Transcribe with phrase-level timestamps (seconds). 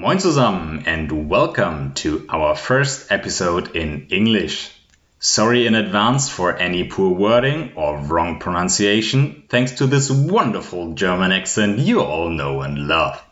[0.00, 4.70] Moin zusammen and welcome to our first episode in English.
[5.18, 11.32] Sorry in advance for any poor wording or wrong pronunciation, thanks to this wonderful German
[11.32, 13.22] accent you all know and love.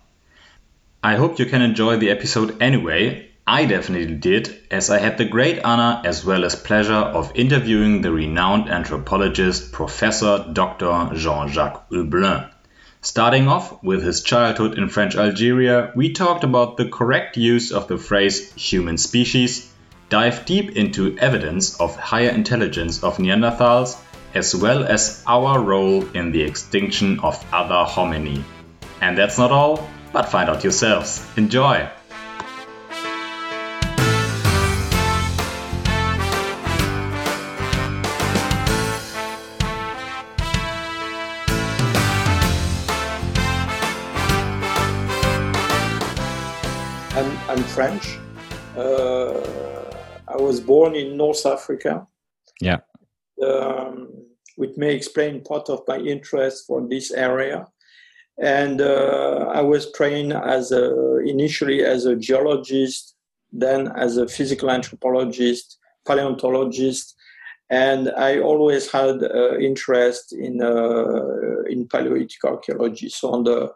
[1.02, 3.30] I hope you can enjoy the episode anyway.
[3.46, 8.02] I definitely did, as I had the great honor as well as pleasure of interviewing
[8.02, 11.14] the renowned anthropologist Professor Dr.
[11.14, 12.50] Jean Jacques Hublin.
[13.00, 17.86] Starting off with his childhood in French Algeria, we talked about the correct use of
[17.86, 19.72] the phrase human species,
[20.08, 23.96] dived deep into evidence of higher intelligence of Neanderthals,
[24.34, 28.42] as well as our role in the extinction of other homini.
[29.00, 31.24] And that's not all, but find out yourselves.
[31.36, 31.88] Enjoy!
[47.78, 48.18] French.
[48.76, 49.38] Uh,
[50.26, 52.08] I was born in North Africa.
[52.60, 52.78] Yeah.
[53.40, 54.08] Um,
[54.56, 57.68] which may explain part of my interest for this area.
[58.36, 63.14] And uh, I was trained as a, initially as a geologist,
[63.52, 67.14] then as a physical anthropologist, paleontologist,
[67.70, 73.72] and I always had uh, interest in uh, in Paleolithic archaeology, so on the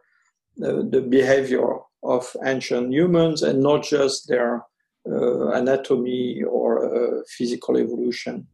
[0.57, 1.69] the, the behavior
[2.03, 4.65] of ancient humans and not just their
[5.11, 8.47] uh, anatomy or uh, physical evolution.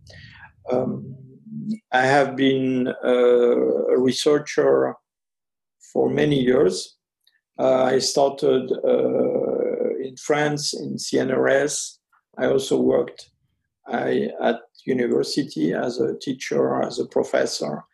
[0.71, 1.15] Um,
[1.93, 4.95] I have been uh, a researcher
[5.93, 6.97] for many years.
[7.59, 11.99] Uh, I started uh, in France in CNRS.
[12.39, 13.31] I also worked
[13.87, 17.85] I, at university as a teacher, as a professor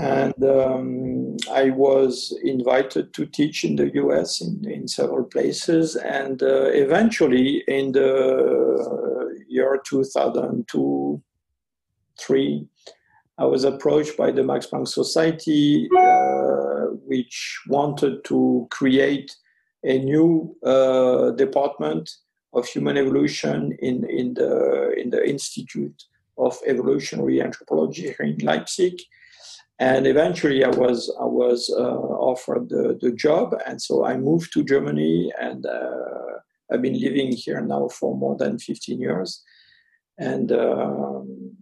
[0.00, 5.96] and um, I was invited to teach in the US in, in several places.
[5.96, 11.22] And uh, eventually, in the year 2002
[12.20, 12.66] 3,
[13.38, 19.34] I was approached by the Max Planck Society, uh, which wanted to create
[19.84, 22.08] a new uh, department
[22.54, 26.04] of human evolution in, in, the, in the Institute
[26.38, 29.00] of Evolutionary Anthropology here in Leipzig
[29.82, 31.98] and eventually I was I was uh,
[32.30, 36.34] offered the, the job, and so I moved to Germany, and uh,
[36.70, 39.42] I've been living here now for more than 15 years,
[40.18, 41.56] and um,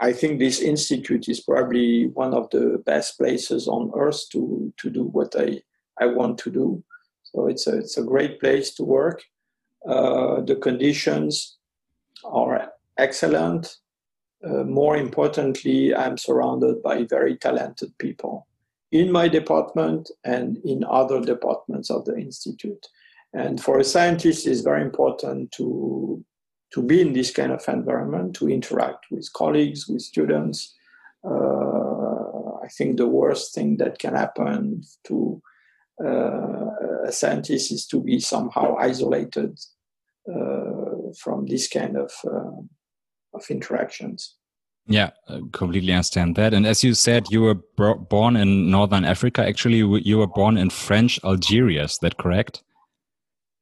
[0.00, 4.88] I think this institute is probably one of the best places on earth to to
[4.88, 5.60] do what I
[6.00, 6.82] I want to do.
[7.24, 9.22] So it's a it's a great place to work.
[9.86, 11.58] Uh, the conditions
[12.24, 13.76] are excellent
[14.44, 18.46] uh, more importantly, I'm surrounded by very talented people
[18.92, 22.86] in my department and in other departments of the institute.
[23.32, 26.24] And for a scientist, it's very important to
[26.72, 30.74] to be in this kind of environment, to interact with colleagues, with students.
[31.24, 35.40] Uh, I think the worst thing that can happen to
[36.04, 39.58] uh, a scientist is to be somehow isolated
[40.28, 42.60] uh, from this kind of uh,
[43.36, 44.36] of interactions.
[44.88, 46.54] Yeah, I completely understand that.
[46.54, 47.54] And as you said, you were
[47.96, 49.44] born in Northern Africa.
[49.44, 51.84] Actually, you were born in French Algeria.
[51.84, 52.62] Is that correct?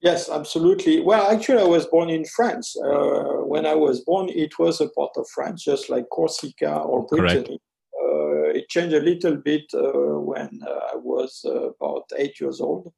[0.03, 1.01] Yes, absolutely.
[1.01, 2.77] Well, actually, I was born in France.
[2.77, 7.07] Uh, when I was born, it was a part of France, just like Corsica or
[7.07, 7.59] Brittany.
[7.99, 12.61] Uh, it changed a little bit uh, when uh, I was uh, about eight years
[12.61, 12.93] old.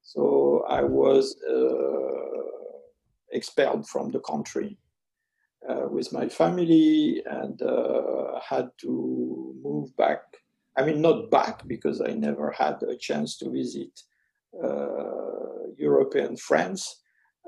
[0.00, 2.40] So I was uh,
[3.32, 4.78] expelled from the country
[5.68, 10.20] uh, with my family and uh, had to move back.
[10.76, 14.00] I mean, not back because I never had a chance to visit
[14.62, 17.02] uh, European France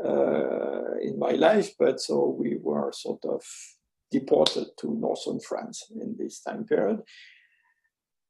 [0.05, 3.43] uh, in my life, but so we were sort of
[4.11, 7.03] deported to northern France in this time period.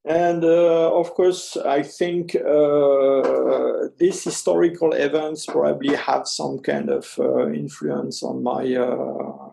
[0.05, 7.15] And uh, of course, I think uh, these historical events probably have some kind of
[7.19, 9.48] uh, influence on my uh,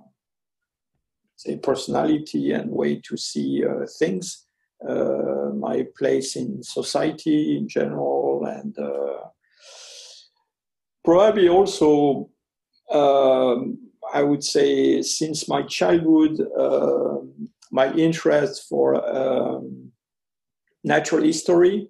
[1.35, 4.45] say personality and way to see uh, things,
[4.87, 9.27] uh, my place in society in general, and uh,
[11.03, 12.29] probably also
[12.91, 13.77] um,
[14.13, 17.17] I would say since my childhood, uh,
[17.71, 19.91] my interest for um,
[20.83, 21.89] natural history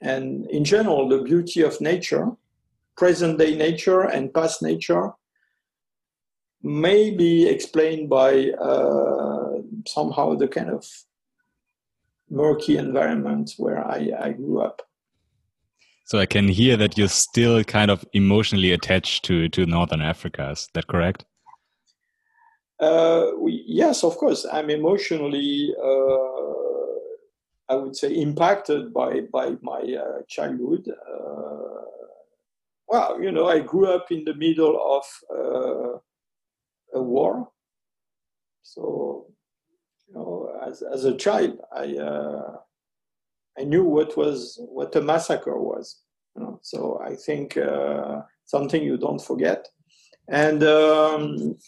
[0.00, 2.30] and in general the beauty of nature,
[2.96, 5.12] present day nature and past nature,
[6.62, 10.86] may be explained by uh, somehow the kind of
[12.30, 14.82] murky environment where I, I grew up.
[16.04, 20.50] So I can hear that you're still kind of emotionally attached to to Northern Africa.
[20.50, 21.24] Is that correct?
[22.80, 24.44] Uh, we, yes, of course.
[24.52, 27.02] I'm emotionally, uh,
[27.68, 30.88] I would say, impacted by by my uh, childhood.
[30.90, 31.84] Uh,
[32.88, 35.04] well, you know, I grew up in the middle of
[35.34, 35.98] uh,
[36.94, 37.50] a war,
[38.62, 39.26] so
[40.08, 42.56] you know, as as a child, I uh,
[43.58, 46.00] I knew what was what a massacre was.
[46.36, 46.60] You know?
[46.62, 49.68] So I think uh, something you don't forget,
[50.28, 50.62] and.
[50.62, 51.58] Um,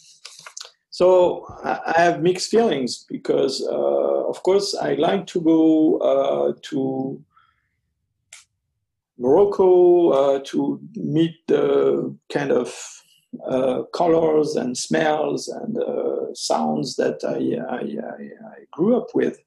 [0.91, 7.21] so I have mixed feelings because, uh, of course, I like to go uh, to
[9.19, 12.73] Morocco uh, to meet the kind of
[13.47, 19.39] uh, colors and smells and uh, sounds that I, I, I, I, grew up with.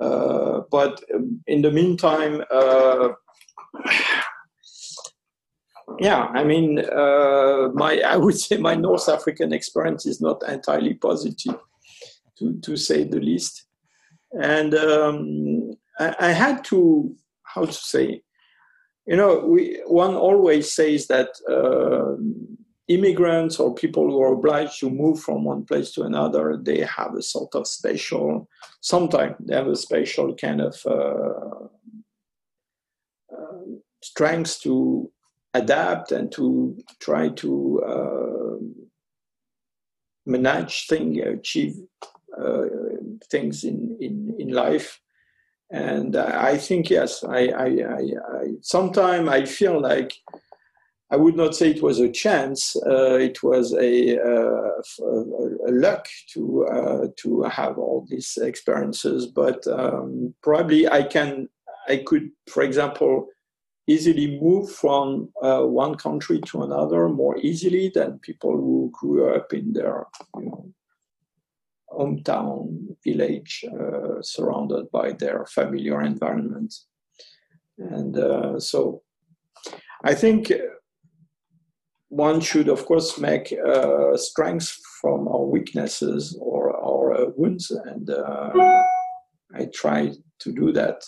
[0.00, 1.02] Uh, but
[1.46, 2.42] in the meantime,
[5.98, 10.94] yeah, I mean, uh, my I would say my North African experience is not entirely
[10.94, 11.58] positive,
[12.38, 13.66] to to say the least.
[14.32, 18.22] And um, I, had to how to say,
[19.06, 22.16] you know, we one always says that uh,
[22.88, 27.14] immigrants or people who are obliged to move from one place to another, they have
[27.14, 28.48] a sort of special.
[28.80, 30.80] Sometimes they have a special kind of.
[30.86, 31.66] Uh,
[33.32, 33.62] uh
[34.02, 35.10] strengths to
[35.54, 38.56] adapt and to try to uh,
[40.26, 41.76] manage things, achieve
[42.38, 42.64] uh,
[43.30, 45.00] things in, in, in life.
[45.70, 48.02] And I think, yes, I, I, I,
[48.34, 50.12] I sometimes I feel like
[51.12, 52.74] I would not say it was a chance.
[52.86, 54.80] Uh, it was a, uh,
[55.68, 59.26] a, luck to uh, to have all these experiences.
[59.26, 61.50] But um, probably I can,
[61.86, 63.26] I could, for example,
[63.86, 69.52] easily move from uh, one country to another more easily than people who grew up
[69.52, 70.06] in their
[70.38, 70.72] you know,
[71.90, 76.74] hometown village uh, surrounded by their familiar environment.
[77.76, 79.02] And uh, so
[80.04, 80.50] I think
[82.12, 87.70] one should, of course, make uh, strengths from our weaknesses or our uh, wounds.
[87.70, 88.82] And uh,
[89.54, 91.02] I try to do that.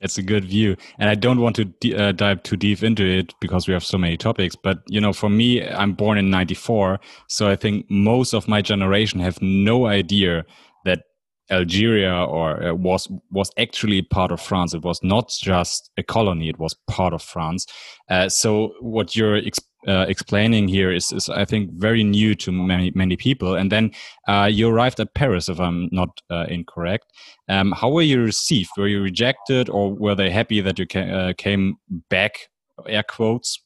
[0.00, 3.34] It's a good view, and I don't want to uh, dive too deep into it
[3.40, 4.54] because we have so many topics.
[4.54, 8.62] But you know, for me, I'm born in '94, so I think most of my
[8.62, 10.44] generation have no idea
[10.84, 11.02] that
[11.50, 14.74] Algeria or uh, was was actually part of France.
[14.74, 17.66] It was not just a colony; it was part of France.
[18.10, 19.40] Uh, so, what you're
[19.86, 23.54] uh, explaining here is, is, I think, very new to many many people.
[23.54, 23.92] And then
[24.26, 27.12] uh, you arrived at Paris, if I'm not uh, incorrect.
[27.48, 28.70] Um, how were you received?
[28.76, 31.76] Were you rejected, or were they happy that you ca uh, came
[32.10, 32.48] back?
[32.88, 33.62] Air quotes.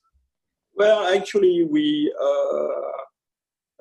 [0.76, 2.12] Well, actually, we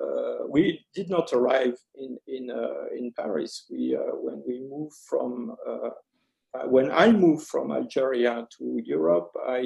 [0.00, 3.66] Uh, we did not arrive in in uh, in Paris.
[3.70, 5.56] We uh, when we moved from
[6.66, 9.60] when I moved from Algeria to Europe, I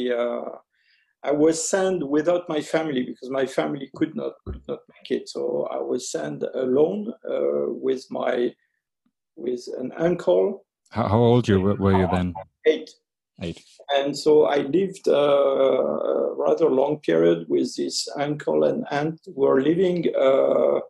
[1.25, 5.29] I was sent without my family because my family could not could not make it.
[5.29, 8.53] So I was sent alone uh, with my
[9.35, 10.67] with an uncle.
[10.91, 12.35] How, how old you were you then?
[12.67, 12.91] Eight.
[13.43, 13.63] Eight.
[13.91, 19.33] And so I lived uh, a rather long period with this uncle and aunt who
[19.35, 20.81] were living uh,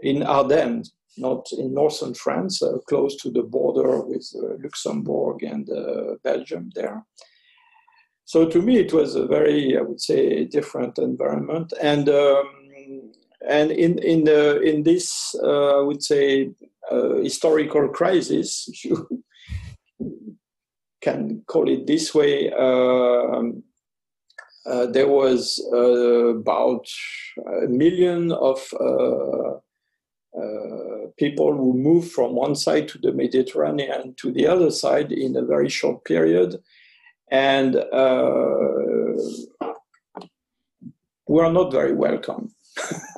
[0.00, 5.68] in Ardennes, not in northern France, uh, close to the border with uh, Luxembourg and
[5.70, 7.04] uh, Belgium there
[8.30, 12.44] so to me it was a very i would say different environment and um,
[13.48, 16.50] and in in the in this uh, i would say
[17.22, 19.20] historical crisis you
[21.00, 23.62] can call it this way um,
[24.66, 26.86] uh, there was uh, about
[27.64, 29.54] a million of uh,
[30.38, 35.36] uh, people who moved from one side to the Mediterranean to the other side in
[35.36, 36.56] a very short period
[37.30, 39.14] and uh,
[41.30, 42.52] we are not very welcome.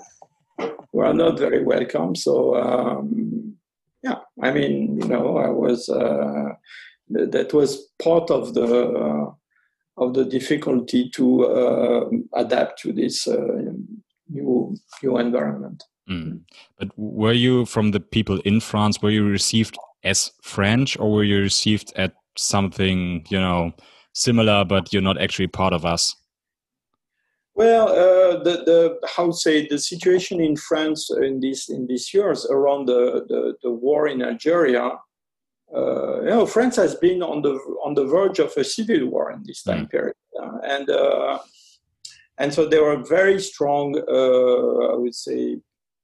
[0.92, 2.14] we are not very welcome.
[2.14, 3.56] So um,
[4.02, 6.50] yeah, I mean, you know, I was uh,
[7.08, 9.32] that was part of the uh,
[9.98, 13.36] of the difficulty to uh, adapt to this uh,
[14.28, 15.84] new new environment.
[16.08, 16.40] Mm.
[16.78, 19.00] But were you from the people in France?
[19.02, 23.72] Were you received as French, or were you received at something you know
[24.12, 26.16] similar, but you're not actually part of us?
[27.54, 32.46] Well, uh, the, the how say the situation in France in these in these years
[32.46, 34.92] around the, the, the war in Algeria
[35.74, 39.32] uh, you know, France has been on the on the verge of a civil war
[39.32, 39.90] in this time mm.
[39.90, 41.38] period, uh, and uh,
[42.38, 45.58] and so there were very strong, uh, I would say,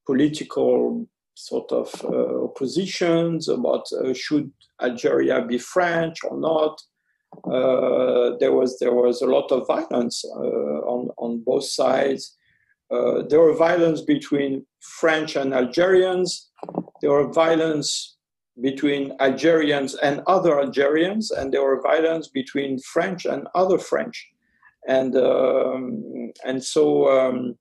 [0.06, 6.80] political sort of uh, oppositions about uh, should Algeria be French or not.
[8.40, 12.36] there was there was a lot of violence on on both sides.
[13.28, 16.50] there were violence between French and Algerians.
[17.02, 18.17] There were violence
[18.60, 24.28] between Algerians and other Algerians, and there were violence between French and other French,
[24.86, 27.58] and um, and so um,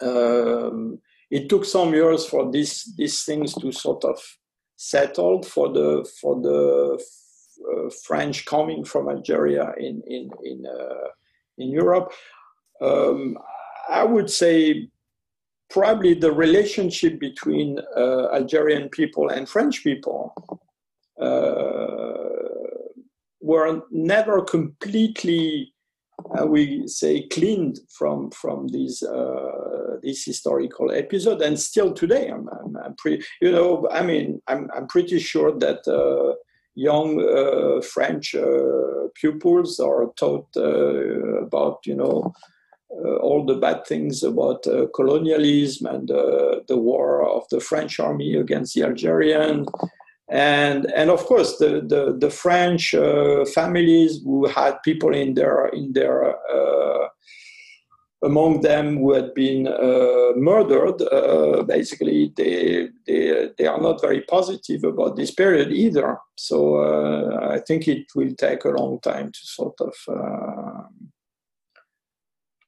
[0.00, 0.98] um,
[1.30, 4.18] it took some years for these these things to sort of
[4.76, 7.02] settle for the for the
[7.70, 11.08] uh, French coming from Algeria in in in uh,
[11.58, 12.12] in Europe.
[12.80, 13.36] Um,
[13.88, 14.88] I would say
[15.70, 20.34] probably the relationship between uh, Algerian people and French people
[21.20, 22.28] uh,
[23.40, 25.74] were never completely,
[26.38, 32.48] uh, we say, cleaned from from these uh, this historical episode, and still today, I'm,
[32.48, 36.34] I'm, I'm pretty, you know, I mean, I'm I'm pretty sure that uh,
[36.74, 38.34] young uh, French
[39.14, 42.57] pupils are taught about, you know uh,
[42.90, 48.34] all the bad things about uh, colonialism and uh, the war of the French army
[48.34, 49.66] against the Algerian.
[50.30, 52.94] And, and of course, the, the, the French
[53.54, 56.34] families who had people in their, in their
[58.22, 64.22] among them who had been uh, murdered, uh, basically they, they, they are not very
[64.22, 66.18] positive about this period either.
[66.36, 69.94] So uh, I think it will take a long time to sort of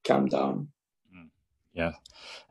[0.04, 0.68] calm down.
[1.14, 1.28] Mm.
[1.72, 1.92] Yeah,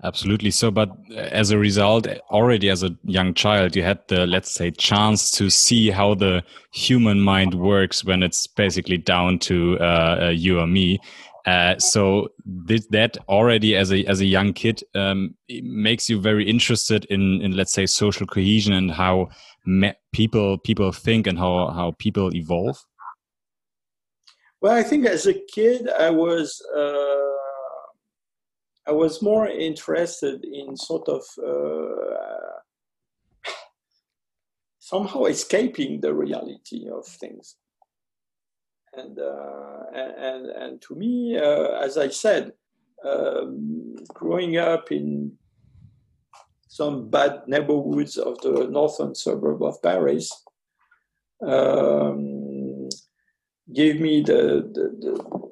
[0.04, 0.52] absolutely.
[0.52, 4.72] So, but as a result, already as a young child, you had the, let's say,
[4.72, 10.30] chance to see how the human mind works when it's basically down to uh, uh
[10.30, 11.00] you or me.
[11.46, 12.28] Uh, so
[12.66, 17.42] did that already as a as a young kid um, makes you very interested in
[17.42, 19.28] in let's say social cohesion and how
[20.12, 22.78] people people think and how how people evolve.
[24.62, 26.62] Well, I think as a kid I was.
[26.76, 27.39] Uh
[28.90, 33.52] I was more interested in sort of uh,
[34.80, 37.56] somehow escaping the reality of things.
[38.94, 42.54] And, uh, and, and to me, uh, as I said,
[43.06, 45.34] um, growing up in
[46.68, 50.32] some bad neighborhoods of the northern suburb of Paris
[51.46, 52.90] um,
[53.72, 55.52] gave me the, the, the,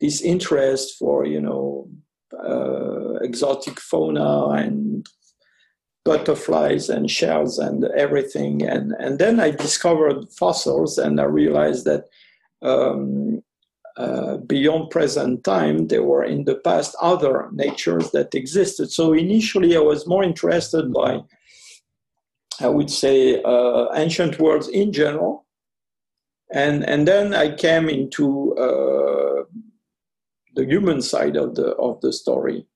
[0.00, 1.90] this interest for you know
[2.38, 5.06] uh, exotic fauna and
[6.04, 8.62] butterflies and shells and everything.
[8.62, 12.04] And, and then I discovered fossils and I realized that
[12.62, 13.42] um,
[13.96, 18.90] uh, beyond present time, there were in the past other natures that existed.
[18.90, 21.20] So initially, I was more interested by,
[22.60, 25.44] I would say, uh, ancient worlds in general.
[26.52, 29.19] And, and then I came into uh,
[30.54, 32.66] the human side of the of the story.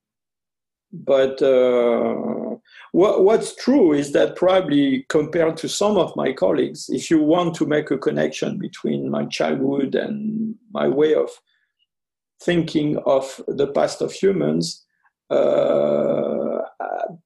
[0.91, 2.55] But uh,
[2.93, 7.55] what, what's true is that probably compared to some of my colleagues, if you want
[7.55, 11.29] to make a connection between my childhood and my way of
[12.41, 14.85] thinking of the past of humans,
[15.29, 16.61] uh,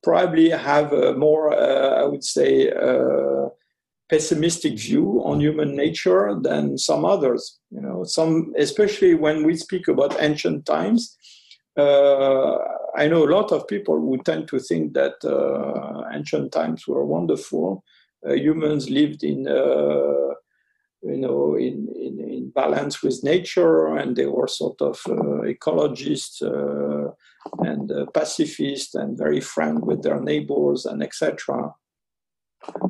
[0.04, 3.50] probably have a more, uh, I would say, uh,
[4.10, 7.60] pessimistic view on human nature than some others.
[7.72, 11.16] You know, some especially when we speak about ancient times.
[11.78, 12.58] Uh,
[12.96, 17.06] I know a lot of people who tend to think that uh, ancient times were
[17.06, 17.84] wonderful.
[18.28, 20.34] Uh, humans lived in, uh,
[21.04, 26.42] you know, in, in, in, balance with nature, and they were sort of uh, ecologists
[26.42, 27.12] uh,
[27.60, 31.74] and pacifists and very friend with their neighbors and etc.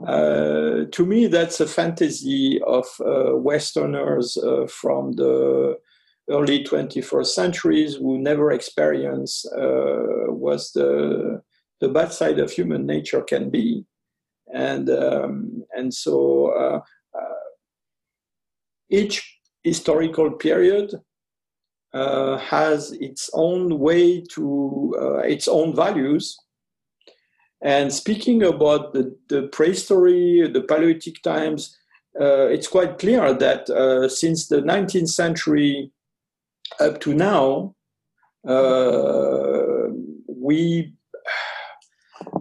[0.07, 5.77] Uh, to me, that's a fantasy of uh, Westerners uh, from the
[6.29, 11.41] early 21st centuries who never experienced uh, what the,
[11.81, 13.85] the bad side of human nature can be.
[14.53, 16.79] And, um, and so uh,
[18.89, 20.95] each historical period
[21.93, 26.37] has its own way to its own values
[27.61, 31.77] and speaking about the, the prehistory, the Paleolithic times,
[32.19, 35.91] uh, it's quite clear that uh, since the 19th century
[36.79, 37.75] up to now,
[38.47, 39.87] uh,
[40.27, 40.93] we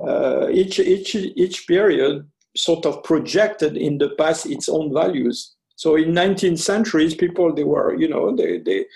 [0.07, 5.55] uh, each each each period sort of projected in the past its own values.
[5.77, 8.87] So in 19th centuries, people they were you know they they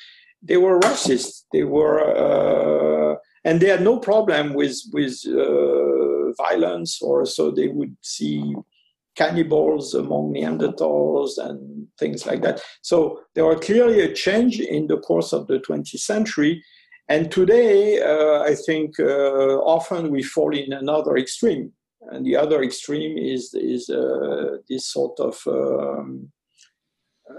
[0.43, 1.45] they were racist.
[1.53, 6.02] They were uh, and they had no problem with with uh,
[6.37, 8.55] violence, or so they would see
[9.15, 12.63] cannibals among Neanderthals and things like that.
[12.83, 16.63] So there was clearly a change in the course of the 20th century.
[17.09, 21.73] And today, uh, I think uh, often we fall in another extreme.
[22.11, 26.33] And the other extreme is, is uh, this sort of, um,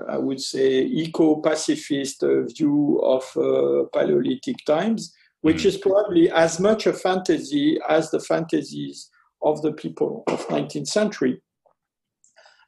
[0.08, 2.24] I would say, eco pacifist
[2.56, 5.68] view of uh, Paleolithic times, which mm.
[5.68, 9.10] is probably as much a fantasy as the fantasies
[9.42, 11.42] of the people of 19th century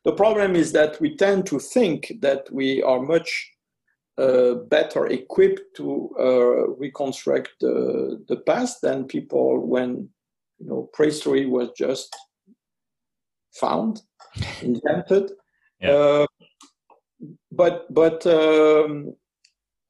[0.05, 3.51] the problem is that we tend to think that we are much
[4.19, 10.07] uh, better equipped to uh, reconstruct the, the past than people when
[10.59, 12.15] you know prehistory was just
[13.53, 14.03] found,
[14.61, 15.31] invented.
[15.81, 15.89] Yeah.
[15.89, 16.25] Uh,
[17.51, 19.15] but but um,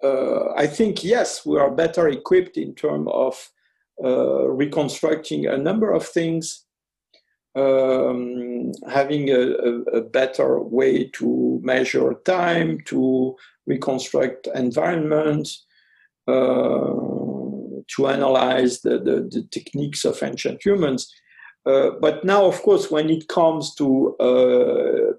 [0.06, 3.50] uh, I think yes, we are better equipped in terms of
[4.04, 6.66] uh, reconstructing a number of things
[7.56, 13.36] um, having a, a, a, better way to measure time, to
[13.66, 15.48] reconstruct environment,
[16.28, 16.92] uh,
[17.88, 21.10] to analyze the, the, the, techniques of ancient humans.
[21.66, 25.14] Uh, but now, of course, when it comes to uh,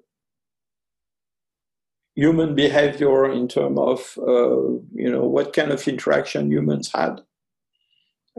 [2.17, 4.59] human behavior in terms of uh,
[4.95, 7.21] you know what kind of interaction humans had,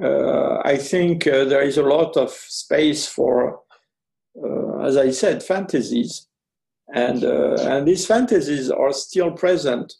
[0.02, 3.62] uh, I think uh, there is a lot of space for
[4.44, 6.28] uh, as I said, fantasies.
[6.94, 9.96] And, uh, and these fantasies are still present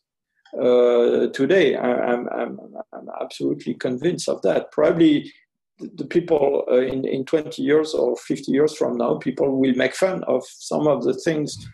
[0.54, 1.76] uh, today.
[1.76, 2.60] I, am I'm,
[2.94, 4.72] I'm absolutely convinced of that.
[4.72, 5.32] Probably
[5.80, 10.24] the people in, in 20 years or 50 years from now, people will make fun
[10.24, 11.68] of some of the things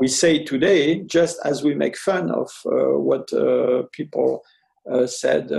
[0.00, 4.42] we say today, just as we make fun of uh, what uh, people
[5.06, 5.52] said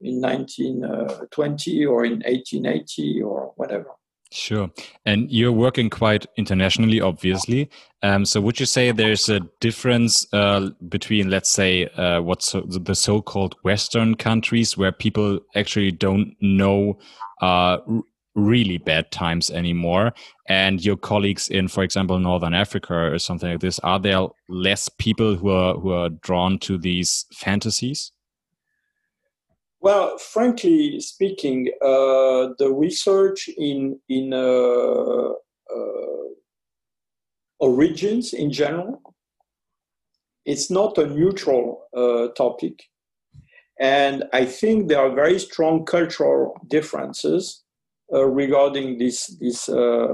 [0.00, 3.90] in 1920 or in 1880 or whatever.
[4.30, 4.70] Sure.
[5.06, 7.70] And you're working quite internationally, obviously.
[8.02, 12.60] Um, so would you say there's a difference uh, between, let's say, uh, what's so,
[12.60, 16.98] the so-called Western countries where people actually don't know
[17.40, 17.78] uh,
[18.38, 20.12] really bad times anymore,
[20.48, 23.78] and your colleagues in, for example, Northern Africa or something like this?
[23.80, 28.12] Are there less people who are who are drawn to these fantasies?
[29.80, 35.32] Well, frankly speaking, uh, the research in in uh,
[35.74, 36.24] uh,
[37.60, 39.14] origins in general,
[40.44, 42.84] it's not a neutral uh, topic,
[43.80, 47.64] and I think there are very strong cultural differences
[48.12, 50.06] regarding this this uh,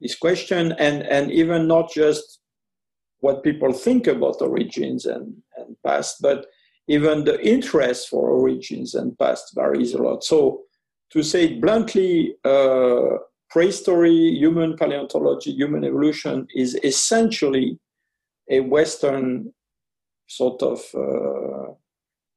[0.00, 2.40] this question, and and even not just
[3.20, 6.46] what people think about origins and and past, but
[6.88, 10.24] even the interest for origins and past varies a lot.
[10.24, 10.62] So,
[11.12, 13.18] to say it bluntly, uh,
[13.50, 17.78] prehistory, human paleontology, human evolution is essentially
[18.50, 19.52] a Western
[20.26, 21.72] sort of uh,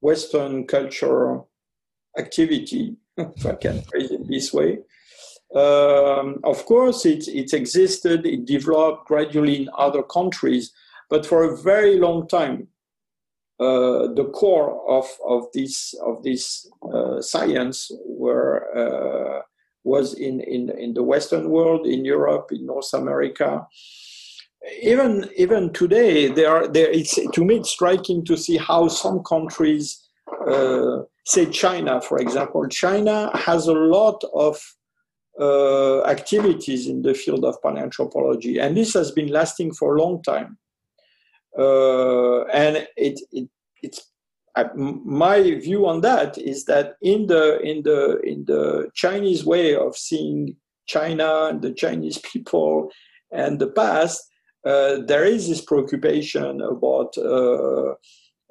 [0.01, 1.39] Western culture
[2.17, 4.79] activity, if I can phrase it this way.
[5.55, 10.73] Um, of course, it, it existed, it developed gradually in other countries,
[11.09, 12.67] but for a very long time,
[13.59, 19.41] uh, the core of, of this of this uh, science were uh,
[19.85, 23.65] was in, in in the Western world, in Europe, in North America.
[24.81, 26.89] Even even today, there there.
[26.89, 30.05] It's to me it's striking to see how some countries,
[30.45, 34.61] uh, say China, for example, China has a lot of
[35.39, 40.21] uh, activities in the field of paleoanthropology, and this has been lasting for a long
[40.23, 40.57] time.
[41.57, 43.49] Uh, and it, it
[43.81, 44.11] it's
[44.55, 49.75] I, my view on that is that in the in the in the Chinese way
[49.75, 52.89] of seeing China and the Chinese people
[53.31, 54.21] and the past,
[54.65, 57.17] uh, there is this preoccupation about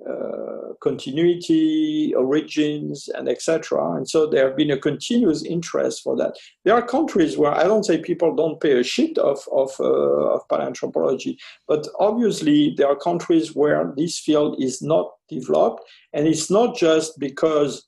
[0.08, 3.94] uh, continuity, origins, and etc.
[3.96, 6.36] And so there have been a continuous interest for that.
[6.64, 10.34] There are countries where I don't say people don't pay a shit of of, uh,
[10.34, 11.36] of paleanthropology,
[11.68, 17.18] but obviously there are countries where this field is not developed, and it's not just
[17.18, 17.86] because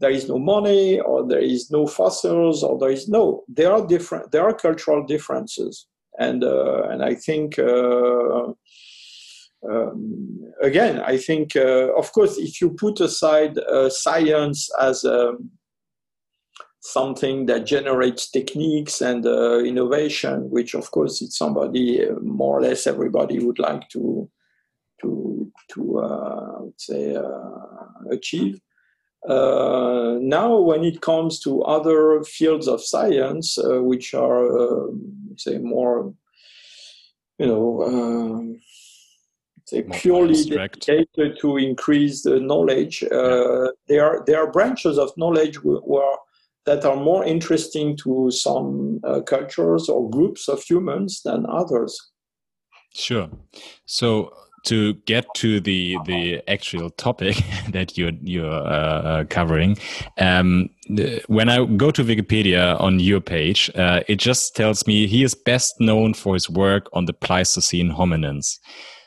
[0.00, 3.44] there is no money or there is no fossils or there is no.
[3.48, 4.32] There are different.
[4.32, 5.86] There are cultural differences,
[6.18, 7.58] and uh, and I think.
[7.58, 8.54] Uh,
[9.70, 15.32] um, again, I think, uh, of course, if you put aside uh, science as a
[16.80, 22.86] something that generates techniques and uh, innovation, which of course it's somebody more or less
[22.86, 24.28] everybody would like to
[25.00, 28.60] to to uh, say uh, achieve.
[29.26, 34.90] Uh, now, when it comes to other fields of science, which are
[35.36, 36.12] say more,
[37.38, 38.58] you know.
[39.92, 43.02] Purely dedicated to increase the knowledge.
[43.04, 46.16] Uh, there are there are branches of knowledge where
[46.66, 52.10] that are more interesting to some uh, cultures or groups of humans than others.
[52.94, 53.28] Sure.
[53.86, 54.32] So
[54.64, 57.36] to get to the the actual topic
[57.70, 59.76] that you're you're uh, uh, covering,
[60.18, 60.70] um,
[61.26, 65.34] when I go to Wikipedia on your page, uh, it just tells me he is
[65.34, 68.58] best known for his work on the Pleistocene hominins.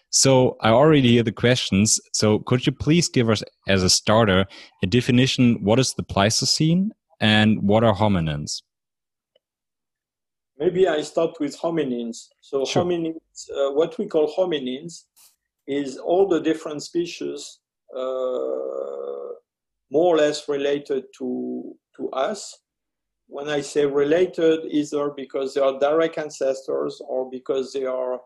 [0.10, 2.00] So I already hear the questions.
[2.14, 4.46] So could you please give us, as a starter,
[4.84, 5.64] a definition?
[5.64, 8.62] What is the Pleistocene and what are hominins?
[10.58, 12.30] Maybe I start with hominins.
[12.42, 12.84] So sure.
[12.84, 15.04] hominins, uh, what we call hominins,
[15.68, 17.60] is all the different species
[17.96, 19.36] uh,
[19.92, 22.58] more or less related to to us.
[23.28, 28.22] When I say related, either because they are direct ancestors or because they are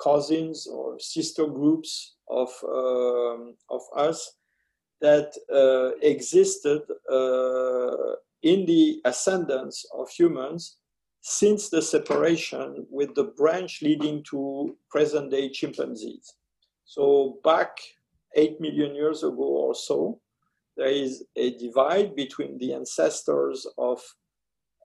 [0.00, 4.34] cousins or sister groups of um, of us
[5.00, 10.78] that uh, existed uh, in the ascendance of humans
[11.20, 16.34] since the separation with the branch leading to present day chimpanzees.
[16.84, 17.78] So, back
[18.34, 20.20] 8 million years ago or so,
[20.76, 24.00] there is a divide between the ancestors of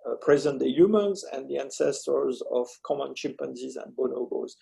[0.10, 4.54] uh, present day humans and the ancestors of common chimpanzees and bonobos.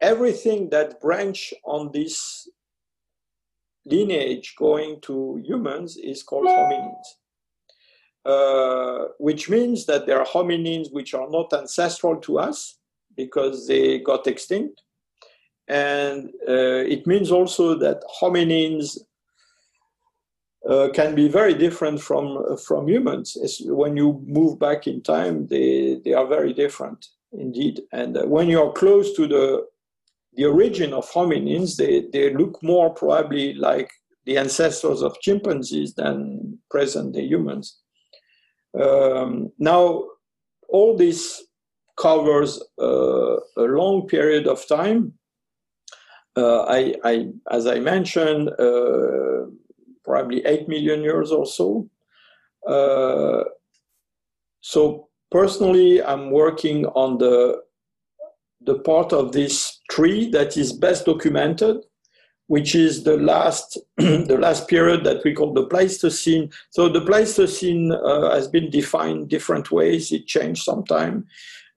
[0.00, 2.48] Everything that branch on this
[3.84, 7.06] lineage going to humans is called hominins.
[8.24, 12.78] Uh, which means that there are hominins which are not ancestral to us
[13.16, 14.82] because they got extinct.
[15.68, 18.98] And uh, it means also that hominins
[20.68, 23.38] uh, can be very different from, from humans.
[23.40, 27.80] It's, when you move back in time, they, they are very different indeed.
[27.92, 29.66] And uh, when you are close to the
[30.34, 33.90] the origin of hominins, they, they look more probably like
[34.26, 37.78] the ancestors of chimpanzees than present day humans.
[38.80, 40.04] Um, now,
[40.68, 41.42] all this
[41.96, 45.14] covers uh, a long period of time.
[46.36, 49.46] Uh, I, I, as I mentioned, uh,
[50.04, 51.90] probably 8 million years or so.
[52.66, 53.44] Uh,
[54.60, 57.62] so, personally, I'm working on the
[58.62, 61.76] the part of this tree that is best documented,
[62.46, 66.50] which is the last the last period that we call the Pleistocene.
[66.70, 70.12] So the Pleistocene uh, has been defined different ways.
[70.12, 71.26] It changed sometime.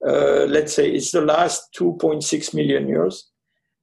[0.06, 3.30] Uh, let's say it's the last 2.6 million years,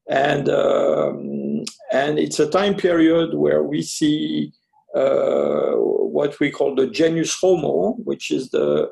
[0.09, 4.53] and um, and it's a time period where we see
[4.95, 5.73] uh,
[6.17, 8.91] what we call the genus Homo, which is the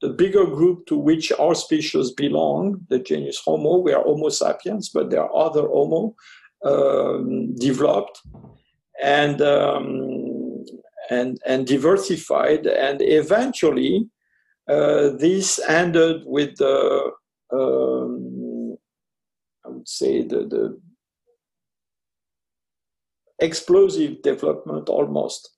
[0.00, 4.90] the bigger group to which our species belong, the genus Homo, we are Homo sapiens,
[4.90, 6.14] but there are other Homo
[6.64, 8.20] um, developed
[9.02, 10.64] and, um,
[11.10, 12.66] and, and diversified.
[12.66, 14.08] And eventually,
[14.68, 17.10] uh, this ended with the,
[17.52, 18.76] um,
[19.64, 20.80] I would say, the, the
[23.40, 25.50] explosive development almost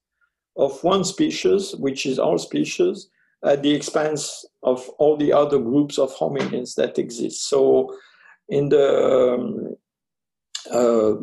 [0.57, 3.09] of one species, which is our species,
[3.44, 7.48] at the expense of all the other groups of hominins that exist.
[7.48, 7.96] So,
[8.48, 9.76] in the um,
[10.70, 11.22] uh,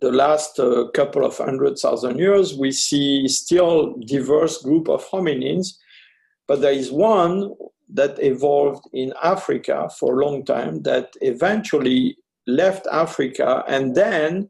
[0.00, 5.74] the last uh, couple of hundred thousand years, we see still diverse group of hominins,
[6.46, 7.52] but there is one
[7.92, 12.16] that evolved in Africa for a long time that eventually
[12.46, 14.48] left Africa and then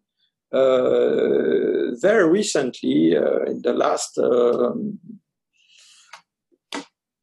[0.53, 4.99] uh, very recently, uh, in the last um,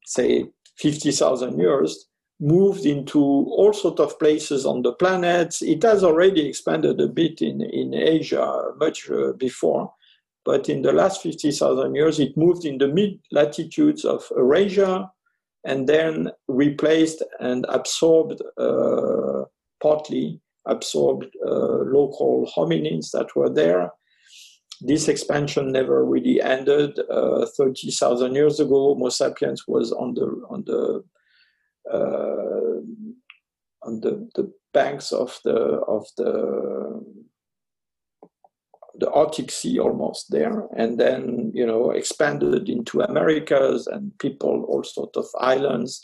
[0.06, 0.46] say
[0.78, 2.08] 50,000 years,
[2.40, 5.56] moved into all sorts of places on the planet.
[5.62, 9.94] It has already expanded a bit in, in Asia much uh, before,
[10.44, 15.10] but in the last 50,000 years, it moved in the mid latitudes of Eurasia
[15.64, 19.44] and then replaced and absorbed, uh,
[19.82, 23.92] partly absorbed uh, local hominins that were there
[24.82, 27.00] this expansion never really ended.
[27.10, 31.04] Uh, Thirty thousand years ago, Homo sapiens was on the on the
[31.92, 32.80] uh,
[33.84, 35.56] on the, the banks of the
[35.88, 37.04] of the
[38.98, 44.84] the Arctic Sea almost there, and then you know expanded into Americas and people all
[44.84, 46.02] sort of islands.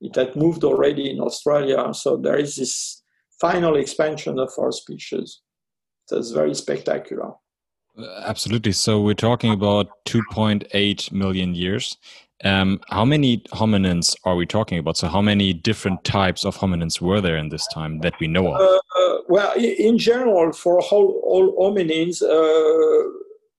[0.00, 3.02] It had moved already in Australia, so there is this
[3.40, 5.40] final expansion of our species.
[6.10, 7.32] That's very spectacular.
[8.24, 8.72] Absolutely.
[8.72, 11.96] So we're talking about 2.8 million years.
[12.44, 14.96] Um, how many hominins are we talking about?
[14.96, 18.52] So, how many different types of hominins were there in this time that we know
[18.52, 18.60] of?
[18.60, 23.08] Uh, well, in general, for all, all hominins, uh,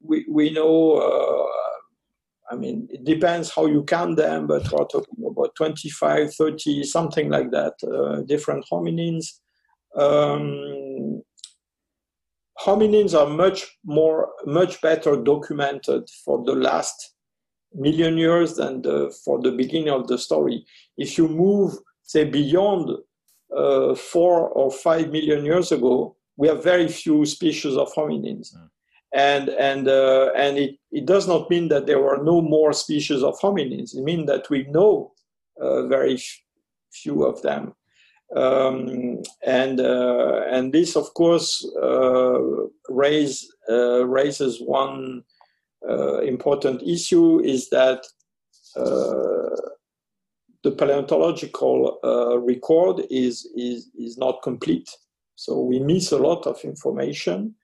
[0.02, 5.26] we, we know, uh, I mean, it depends how you count them, but we're talking
[5.26, 9.40] about 25, 30, something like that, uh, different hominins.
[9.96, 10.93] Um,
[12.64, 17.14] hominins are much more, much better documented for the last
[17.74, 20.66] million years than the, for the beginning of the story.
[20.98, 21.74] If you move,
[22.04, 22.92] say, beyond
[23.56, 28.56] uh, four or five million years ago, we have very few species of hominins.
[28.56, 28.70] Mm.
[29.16, 33.22] And, and, uh, and it, it does not mean that there were no more species
[33.22, 33.96] of hominins.
[33.96, 35.12] It means that we know
[35.62, 36.20] uh, very
[36.92, 37.74] few of them.
[38.36, 42.40] Um, and uh, and this, of course, uh,
[42.90, 45.24] raise, uh, raises one
[46.24, 48.06] important issue is that
[50.64, 54.90] the paleontological uh, record is, is, is not complete.
[55.36, 57.56] So we miss a lot of information.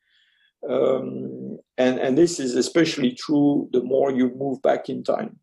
[0.69, 5.39] Um, and, and this is especially true the more you move back in time.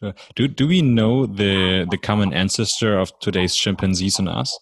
[0.00, 0.12] Sure.
[0.34, 4.58] Do, do we know the, the common ancestor of today's chimpanzees and us?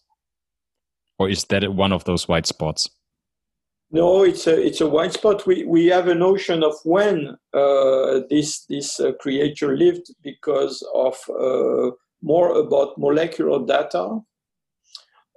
[1.19, 2.91] Or is that one of those white spots?
[3.91, 5.47] No, it's a it's a white spot.
[5.47, 11.17] We we have a notion of when uh, this this uh, creature lived because of
[11.29, 11.91] uh,
[12.23, 14.19] more about molecular data,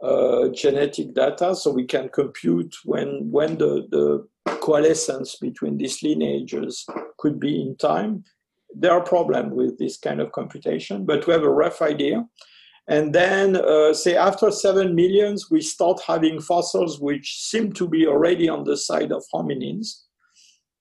[0.01, 4.25] uh, genetic data, so we can compute when when the the
[4.61, 6.85] coalescence between these lineages
[7.17, 8.23] could be in time.
[8.77, 12.25] There are problems with this kind of computation, but we have a rough idea.
[12.87, 18.05] And then, uh, say, after seven millions, we start having fossils which seem to be
[18.05, 20.03] already on the side of hominins,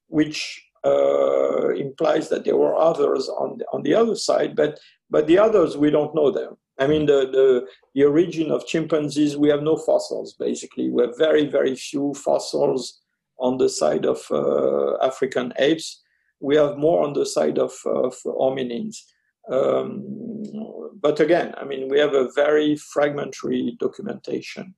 [0.08, 4.78] which uh, implies that there were others on the, on the other side, but,
[5.08, 6.56] but the others, we don't know them.
[6.78, 10.90] I mean, the, the, the origin of chimpanzees, we have no fossils, basically.
[10.90, 13.00] We have very, very few fossils
[13.38, 16.02] on the side of uh, African apes.
[16.40, 18.96] We have more on the side of, of hominins.
[19.50, 20.02] Um,
[21.00, 24.74] but again, I mean, we have a very fragmentary documentation.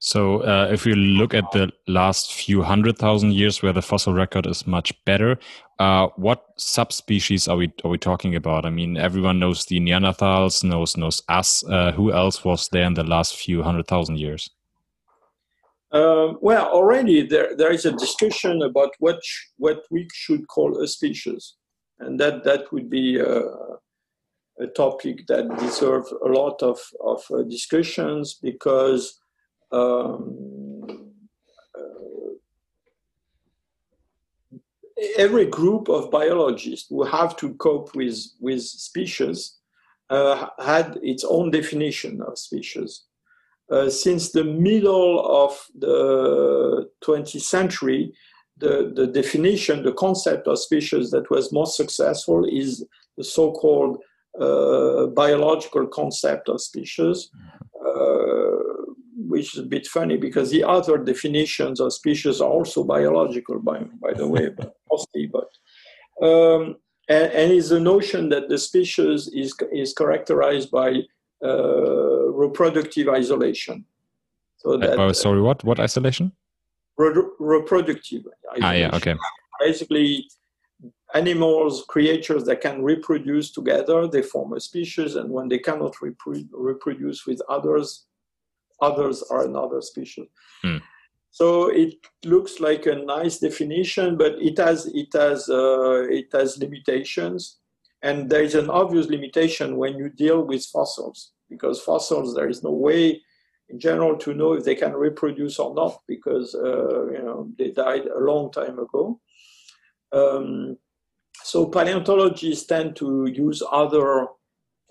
[0.00, 4.12] So, uh, if we look at the last few hundred thousand years, where the fossil
[4.12, 5.38] record is much better,
[5.78, 8.66] uh, what subspecies are we are we talking about?
[8.66, 11.64] I mean, everyone knows the Neanderthals, knows knows us.
[11.64, 14.50] Uh, who else was there in the last few hundred thousand years?
[15.90, 19.20] Uh, well, already there there is a discussion about what
[19.56, 21.54] what we should call a species
[22.00, 23.42] and that that would be a,
[24.60, 29.18] a topic that deserves a lot of of uh, discussions because
[29.72, 31.10] um,
[31.74, 32.32] uh,
[35.16, 39.58] every group of biologists who have to cope with with species
[40.10, 43.04] uh, had its own definition of species.
[43.70, 48.12] Uh, since the middle of the 20th century,
[48.56, 52.84] the, the definition, the concept of species that was most successful is
[53.16, 53.98] the so-called
[54.40, 57.30] uh, biological concept of species,
[57.84, 58.56] uh,
[59.16, 63.80] which is a bit funny because the other definitions of species are also biological, by,
[64.00, 65.26] by the way, but mostly.
[65.26, 65.50] But
[66.26, 66.76] um,
[67.08, 71.02] and, and is the notion that the species is is characterized by
[71.42, 73.84] reproductive isolation.
[74.56, 76.32] So uh, that, uh, sorry, what what isolation?
[76.98, 78.26] re- reproductive.
[78.60, 79.14] Ah, yeah, okay.
[79.60, 80.28] Basically,
[81.14, 86.48] animals, creatures that can reproduce together, they form a species, and when they cannot repro-
[86.52, 88.06] reproduce with others,
[88.82, 90.26] others are another species.
[90.62, 90.78] Hmm.
[91.30, 96.58] So it looks like a nice definition, but it has it has uh, it has
[96.58, 97.58] limitations,
[98.02, 102.62] and there is an obvious limitation when you deal with fossils because fossils there is
[102.62, 103.20] no way
[103.68, 107.70] in general to know if they can reproduce or not because uh, you know they
[107.70, 109.20] died a long time ago.
[110.12, 110.76] Um,
[111.42, 114.26] so paleontologists tend to use other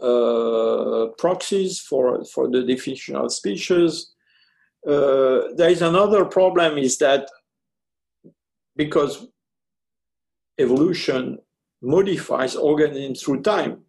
[0.02, 4.14] uh, proxies for for the definition of species.
[4.88, 7.30] Uh, there is another problem is that
[8.76, 9.28] because
[10.60, 11.40] evolution
[11.88, 13.80] modifies organisms through time.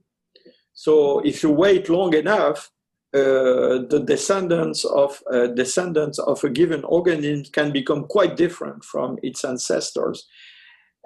[0.73, 2.71] So if you wait long enough,
[3.15, 9.19] uh, the descendants of uh, descendants of a given organism can become quite different from
[9.23, 10.27] its ancestors.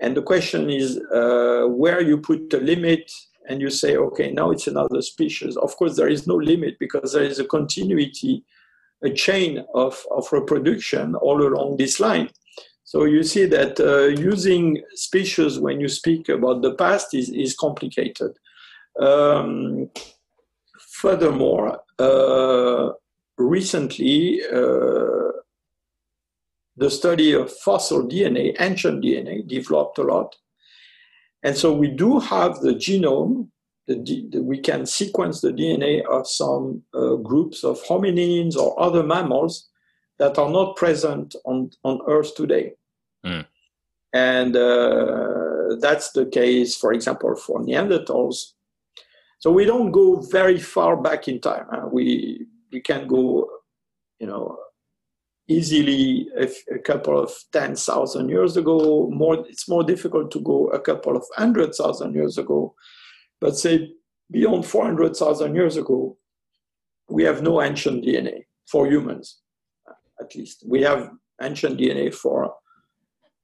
[0.03, 3.11] And the question is uh, where you put the limit
[3.49, 5.57] and you say, okay, now it's another species.
[5.57, 8.45] Of course, there is no limit because there is a continuity,
[9.03, 12.29] a chain of, of reproduction all along this line.
[12.93, 17.57] So you see that uh, using species when you speak about the past is, is
[17.57, 18.33] complicated.
[19.01, 19.89] Um,
[21.01, 22.91] furthermore, uh,
[23.39, 25.33] recently, uh,
[26.77, 30.37] the study of fossil DNA, ancient DNA, developed a lot.
[31.43, 33.49] And so we do have the genome,
[33.87, 33.95] the,
[34.31, 39.71] the, we can sequence the DNA of some uh, groups of hominins or other mammals
[40.19, 42.75] that are not present on, on Earth today.
[43.25, 43.47] Mm.
[44.15, 48.53] And uh, that's the case, for example, for Neanderthals.
[49.39, 51.67] So we don't go very far back in time.
[51.73, 53.49] Uh, we, we can go,
[54.21, 54.59] you know,
[55.49, 59.09] easily a, a couple of 10,000 years ago.
[59.11, 62.75] More, it's more difficult to go a couple of hundred thousand years ago.
[63.41, 63.91] But say
[64.31, 66.17] beyond 400,000 years ago,
[67.09, 69.41] we have no ancient DNA for humans,
[70.21, 70.65] at least.
[70.67, 71.11] We have
[71.43, 72.55] ancient DNA for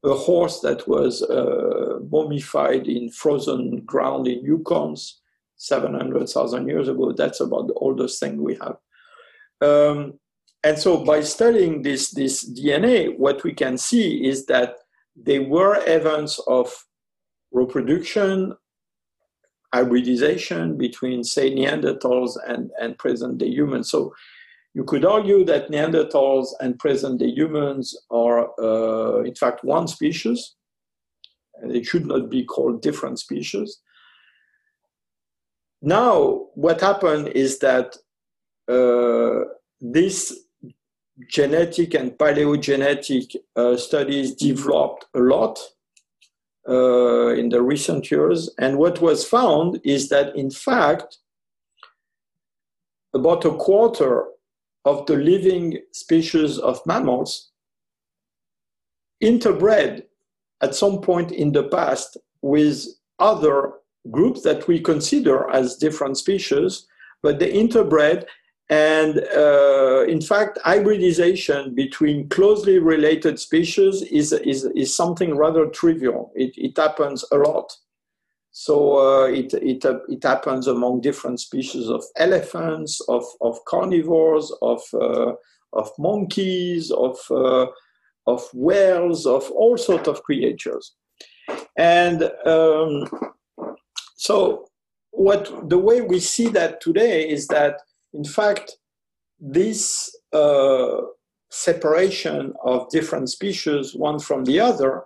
[0.05, 5.15] a horse that was uh, mummified in frozen ground in Yukons
[5.57, 7.13] 700,000 years ago.
[7.13, 8.77] That's about the oldest thing we have.
[9.61, 10.19] Um,
[10.63, 14.77] and so by studying this, this DNA, what we can see is that
[15.17, 16.73] there were events of
[17.51, 18.55] reproduction,
[19.75, 23.91] hybridization between, say, Neanderthals and, and present day humans.
[23.91, 24.15] So
[24.75, 30.55] you could argue that Neanderthals and present day humans are, uh, in fact, one species.
[31.55, 33.81] And they should not be called different species.
[35.83, 37.97] Now, what happened is that
[38.69, 39.49] uh,
[39.81, 40.39] this
[41.29, 45.59] genetic and paleogenetic uh, studies developed a lot
[46.69, 48.51] uh, in the recent years.
[48.59, 51.19] And what was found is that, in fact,
[53.15, 54.27] about a quarter
[54.89, 57.51] of the living species of mammals
[59.23, 60.03] interbred
[60.63, 62.87] at some point in the past with
[63.19, 63.73] other
[64.11, 66.87] groups that we consider as different species,
[67.23, 68.25] but they interbred
[68.71, 76.33] and uh, in fact, hybridization between closely related species is, is, is something rather trivial.
[76.35, 77.75] It, it happens a lot.
[78.61, 84.53] So uh, it, it, uh, it happens among different species of elephants, of, of carnivores,
[84.63, 85.35] of, uh,
[85.75, 87.67] of monkeys, of, uh,
[88.27, 90.97] of whales, of all sorts of creatures.
[91.77, 93.09] And um,
[94.17, 94.67] so
[95.13, 98.77] what the way we see that today is that in fact,
[99.39, 101.03] this uh,
[101.49, 105.05] separation of different species, one from the other,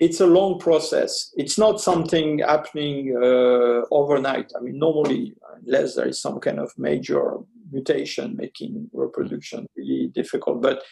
[0.00, 1.32] it's a long process.
[1.36, 4.52] It's not something happening uh, overnight.
[4.56, 5.34] I mean, normally,
[5.64, 7.38] unless there is some kind of major
[7.70, 10.82] mutation making reproduction really difficult, but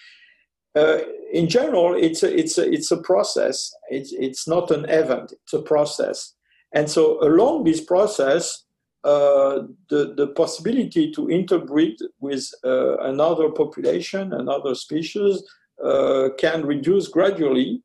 [0.74, 0.98] uh,
[1.32, 3.74] in general, it's a, it's a, it's a process.
[3.88, 6.34] It's, it's not an event, it's a process.
[6.74, 8.64] And so, along this process,
[9.02, 15.42] uh, the, the possibility to interbreed with uh, another population, another species,
[15.82, 17.82] uh, can reduce gradually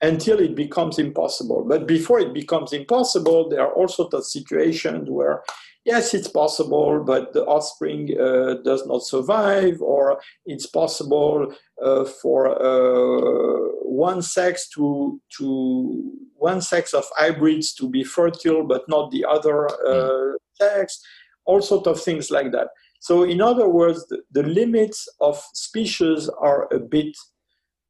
[0.00, 1.64] until it becomes impossible.
[1.64, 5.42] But before it becomes impossible, there are all sorts of situations where,
[5.84, 12.48] yes, it's possible, but the offspring uh, does not survive, or it's possible uh, for
[12.62, 19.24] uh, one sex to to one sex of hybrids to be fertile but not the
[19.24, 20.34] other mm.
[20.54, 21.02] sex
[21.46, 22.68] all sorts of things like that
[23.00, 27.16] so in other words the, the limits of species are a bit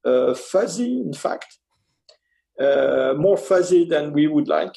[0.06, 1.58] uh, fuzzy in fact
[2.60, 4.76] uh, more fuzzy than we would like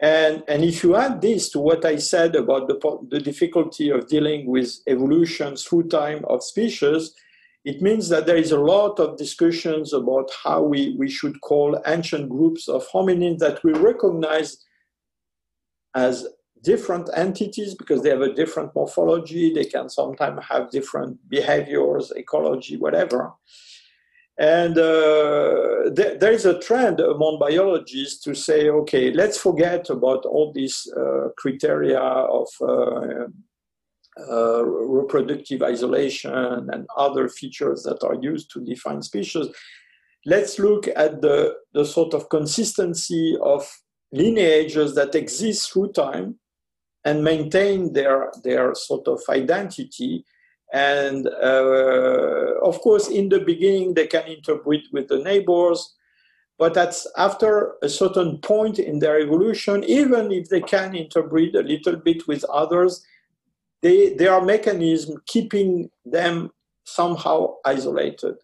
[0.00, 4.06] and, and if you add this to what I said about the, the difficulty of
[4.06, 7.14] dealing with evolution through time of species,
[7.64, 11.82] it means that there is a lot of discussions about how we, we should call
[11.86, 14.64] ancient groups of hominins that we recognize
[15.96, 16.28] as
[16.62, 22.76] different entities because they have a different morphology, they can sometimes have different behaviors, ecology,
[22.76, 23.32] whatever.
[24.38, 30.24] And uh, th- there is a trend among biologists to say, okay, let's forget about
[30.24, 33.26] all these uh, criteria of uh,
[34.30, 36.32] uh, reproductive isolation
[36.72, 39.46] and other features that are used to define species,
[40.26, 43.68] let's look at the, the sort of consistency of
[44.12, 46.38] lineages that exist through time
[47.04, 50.24] and maintain their their sort of identity.
[50.72, 55.94] And uh, of course, in the beginning, they can interbreed with the neighbors,
[56.58, 61.62] but that's after a certain point in their evolution, even if they can interbreed a
[61.62, 63.04] little bit with others,
[63.80, 66.50] they, there are mechanisms keeping them
[66.84, 68.34] somehow isolated.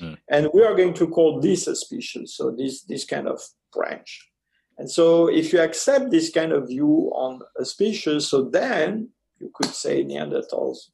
[0.00, 0.18] Mm.
[0.28, 3.40] And we are going to call this a species, so this, this kind of
[3.72, 4.28] branch.
[4.78, 9.50] And so if you accept this kind of view on a species, so then you
[9.54, 10.90] could say Neanderthals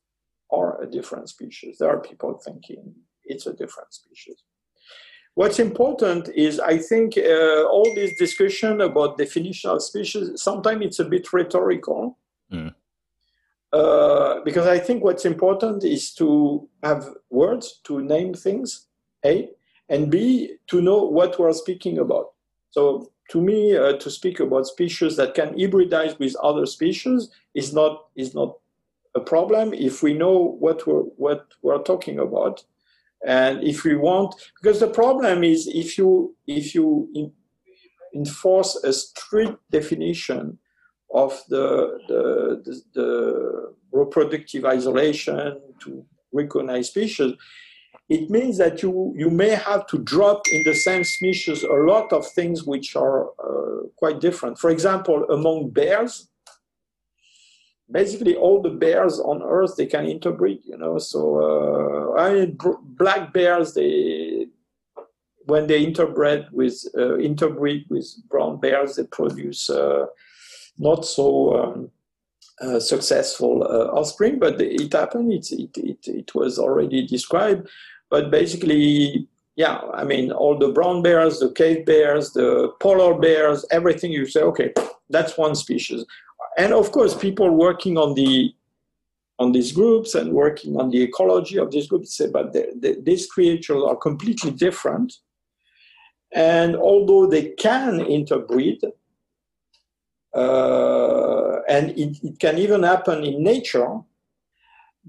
[0.51, 1.79] are a different species.
[1.79, 2.95] There are people thinking
[3.25, 4.43] it's a different species.
[5.35, 10.99] What's important is, I think, uh, all this discussion about definition of species, sometimes it's
[10.99, 12.19] a bit rhetorical.
[12.53, 12.75] Mm.
[13.73, 18.87] Uh, because I think what's important is to have words to name things,
[19.25, 19.51] A,
[19.89, 22.33] and B, to know what we're speaking about.
[22.71, 27.73] So to me, uh, to speak about species that can hybridize with other species is
[27.73, 28.57] not is not
[29.15, 32.65] a problem if we know what we're what we're talking about,
[33.27, 37.33] and if we want, because the problem is if you if you in,
[38.15, 40.59] enforce a strict definition
[41.15, 47.33] of the, the, the, the reproductive isolation to recognize species,
[48.09, 52.13] it means that you, you may have to drop in the same species a lot
[52.13, 54.59] of things which are uh, quite different.
[54.59, 56.29] For example, among bears,
[57.91, 60.61] basically all the bears on Earth they can interbreed.
[60.65, 64.49] You know, so uh, I mean, black bears they
[65.47, 70.07] when they interbred with uh, interbreed with brown bears they produce uh,
[70.79, 71.63] not so.
[71.63, 71.91] Um,
[72.61, 75.33] uh, successful uh, offspring, but it happened.
[75.33, 77.69] It, it, it, it was already described.
[78.11, 83.65] But basically, yeah, I mean, all the brown bears, the cave bears, the polar bears,
[83.71, 84.73] everything you say, okay,
[85.09, 86.05] that's one species.
[86.59, 88.53] And of course, people working on the
[89.39, 93.01] on these groups and working on the ecology of these groups say, but the, the,
[93.01, 95.15] these creatures are completely different.
[96.33, 98.83] And although they can interbreed,
[100.35, 104.01] uh, and it, it, can even happen in nature,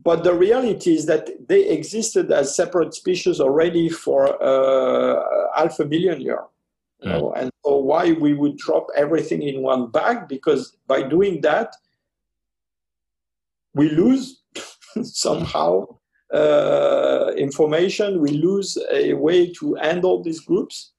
[0.02, 5.24] but the reality is that they existed as separate species already for uh,
[5.56, 6.46] half a million years.
[7.02, 7.34] You know?
[7.34, 10.28] And so why we would drop everything in one bag?
[10.28, 11.76] Because by doing that,
[13.74, 14.42] we lose
[15.04, 15.88] somehow
[16.34, 18.22] uh, information.
[18.22, 20.92] We lose a way to handle these groups.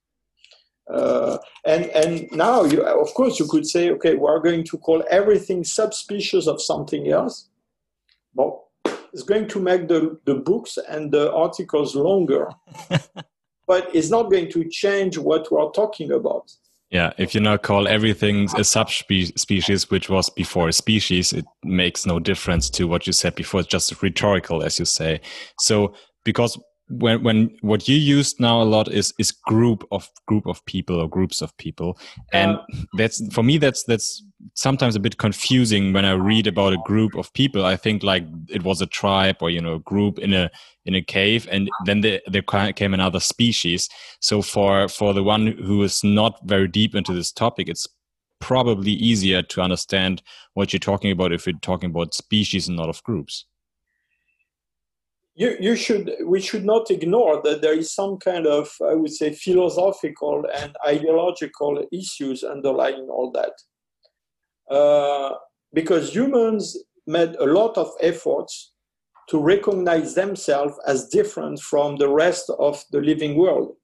[0.91, 4.77] Uh, and and now, you, of course, you could say, okay, we are going to
[4.77, 7.47] call everything subspecies of something else.
[8.33, 8.71] Well,
[9.13, 12.49] it's going to make the, the books and the articles longer,
[13.71, 16.51] but it's not going to change what we're talking about.
[16.89, 22.05] Yeah, if you now call everything a subspecies, which was before a species, it makes
[22.05, 23.61] no difference to what you said before.
[23.61, 25.21] It's just rhetorical, as you say.
[25.57, 25.93] So,
[26.25, 26.59] because
[26.99, 30.99] when when what you use now a lot is is group of group of people
[30.99, 31.97] or groups of people.
[32.33, 32.59] And
[32.97, 34.23] that's for me that's that's
[34.53, 37.65] sometimes a bit confusing when i read about a group of people.
[37.65, 40.49] I think like it was a tribe or you know a group in a
[40.85, 42.41] in a cave and then there, there
[42.73, 43.89] came another species.
[44.19, 47.87] So for for the one who is not very deep into this topic it's
[48.39, 50.21] probably easier to understand
[50.55, 53.45] what you're talking about if you're talking about species and not of groups
[55.35, 59.11] you, you should we should not ignore that there is some kind of I would
[59.11, 63.53] say philosophical and ideological issues underlying all that.
[64.73, 65.35] Uh,
[65.73, 66.77] because humans
[67.07, 68.73] made a lot of efforts
[69.29, 73.75] to recognize themselves as different from the rest of the living world.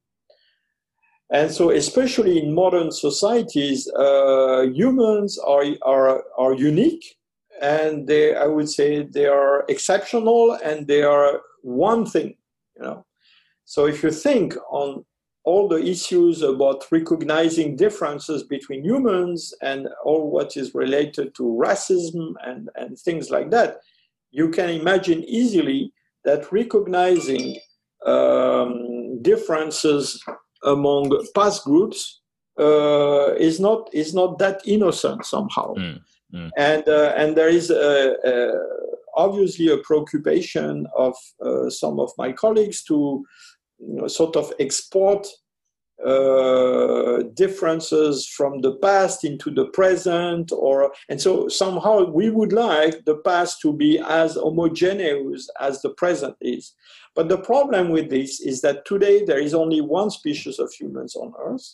[1.31, 7.17] And so, especially in modern societies, uh, humans are, are, are unique
[7.61, 12.35] and they i would say they are exceptional and they are one thing
[12.75, 13.05] you know
[13.65, 15.03] so if you think on
[15.43, 22.33] all the issues about recognizing differences between humans and all what is related to racism
[22.45, 23.77] and, and things like that
[24.31, 25.93] you can imagine easily
[26.25, 27.57] that recognizing
[28.05, 30.21] um, differences
[30.63, 32.21] among past groups
[32.59, 35.99] uh, is not is not that innocent somehow mm.
[36.33, 36.51] Mm.
[36.57, 38.51] And, uh, and there is a, a,
[39.15, 43.25] obviously a preoccupation of uh, some of my colleagues to
[43.79, 45.27] you know, sort of export
[46.05, 53.03] uh, differences from the past into the present or and so somehow we would like
[53.05, 56.75] the past to be as homogeneous as the present is
[57.15, 61.15] but the problem with this is that today there is only one species of humans
[61.15, 61.73] on earth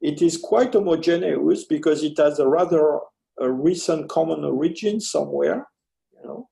[0.00, 2.98] it is quite homogeneous because it has a rather
[3.40, 5.66] a recent common origin somewhere,
[6.12, 6.48] you know.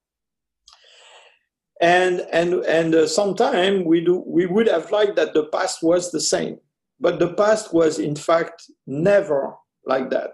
[1.80, 6.10] And and and uh, sometime we do we would have liked that the past was
[6.10, 6.58] the same,
[7.00, 9.54] but the past was in fact never
[9.84, 10.32] like that.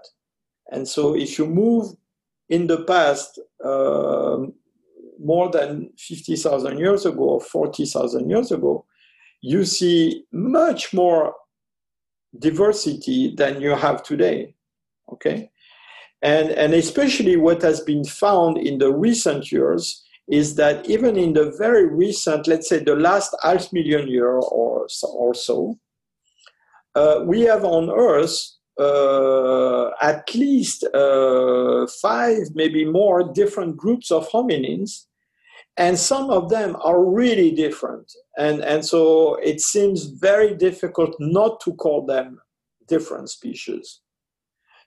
[0.70, 1.94] And so if you move
[2.48, 4.38] in the past uh,
[5.18, 8.84] more than 50,000 years ago or 40,000 years ago,
[9.40, 11.34] you see much more
[12.38, 14.54] diversity than you have today.
[15.12, 15.50] Okay?
[16.22, 21.32] And, and especially what has been found in the recent years is that even in
[21.32, 25.78] the very recent, let's say the last half million year or so, or so
[26.94, 28.36] uh, we have on Earth
[28.78, 35.06] uh, at least uh, five, maybe more different groups of hominins.
[35.76, 38.12] And some of them are really different.
[38.36, 42.40] And and so it seems very difficult not to call them
[42.88, 44.00] different species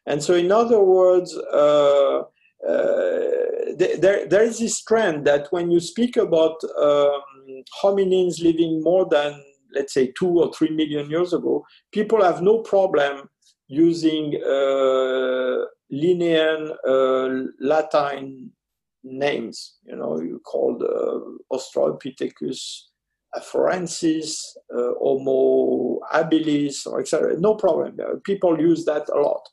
[0.05, 2.19] and so in other words uh,
[2.67, 3.19] uh,
[3.77, 7.21] there, there is this trend that when you speak about um,
[7.81, 9.41] hominins living more than
[9.73, 13.29] let's say two or three million years ago people have no problem
[13.67, 15.65] using uh,
[16.87, 17.29] uh,
[17.59, 18.51] Latin
[19.03, 19.75] names.
[19.83, 22.81] You know, you called uh, Australopithecus
[23.35, 24.43] afarensis,
[24.75, 27.39] uh, Homo habilis, or etc.
[27.39, 27.97] No problem.
[28.23, 29.47] People use that a lot.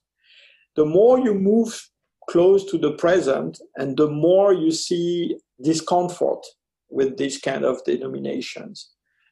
[0.78, 1.90] The more you move
[2.30, 6.46] close to the present, and the more you see discomfort
[6.88, 8.88] with these kind of denominations.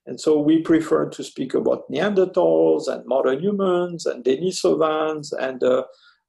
[0.06, 5.84] And so we prefer to speak about Neanderthals and modern humans and Denisovans and uh,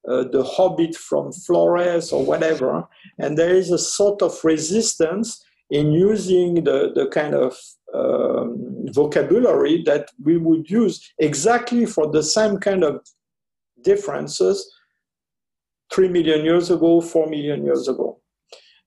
[0.08, 2.86] uh, the hobbit from Flores or whatever.
[3.18, 7.58] And there is a sort of resistance in using the, the kind of
[7.92, 13.04] um, vocabulary that we would use exactly for the same kind of
[13.82, 14.72] differences
[15.92, 18.20] three million years ago, four million years ago.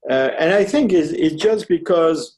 [0.09, 2.37] Uh, and I think it's, it's just because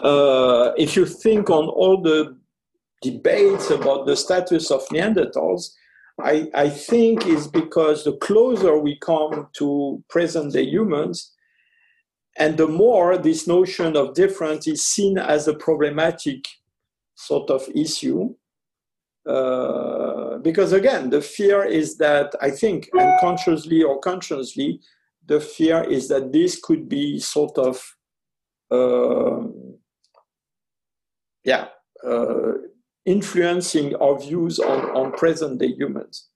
[0.00, 2.36] uh, if you think on all the
[3.02, 5.70] debates about the status of Neanderthals,
[6.20, 11.32] I, I think is because the closer we come to present day humans,
[12.36, 16.46] and the more this notion of difference is seen as a problematic
[17.14, 18.34] sort of issue.
[19.28, 20.13] Uh,
[20.44, 24.80] because again, the fear is that I think unconsciously or consciously,
[25.26, 27.82] the fear is that this could be sort of,
[28.70, 29.48] uh,
[31.44, 31.68] yeah,
[32.06, 32.52] uh,
[33.06, 36.28] influencing our views on, on present day humans.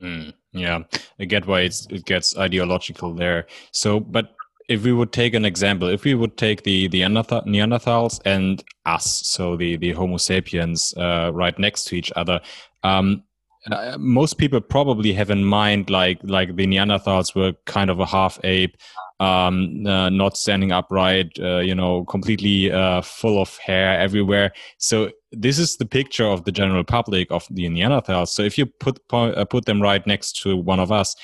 [0.00, 0.84] Mm, yeah,
[1.18, 3.46] I get why it gets ideological there.
[3.72, 4.36] So, but
[4.68, 9.26] if we would take an example, if we would take the the Neanderthals and us,
[9.26, 12.40] so the the Homo sapiens, uh, right next to each other,
[12.82, 13.22] um,
[13.70, 18.06] uh, most people probably have in mind like like the Neanderthals were kind of a
[18.06, 18.76] half ape,
[19.18, 24.52] um, uh, not standing upright, uh, you know, completely uh, full of hair everywhere.
[24.78, 28.28] So this is the picture of the general public of the Neanderthals.
[28.28, 31.16] So if you put uh, put them right next to one of us,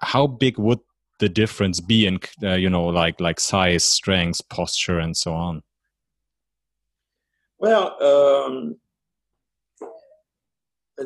[0.00, 0.80] how big would
[1.18, 5.62] the difference be in uh, you know like like size, strength, posture, and so on?
[7.58, 8.02] Well.
[8.02, 8.76] Um,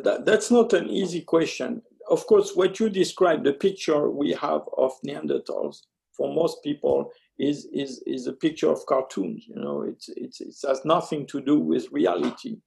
[0.03, 1.83] that, that's not an easy question.
[2.09, 5.83] Of course, what you describe, the picture we have of Neanderthals,
[6.17, 9.47] for most people is is is a picture of cartoons.
[9.49, 12.59] You know, it's it's it has nothing to do with reality.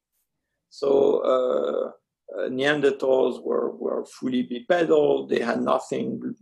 [0.70, 5.28] So uh, uh, Neanderthals were were fully bipedal.
[5.28, 6.36] They had nothing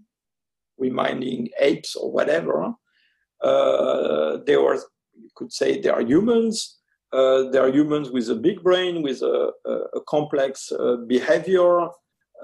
[0.78, 2.74] reminding apes or whatever.
[3.42, 4.76] Uh, they were,
[5.14, 6.75] you could say, they are humans.
[7.16, 11.74] Uh, they are humans with a big brain, with a, a, a complex uh, behavior.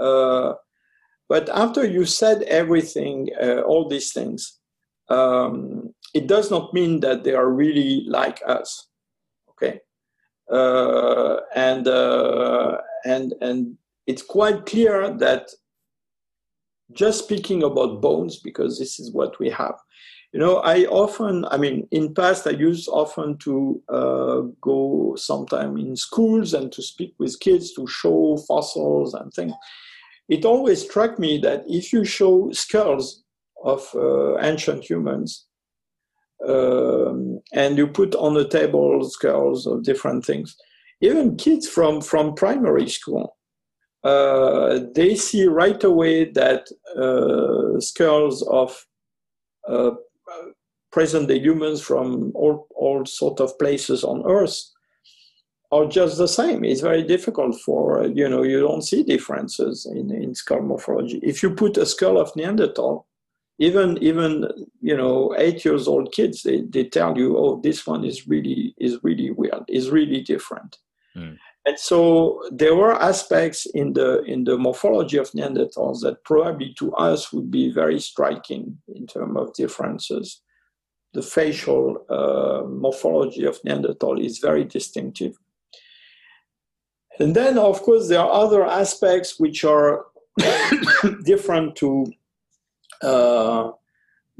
[0.07, 0.49] Uh,
[1.31, 4.59] but after you said everything, uh, all these things,
[5.17, 8.69] um, it does not mean that they are really like us.
[9.51, 9.75] Okay,
[10.57, 12.77] uh, and uh,
[13.13, 15.43] and and it's quite clear that
[16.93, 19.77] just speaking about bones, because this is what we have.
[20.33, 25.77] You know, I often, I mean, in past, I used often to uh, go sometime
[25.77, 29.53] in schools and to speak with kids to show fossils and things.
[30.29, 33.23] It always struck me that if you show skulls
[33.61, 35.47] of uh, ancient humans
[36.47, 40.55] um, and you put on the table skulls of different things,
[41.01, 43.35] even kids from, from primary school,
[44.05, 46.67] uh, they see right away that
[46.97, 48.85] uh, skulls of
[49.67, 49.91] uh,
[50.91, 54.59] present day humans from all, all sort of places on earth
[55.71, 56.65] are just the same.
[56.65, 61.19] It's very difficult for, you know, you don't see differences in, in skull morphology.
[61.23, 63.07] If you put a skull of Neanderthal,
[63.61, 64.47] even even
[64.81, 68.73] you know eight years old kids they, they tell you oh this one is really
[68.79, 70.77] is really weird is really different
[71.15, 71.37] mm.
[71.65, 76.93] And so there were aspects in the in the morphology of neanderthals that probably to
[76.93, 80.41] us would be very striking in terms of differences
[81.13, 85.37] the facial uh, morphology of neanderthal is very distinctive
[87.21, 90.05] and then, of course, there are other aspects which are
[91.23, 92.07] different to
[93.03, 93.71] uh,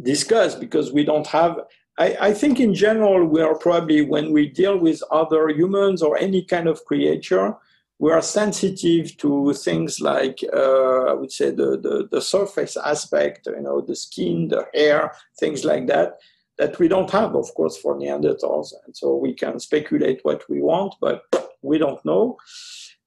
[0.02, 1.60] discuss because we don't have.
[2.02, 6.18] I, I, think in general, we are probably, when we deal with other humans or
[6.18, 7.56] any kind of creature,
[7.99, 13.45] we are sensitive to things like, uh, I would say, the, the, the surface aspect,
[13.45, 16.18] you know, the skin, the hair, things like that
[16.58, 18.74] that we don't have, of course, for Neanderthals.
[18.86, 21.24] And so we can speculate what we want, but
[21.62, 22.38] we don't know.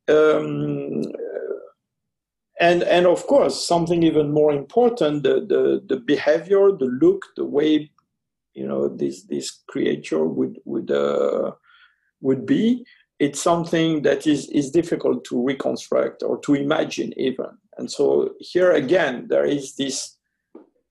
[0.09, 1.03] Um,
[2.61, 7.45] and and of course, something even more important: the the, the behavior, the look, the
[7.45, 7.91] way
[8.55, 11.53] you know this this creature would would uh,
[12.21, 12.85] would be.
[13.19, 17.59] It's something that is is difficult to reconstruct or to imagine even.
[17.77, 20.17] And so here again, there is this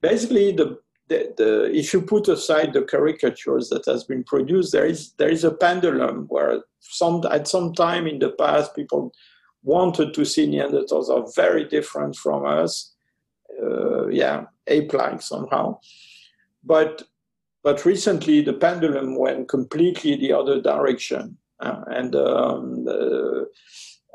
[0.01, 0.78] basically the
[1.09, 5.30] the, the, if you put aside the caricatures that has been produced, there is there
[5.30, 9.14] is a pendulum where some at some time in the past people
[9.64, 12.93] wanted to see Neanderthals are very different from us,
[13.61, 15.80] uh, yeah, ape-like somehow,
[16.64, 17.03] but
[17.64, 22.86] but recently the pendulum went completely the other direction, uh, and um,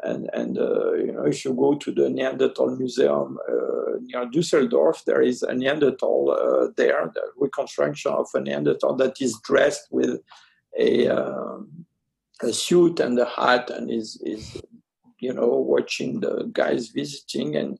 [0.02, 5.04] and and uh, you know if you go to the Neanderthal Museum uh, near Düsseldorf,
[5.04, 10.20] there is a Neanderthal uh, there, the reconstruction of a Neanderthal that is dressed with
[10.78, 11.86] a um,
[12.42, 14.60] a suit and a hat and is is
[15.20, 17.78] you know watching the guys visiting and.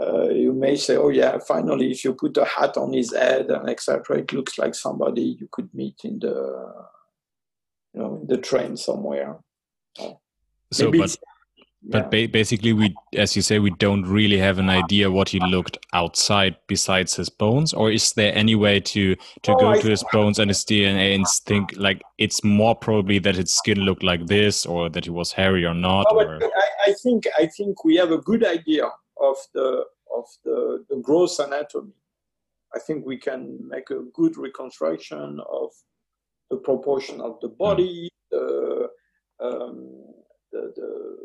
[0.00, 3.50] Uh, you may say, "Oh yeah, finally, if you put a hat on his head
[3.50, 6.74] and etc., it looks like somebody you could meet in the,
[7.94, 9.38] you know, in the train somewhere."
[10.72, 11.16] So, Maybe but
[11.88, 15.38] but ba basically, we, as you say, we don't really have an idea what he
[15.38, 17.72] looked outside besides his bones.
[17.72, 20.64] Or is there any way to to oh, go I to his bones and his
[20.64, 25.04] DNA and think like it's more probably that his skin looked like this, or that
[25.04, 26.06] he was hairy or not?
[26.10, 26.42] No, or...
[26.42, 28.90] I, I, think I think we have a good idea
[29.20, 31.92] of the of the, the gross anatomy.
[32.74, 35.70] I think we can make a good reconstruction of
[36.50, 38.88] the proportion of the body, the
[39.40, 40.04] um,
[40.52, 41.16] the, the,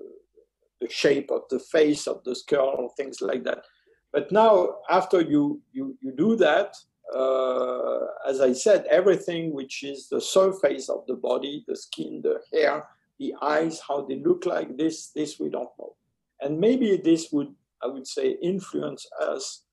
[0.81, 3.63] the shape of the face of the skull, things like that.
[4.11, 6.75] But now, after you you, you do that,
[7.15, 12.41] uh, as I said, everything which is the surface of the body, the skin, the
[12.51, 12.87] hair,
[13.19, 15.95] the eyes, how they look like this, this we don't know.
[16.39, 17.53] And maybe this would,
[17.84, 19.63] I would say, influence us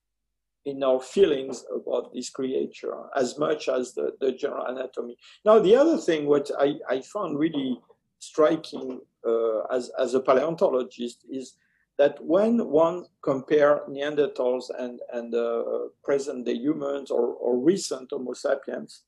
[0.64, 5.16] in our feelings about this creature as much as the, the general anatomy.
[5.44, 7.80] Now, the other thing, what I, I found really
[8.18, 11.56] striking uh, as, as a paleontologist is
[11.96, 15.62] that when one compare Neanderthals and, and uh,
[16.04, 19.02] present day humans or, or recent Homo sapiens,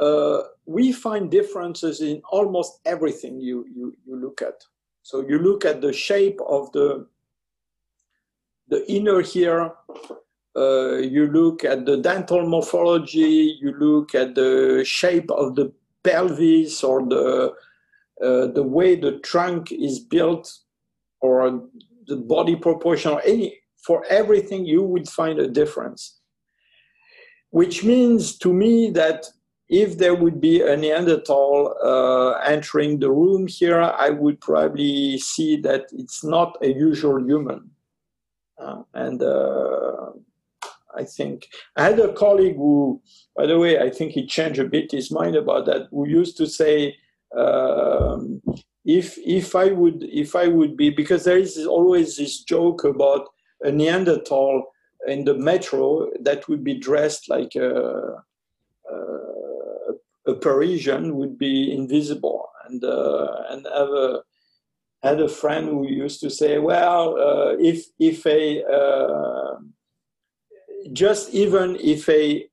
[0.00, 4.64] uh, we find differences in almost everything you, you, you look at.
[5.04, 7.06] So you look at the shape of the,
[8.68, 9.74] the inner ear,
[10.56, 15.70] uh, you look at the dental morphology, you look at the shape of the
[16.02, 17.52] pelvis or the
[18.22, 20.50] uh, the way the trunk is built
[21.20, 21.64] or
[22.06, 26.20] the body proportion or any for everything you would find a difference.
[27.50, 29.26] Which means to me that
[29.68, 35.56] if there would be a neanderthal uh, entering the room here i would probably see
[35.56, 37.70] that it's not a usual human
[38.58, 40.10] uh, and uh,
[40.96, 43.02] I think I had a colleague who,
[43.36, 45.88] by the way, I think he changed a bit his mind about that.
[45.90, 46.96] Who used to say,
[47.36, 48.40] um,
[48.84, 53.28] if if I would if I would be because there is always this joke about
[53.62, 54.64] a Neanderthal
[55.06, 58.22] in the metro that would be dressed like a,
[58.90, 58.96] a,
[60.26, 64.22] a Parisian would be invisible and uh, and have a
[65.02, 69.56] had a friend who used to say, well, uh, if if a uh,
[70.92, 72.46] just even if a,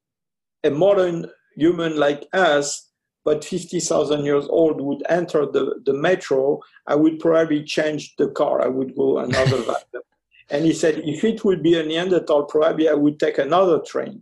[0.63, 2.89] a modern human like us,
[3.24, 8.61] but 50,000 years old, would enter the, the metro, I would probably change the car.
[8.61, 9.63] I would go another.
[10.49, 14.22] And he said, if it would be a Neanderthal, probably I would take another train.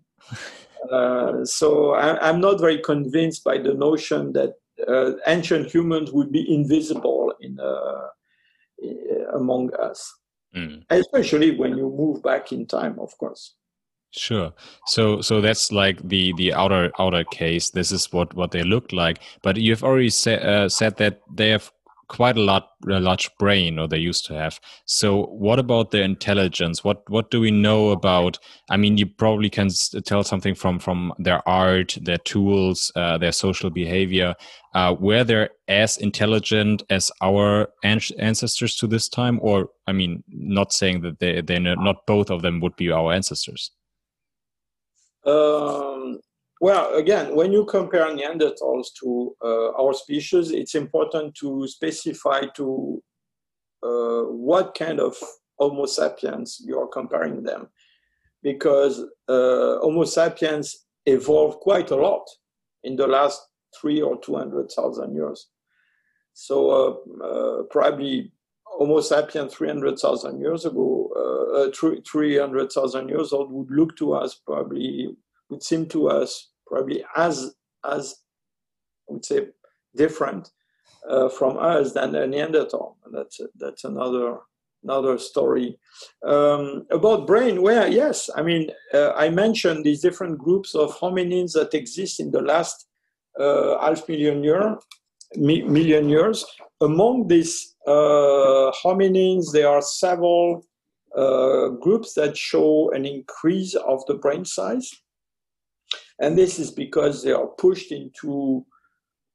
[0.92, 4.54] Uh, so I, am not very convinced by the notion that
[4.88, 8.08] uh, ancient humans would be invisible in, uh,
[9.34, 10.14] among us,
[10.56, 10.84] mm.
[10.90, 13.56] especially when you move back in time, of course.
[14.12, 14.52] Sure.
[14.88, 17.70] So so that's like the the outer outer case.
[17.70, 19.20] This is what what they look like.
[19.44, 21.72] But you've already sa- uh, said that they have
[22.10, 24.60] quite a lot a large brain or they used to have.
[24.86, 26.84] So what about their intelligence?
[26.84, 28.38] What what do we know about
[28.70, 29.70] i mean you probably can
[30.06, 34.36] tell something from from their art their tools uh, their social behavior.
[34.74, 39.40] Uh, were they as intelligent as our ancestors to this time?
[39.42, 43.14] Or i mean not saying that they they not both of them would be our
[43.14, 43.72] ancestors.
[45.26, 46.20] Um,
[46.60, 53.02] well, again, when you compare Neanderthals to uh, our species, it's important to specify to
[53.82, 55.16] uh, what kind of
[55.58, 57.68] Homo sapiens you are comparing them,
[58.44, 62.26] because uh, Homo sapiens evolved quite a lot
[62.84, 63.42] in the last
[63.80, 65.48] three or two hundred thousand years.
[66.34, 68.32] So uh, uh, probably
[68.66, 75.10] Homo sapiens 300,000 years ago, uh, 300,000 years old would look to us probably
[75.50, 77.54] would seem to us probably as
[77.86, 78.16] as
[79.10, 79.48] I would say
[79.96, 80.52] different
[81.10, 82.98] uh, from us than a Neanderthal.
[83.06, 84.40] And that's that's another
[84.84, 85.78] another story
[86.26, 87.62] um, about brain.
[87.62, 92.32] Where yes, I mean uh, I mentioned these different groups of hominins that exist in
[92.32, 92.88] the last
[93.40, 94.78] uh, half million year
[95.36, 96.46] mi- million years.
[96.82, 100.66] Among these uh, hominins, there are several
[101.16, 104.92] uh, groups that show an increase of the brain size.
[106.20, 108.66] And this is because they are pushed into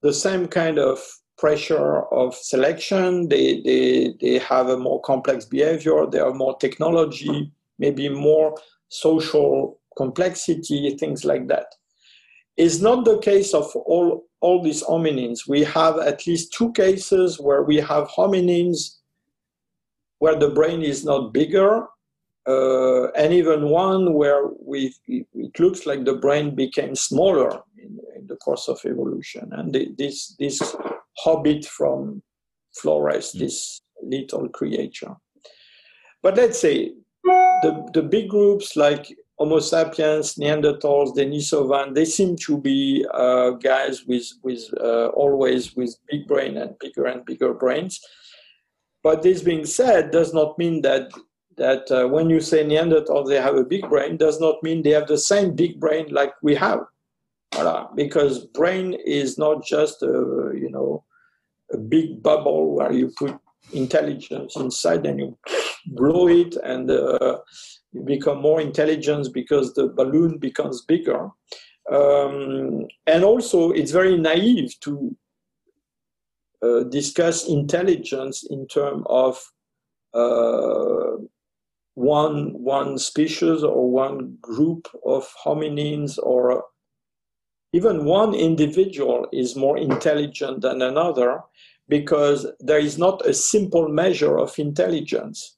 [0.03, 1.01] the same kind of
[1.39, 3.29] pressure of selection.
[3.29, 8.55] They, they, they have a more complex behavior, they have more technology, maybe more
[8.89, 11.67] social complexity, things like that.
[12.57, 15.49] It's not the case of all, all these hominins.
[15.49, 18.99] We have at least two cases where we have hominins
[20.19, 21.87] where the brain is not bigger
[22.47, 28.27] uh, and even one where we, it looks like the brain became smaller in, in
[28.27, 29.51] the course of evolution.
[29.53, 30.77] And the, this, this
[31.19, 32.23] hobbit from
[32.75, 33.41] Flores, mm.
[33.41, 35.15] this little creature.
[36.23, 36.93] But let's say
[37.25, 39.07] the, the big groups like
[39.39, 45.97] Homo sapiens, Neanderthals, Denisovan, they seem to be uh, guys with, with uh, always with
[46.11, 48.01] big brain and bigger and bigger brains.
[49.03, 51.11] But this being said, does not mean that
[51.57, 54.91] that uh, when you say Neanderthals, they have a big brain, does not mean they
[54.91, 56.81] have the same big brain like we have.
[57.53, 57.95] Voilà.
[57.95, 61.05] Because brain is not just a, you know,
[61.73, 63.37] a big bubble where you put
[63.73, 65.39] intelligence inside and you
[65.87, 67.39] blow it and uh,
[67.93, 71.31] you become more intelligent because the balloon becomes bigger.
[71.93, 75.17] Um, and also, it's very naive to
[76.63, 79.39] uh, discuss intelligence in terms of
[80.15, 81.17] uh,
[81.95, 86.65] one one species or one group of hominins or
[87.73, 91.41] even one individual is more intelligent than another
[91.89, 95.57] because there is not a simple measure of intelligence.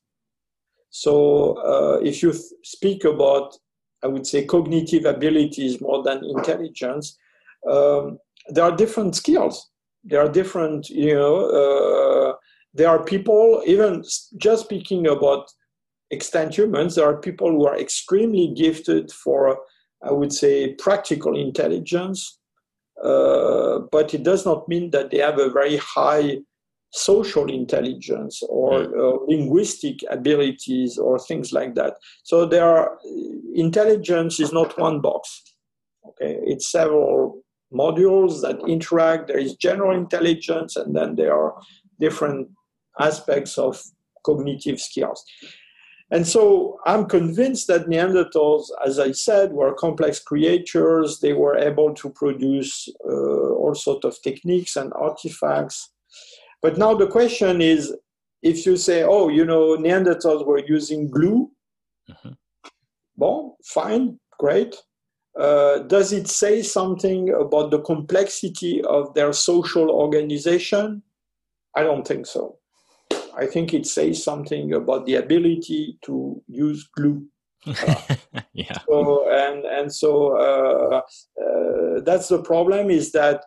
[0.91, 2.33] So, uh, if you
[2.65, 3.57] speak about,
[4.03, 7.17] I would say, cognitive abilities more than intelligence,
[7.71, 8.19] um,
[8.49, 9.71] there are different skills.
[10.05, 12.37] There are different, you know, uh,
[12.73, 14.03] there are people, even
[14.39, 15.51] just speaking about
[16.11, 19.59] extant humans, there are people who are extremely gifted for,
[20.03, 22.39] I would say, practical intelligence,
[23.03, 26.39] uh, but it does not mean that they have a very high
[26.93, 29.01] social intelligence or hmm.
[29.01, 31.95] uh, linguistic abilities or things like that.
[32.23, 32.99] So there are
[33.55, 35.43] intelligence is not one box.
[36.09, 37.43] Okay, it's several
[37.73, 39.27] modules that interact.
[39.27, 41.55] There is general intelligence, and then there are
[41.99, 42.49] different
[42.99, 43.83] aspects of
[44.25, 45.25] cognitive skills.
[46.11, 51.19] And so I'm convinced that Neanderthals, as I said, were complex creatures.
[51.19, 55.91] They were able to produce uh, all sorts of techniques and artifacts.
[56.63, 57.95] But now the question is
[58.43, 61.51] if you say, oh, you know, Neanderthals were using glue,
[62.09, 62.33] mm-hmm.
[63.17, 64.77] well, fine, great.
[65.39, 71.03] Uh, does it say something about the complexity of their social organization?
[71.75, 72.59] I don't think so.
[73.37, 77.27] I think it says something about the ability to use glue.
[78.53, 78.79] yeah.
[78.89, 81.01] So, and and so uh,
[81.43, 83.45] uh, that's the problem is that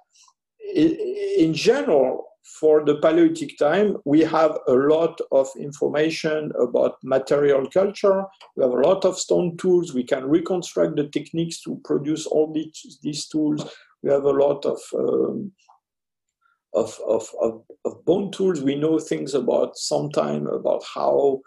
[0.76, 2.26] in general
[2.60, 8.26] for the Paleolithic time we have a lot of information about material culture.
[8.56, 9.94] We have a lot of stone tools.
[9.94, 13.64] We can reconstruct the techniques to produce all these, these tools.
[14.04, 15.52] We have a lot of um,
[16.74, 18.62] of, of, of, of bone tools.
[18.62, 21.42] We know things about sometime about how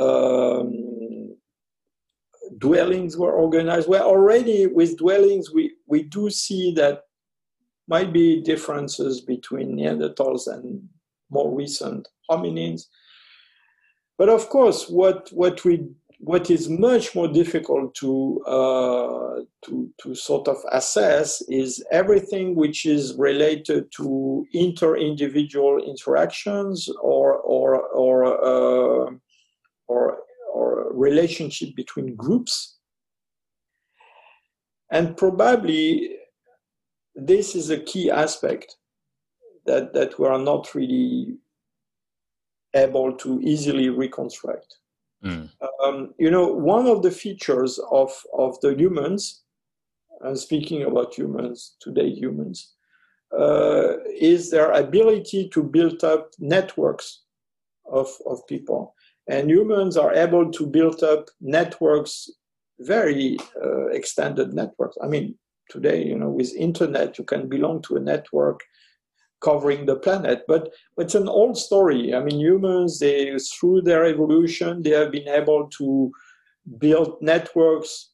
[0.00, 1.36] um,
[2.58, 3.88] dwellings were organized.
[3.88, 7.02] Well, already with dwellings, we, we do see that
[7.88, 10.88] might be differences between Neanderthals and
[11.30, 12.86] more recent hominins.
[14.16, 15.88] But of course, what, what we
[16.18, 22.86] what is much more difficult to, uh, to, to sort of assess is everything which
[22.86, 29.10] is related to inter-individual interactions or, or, or, uh,
[29.88, 30.18] or,
[30.52, 32.78] or relationship between groups.
[34.90, 36.16] And probably
[37.14, 38.76] this is a key aspect
[39.66, 41.38] that, that we are not really
[42.74, 44.78] able to easily reconstruct.
[45.24, 45.48] Mm.
[45.82, 49.42] Um, you know, one of the features of, of the humans,
[50.20, 52.72] and speaking about humans, today humans,
[53.36, 57.22] uh, is their ability to build up networks
[57.90, 58.94] of, of people.
[59.26, 62.30] And humans are able to build up networks,
[62.80, 64.96] very uh, extended networks.
[65.02, 65.36] I mean,
[65.70, 68.60] today, you know, with internet, you can belong to a network
[69.44, 70.44] covering the planet.
[70.48, 72.14] But it's an old story.
[72.14, 76.10] I mean, humans, they through their evolution, they have been able to
[76.78, 78.10] build networks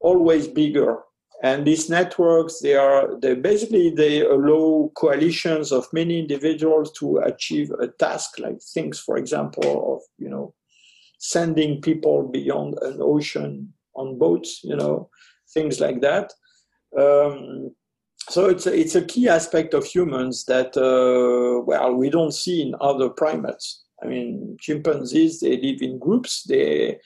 [0.00, 0.98] always bigger.
[1.42, 7.70] And these networks, they are they basically they allow coalitions of many individuals to achieve
[7.70, 10.52] a task, like things, for example, of you know,
[11.18, 15.08] sending people beyond an ocean on boats, you know,
[15.54, 16.32] things like that.
[16.98, 17.74] Um,
[18.28, 22.62] so it's a, it's a key aspect of humans that uh, well we don't see
[22.62, 23.82] in other primates.
[24.02, 26.44] I mean, chimpanzees they live in groups.
[26.44, 26.98] They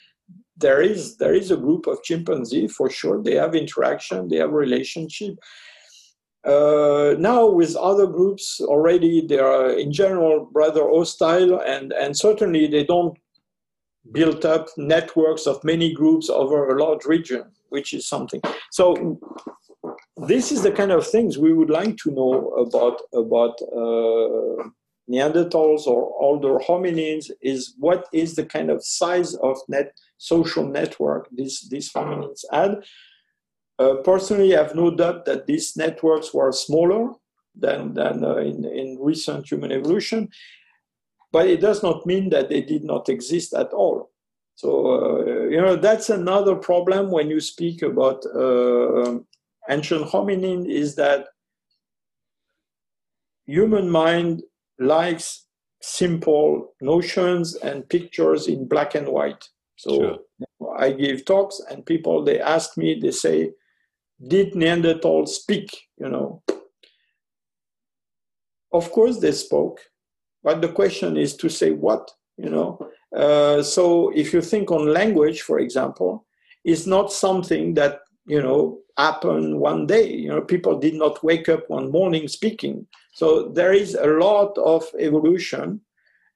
[0.57, 3.23] there is there is a group of chimpanzee for sure.
[3.23, 4.29] They have interaction.
[4.29, 5.37] They have relationship.
[6.45, 12.67] Uh, now with other groups already they are in general rather hostile and and certainly
[12.67, 13.17] they don't
[14.13, 19.19] build up networks of many groups over a large region which is something so
[20.17, 24.69] this is the kind of things we would like to know about about uh,
[25.11, 31.29] Neanderthals or older hominins is what is the kind of size of net social network
[31.33, 32.85] these these hominins had.
[33.79, 37.11] Uh, personally, I have no doubt that these networks were smaller
[37.55, 40.29] than than uh, in in recent human evolution,
[41.33, 44.11] but it does not mean that they did not exist at all.
[44.55, 49.19] So uh, you know that's another problem when you speak about uh,
[49.69, 51.27] ancient hominin is that
[53.47, 54.43] human mind
[54.79, 55.47] likes
[55.81, 59.49] simple notions and pictures in black and white.
[59.77, 60.19] So sure.
[60.79, 63.53] I give talks and people they ask me, they say,
[64.27, 65.69] did Neanderthals speak?
[65.99, 66.43] You know.
[68.73, 69.79] Of course they spoke,
[70.43, 72.79] but the question is to say what, you know.
[73.15, 76.27] Uh, so if you think on language, for example,
[76.65, 80.13] is not something that you know happen one day.
[80.13, 82.87] You know people did not wake up one morning speaking.
[83.13, 85.81] So there is a lot of evolution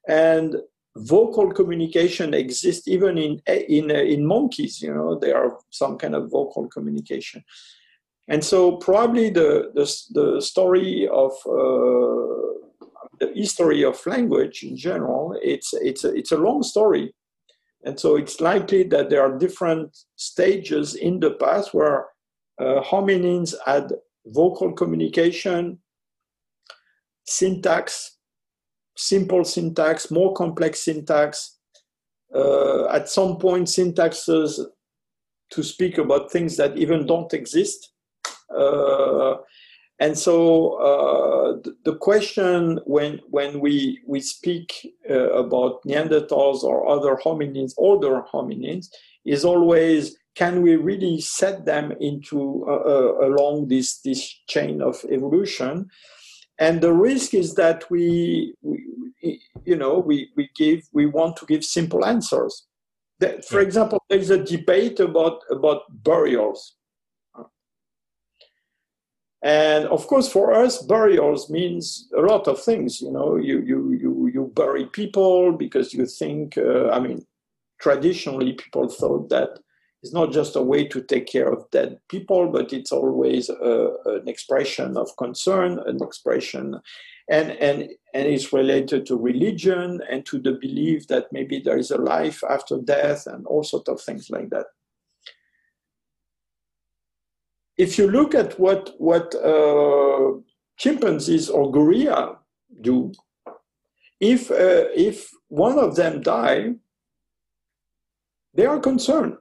[0.09, 0.57] and
[0.97, 6.31] vocal communication exists even in in in monkeys you know there are some kind of
[6.31, 7.45] vocal communication.
[8.31, 9.87] And so probably the the,
[10.21, 12.49] the story of uh,
[13.21, 17.15] the history of language in general it's it's a, it's a long story.
[17.85, 22.07] And so it's likely that there are different stages in the past where
[22.61, 23.93] uh, hominins had
[24.27, 25.79] vocal communication,
[27.27, 28.19] syntax,
[28.97, 31.59] simple syntax, more complex syntax.
[32.35, 34.61] Uh, at some point, syntaxes
[35.51, 37.93] to speak about things that even don't exist.
[38.55, 39.37] Uh,
[40.01, 44.73] and so uh, the, question when when we we speak
[45.11, 48.87] uh, about Neanderthals or other hominins, older hominins,
[49.25, 55.05] is always can we really set them into uh, uh, along this this chain of
[55.11, 55.89] evolution?
[56.61, 61.47] And the risk is that we, we you know we, we give we want to
[61.47, 62.67] give simple answers.
[63.21, 66.77] That, for example, there is a debate about about burials
[69.43, 73.01] and of course, for us, burials means a lot of things.
[73.01, 76.59] You know, you you you you bury people because you think.
[76.59, 77.25] Uh, I mean,
[77.81, 79.61] traditionally, people thought that
[80.03, 83.93] it's not just a way to take care of dead people, but it's always a,
[84.07, 86.81] an expression of concern, an expression,
[87.31, 91.91] and and and it's related to religion and to the belief that maybe there is
[91.91, 94.67] a life after death and all sorts of things like that
[97.79, 100.33] if you look at what what uh,
[100.77, 102.39] chimpanzees or gorilla
[102.81, 103.13] do.
[104.21, 106.75] If uh, if one of them die,
[108.55, 109.37] they are concerned.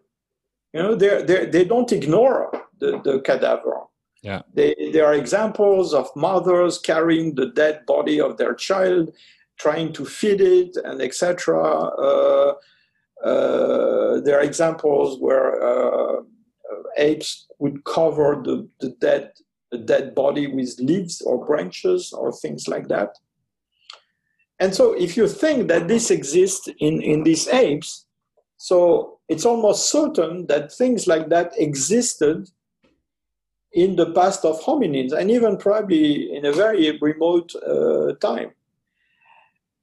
[0.77, 3.77] You know, they they they don't ignore the, the cadaver.
[4.21, 4.43] Yeah.
[4.53, 9.11] They, there are examples of mothers carrying the dead body of their child,
[9.57, 11.63] trying to feed it, and etc.
[11.63, 12.53] Uh,
[13.23, 16.21] uh, there are examples where uh,
[16.97, 19.31] apes would cover the, the dead
[19.71, 23.15] the dead body with leaves or branches or things like that.
[24.59, 28.05] And so, if you think that this exists in, in these apes,
[28.57, 32.49] so it's almost certain that things like that existed
[33.73, 38.51] in the past of hominins and even probably in a very remote uh, time.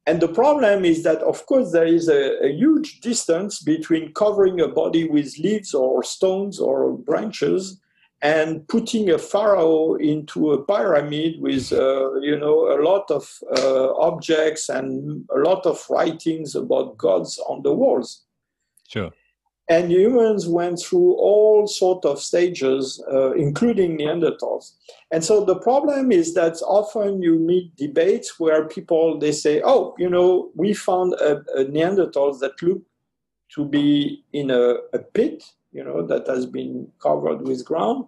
[0.06, 4.60] And the problem is that, of course, there is a, a, huge distance between covering
[4.60, 7.80] a body with leaves or stones or branches
[8.20, 13.94] and putting a pharaoh into a pyramid with, uh, you know, a lot of uh,
[13.94, 18.24] objects and a lot of writings about gods on the walls.
[18.88, 19.10] Sure
[19.68, 24.72] and humans went through all sort of stages uh, including neanderthals.
[25.10, 29.94] And so the problem is that often you meet debates where people they say oh
[29.98, 32.82] you know we found a, a neanderthals that look
[33.54, 38.06] to be in a, a pit you know that has been covered with ground.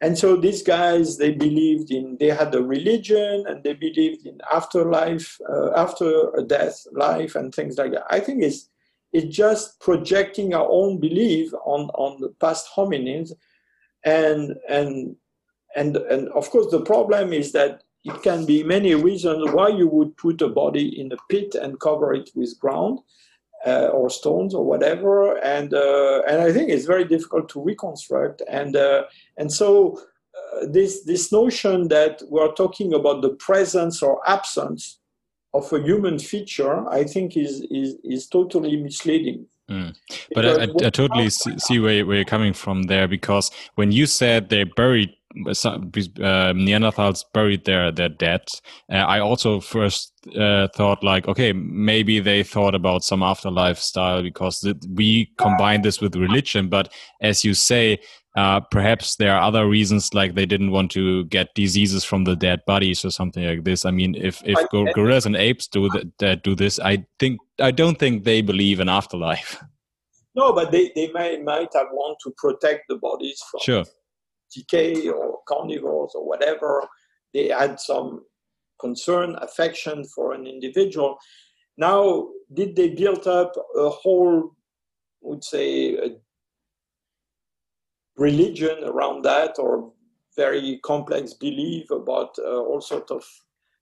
[0.00, 4.40] And so these guys they believed in they had a religion and they believed in
[4.52, 8.04] afterlife uh, after death life and things like that.
[8.10, 8.68] I think it's
[9.12, 13.32] it's just projecting our own belief on, on the past hominins.
[14.04, 15.16] And, and,
[15.76, 19.86] and, and of course, the problem is that it can be many reasons why you
[19.86, 22.98] would put a body in a pit and cover it with ground
[23.66, 25.36] uh, or stones or whatever.
[25.38, 28.42] And, uh, and I think it's very difficult to reconstruct.
[28.48, 29.04] And, uh,
[29.36, 30.00] and so
[30.34, 34.98] uh, this, this notion that we're talking about the presence or absence
[35.54, 39.46] of a human feature, I think is is, is totally misleading.
[39.70, 39.94] Mm.
[40.34, 44.06] But I, I, I, totally see, where, where you're coming from there because when you
[44.06, 45.10] said they buried
[45.46, 48.42] uh, Neanderthals buried their their dead.
[48.90, 54.22] Uh, I also first uh, thought like, okay, maybe they thought about some afterlife style
[54.22, 56.68] because th we combine this with religion.
[56.68, 57.98] But as you say,
[58.34, 62.34] uh, perhaps there are other reasons, like they didn't want to get diseases from the
[62.34, 63.84] dead bodies or something like this.
[63.84, 67.98] I mean, if if gorillas and apes do that, do this, I think I don't
[67.98, 69.62] think they believe in afterlife.
[70.34, 73.84] No, but they, they may might have want to protect the bodies from sure.
[74.50, 76.88] decay or carnivores or whatever.
[77.34, 78.24] They had some
[78.80, 81.18] concern, affection for an individual.
[81.76, 84.56] Now, did they build up a whole,
[85.20, 86.16] would say, a
[88.16, 89.92] religion around that or
[90.36, 93.24] very complex belief about uh, all sorts of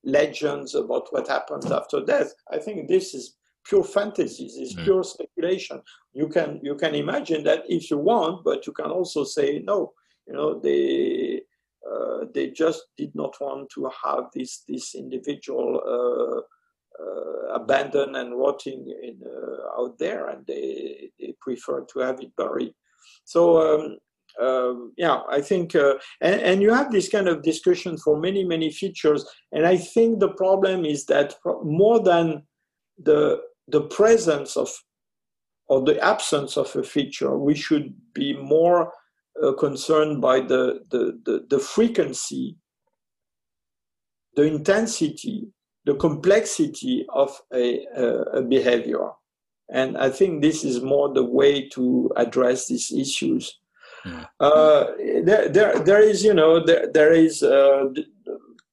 [0.05, 2.33] legends about what happens after death.
[2.53, 4.85] I think this is pure fantasies, it's mm.
[4.85, 5.83] pure speculation.
[6.13, 9.93] You can you can imagine that if you want, but you can also say no.
[10.27, 11.43] You know they
[11.89, 16.41] uh, they just did not want to have this this individual uh,
[17.03, 22.35] uh, abandoned and rotting in, uh, out there, and they they prefer to have it
[22.37, 22.75] buried.
[23.25, 23.99] So um,
[24.41, 28.45] um, yeah, I think, uh, and, and, you have this kind of discussion for many,
[28.45, 29.25] many features.
[29.53, 32.45] And I think the problem is that more than
[32.99, 34.71] the the presence of
[35.71, 38.93] or the absence of a feature, we should be more
[39.41, 42.57] uh, concerned by the, the, the, the frequency,
[44.35, 45.47] the intensity,
[45.85, 48.07] the complexity of a, a,
[48.39, 49.11] a behavior.
[49.73, 53.60] And I think this is more the way to address these issues.
[54.41, 54.87] Uh,
[55.25, 57.87] there, there, is, you know, there, there is, uh,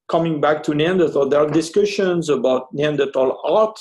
[0.07, 3.79] coming back to Neanderthal, there are discussions about Neanderthal art.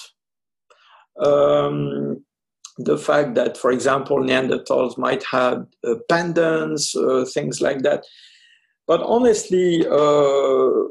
[1.24, 2.24] Um,
[2.78, 8.04] the fact that, for example, Neanderthals might have uh, pendants, uh, things like that.
[8.86, 10.88] But honestly, uh,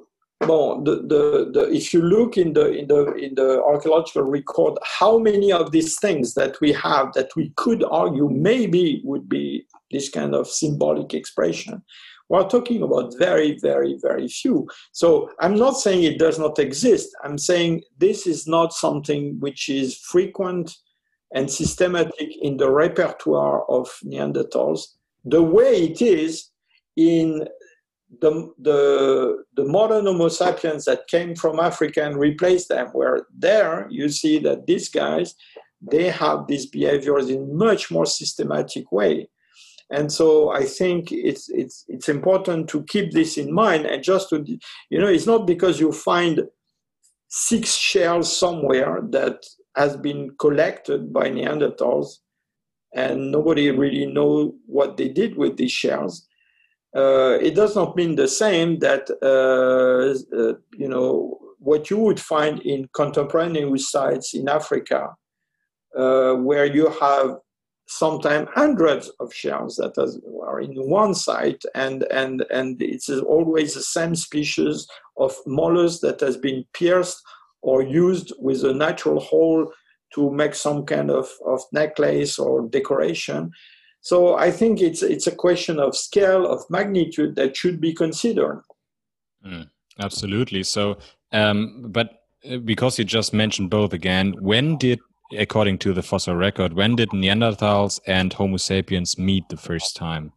[0.48, 4.78] Bon, the, the, the, if you look in the, in, the, in the archaeological record,
[4.84, 9.66] how many of these things that we have that we could argue maybe would be
[9.92, 11.84] this kind of symbolic expression,
[12.30, 14.68] we're talking about very, very, very few.
[14.92, 17.10] So I'm not saying it does not exist.
[17.24, 20.76] I'm saying this is not something which is frequent
[21.34, 26.52] and systematic in the repertoire of Neanderthals the way it is
[26.96, 27.48] in
[28.22, 33.88] the, the, the modern Homo sapiens that came from Africa and replaced them, where there
[33.90, 35.36] you see that these guys,
[35.82, 39.28] they have these behaviors in much more systematic way.
[39.92, 44.30] And so I think it's it's it's important to keep this in mind and just
[44.30, 44.44] to
[44.90, 46.42] you know it's not because you find
[47.28, 49.46] six shells somewhere that
[49.76, 52.20] has been collected by Neanderthals
[52.96, 56.26] and nobody really know what they did with these shells.
[56.96, 62.20] Uh, it does not mean the same that uh, uh, you know what you would
[62.20, 65.10] find in contemporary sites in Africa,
[65.98, 67.38] uh, where you have
[67.88, 69.98] sometimes hundreds of shells that
[70.44, 74.88] are in one site, and and and it's always the same species
[75.18, 77.22] of mollusk that has been pierced
[77.62, 79.70] or used with a natural hole
[80.14, 83.52] to make some kind of, of necklace or decoration.
[84.06, 88.62] So I think it's it's a question of scale of magnitude that should be considered.
[89.44, 89.68] Mm,
[90.00, 90.62] absolutely.
[90.62, 91.00] So,
[91.32, 95.00] um, but uh, because you just mentioned both again, when did,
[95.36, 100.34] according to the fossil record, when did Neanderthals and Homo sapiens meet the first time?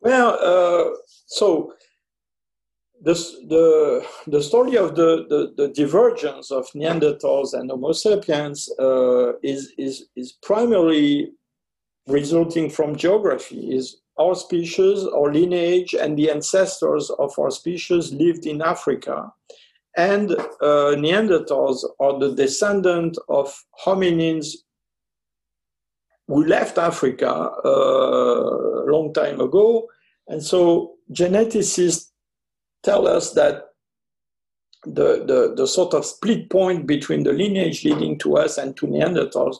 [0.00, 1.74] Well, uh, so
[3.02, 9.32] this, the, the story of the, the, the, divergence of Neanderthals and Homo sapiens uh,
[9.42, 11.32] is, is, is primarily
[12.10, 18.46] resulting from geography, is our species, our lineage, and the ancestors of our species lived
[18.46, 19.32] in Africa.
[19.96, 24.54] And uh, Neanderthals are the descendant of hominins
[26.28, 29.88] who left Africa uh, a long time ago.
[30.28, 32.10] And so geneticists
[32.84, 33.70] tell us that
[34.84, 38.86] the, the, the sort of split point between the lineage leading to us and to
[38.86, 39.56] Neanderthals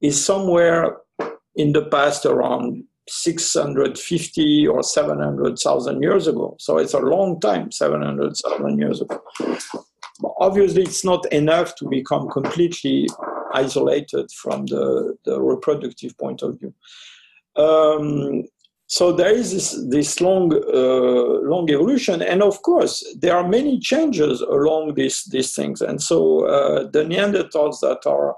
[0.00, 0.98] is somewhere
[1.56, 6.56] in the past around 650 or 700,000 years ago.
[6.58, 9.22] So it's a long time, 700,000 years ago.
[10.20, 13.08] But obviously, it's not enough to become completely
[13.52, 16.72] isolated from the, the reproductive point of view.
[17.56, 18.44] Um,
[18.86, 23.78] so there is this, this long, uh, long evolution, and of course there are many
[23.78, 25.80] changes along these these things.
[25.80, 28.36] And so uh, the Neanderthals that are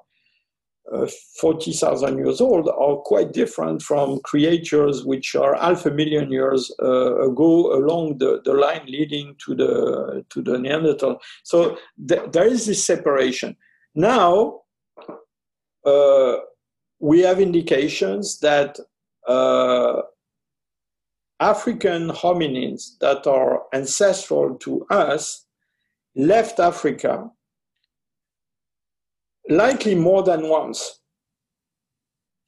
[0.93, 1.07] uh,
[1.41, 7.29] 40,000 years old are quite different from creatures which are half a million years uh,
[7.29, 11.19] ago along the, the line leading to the to the Neanderthal.
[11.43, 11.77] So
[12.09, 13.57] th- there is this separation.
[13.95, 14.61] Now
[15.85, 16.37] uh,
[17.01, 18.79] we have indications that
[19.27, 20.03] uh,
[21.41, 25.47] African hominins that are ancestral to us
[26.15, 27.31] left Africa
[29.49, 31.01] likely more than once.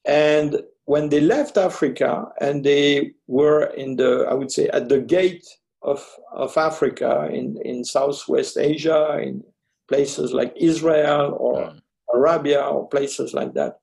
[0.04, 5.00] And when they left Africa and they were in the, I would say, at the
[5.00, 5.46] gate
[5.82, 9.44] of, of Africa in, in Southwest Asia, in
[9.88, 11.80] places like Israel or mm.
[12.14, 13.78] Arabia or places like that,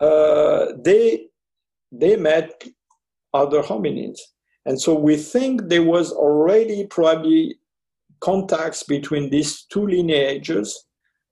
[0.00, 1.26] uh, they,
[1.92, 2.64] they met
[3.32, 4.18] other hominins.
[4.66, 7.56] And so we think there was already probably
[8.20, 10.86] contacts between these two lineages,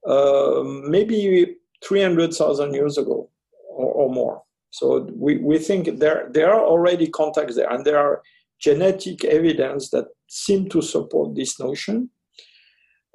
[0.07, 3.29] uh, maybe 300,000 years ago
[3.69, 4.43] or, or, more.
[4.71, 8.23] So we, we think there, there are already contacts there, and there are
[8.61, 12.11] genetic evidence that seem to support this notion.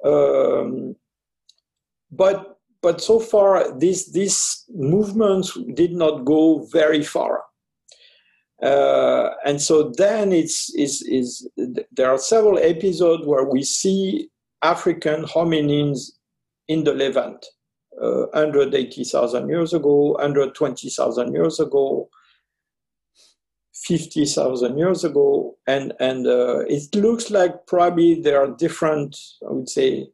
[0.04, 0.94] Um,
[2.10, 7.42] but but so far, these these movements did not go very far.
[8.62, 11.48] Uh, and so then it's is is
[11.92, 14.28] there are several episodes where we see
[14.62, 16.12] African hominins
[16.68, 17.44] in the Levant,
[18.00, 22.08] uh, 180,000 years ago, 120,000 years ago,
[23.74, 29.16] 50,000 years ago, and and uh, it looks like probably there are different,
[29.48, 30.08] I would say,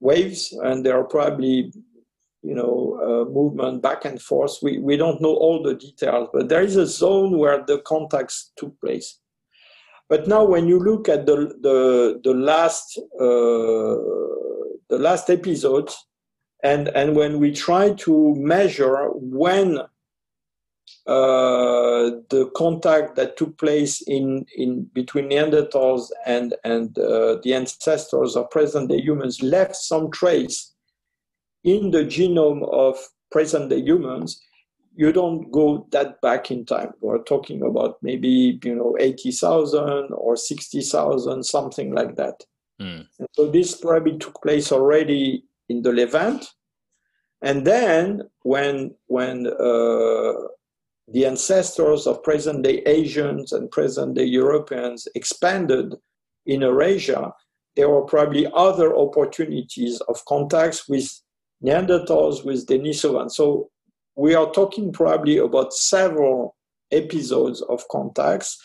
[0.00, 1.72] waves, and there are probably
[2.42, 4.58] you know, uh, movement back and forth.
[4.62, 8.52] We, we don't know all the details, but there is a zone where the contacts
[8.56, 9.20] took place.
[10.08, 14.41] But now, when you look at the the, the last uh,
[14.92, 15.90] the last episode,
[16.62, 19.78] and and when we try to measure when
[21.06, 22.04] uh,
[22.34, 28.50] the contact that took place in, in between Neanderthals and and uh, the ancestors of
[28.50, 30.72] present-day humans left some trace
[31.64, 32.96] in the genome of
[33.30, 34.40] present day humans,
[34.94, 36.92] you don't go that back in time.
[37.00, 42.44] We're talking about maybe you know eighty thousand or sixty thousand, something like that.
[42.82, 43.06] Mm.
[43.32, 46.44] So this probably took place already in the Levant,
[47.40, 50.32] and then when when uh,
[51.08, 55.94] the ancestors of present day Asians and present day Europeans expanded
[56.46, 57.32] in Eurasia,
[57.76, 61.08] there were probably other opportunities of contacts with
[61.64, 63.32] Neanderthals with Denisovans.
[63.32, 63.70] So
[64.16, 66.56] we are talking probably about several
[66.90, 68.58] episodes of contacts,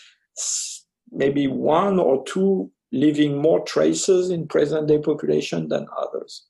[1.11, 6.47] maybe one or two leaving more traces in present day population than others.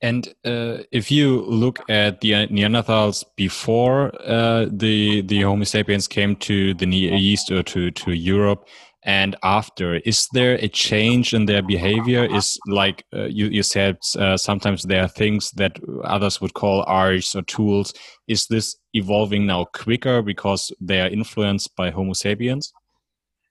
[0.00, 6.36] And uh, if you look at the Neanderthals before uh, the the Homo sapiens came
[6.36, 8.68] to the Near East or to to Europe,
[9.04, 12.24] and after, is there a change in their behavior?
[12.24, 16.84] Is like uh, you you said, uh, sometimes there are things that others would call
[16.86, 17.92] arts or tools.
[18.28, 22.72] Is this evolving now quicker because they are influenced by Homo sapiens?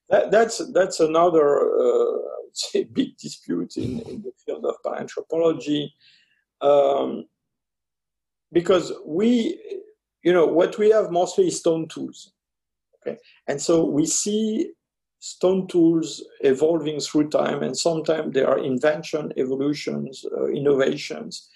[0.10, 2.18] That, that's that's another uh,
[2.54, 5.90] say big dispute in, in the field of paleoanthropology
[6.62, 7.26] um,
[8.52, 9.60] because we,
[10.24, 12.32] you know, what we have mostly is stone tools.
[13.06, 13.18] Okay,
[13.48, 14.72] and so we see
[15.20, 21.50] stone tools evolving through time, and sometimes there are invention, evolutions, uh, innovations.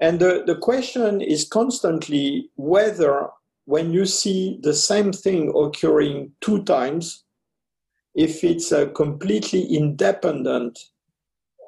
[0.00, 3.28] And the, the question is constantly whether,
[3.64, 7.24] when you see the same thing occurring two times,
[8.18, 10.76] if it's a completely independent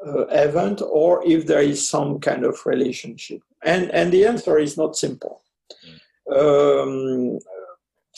[0.05, 3.41] uh, event or if there is some kind of relationship.
[3.63, 5.43] And, and the answer is not simple.
[6.37, 7.39] Um,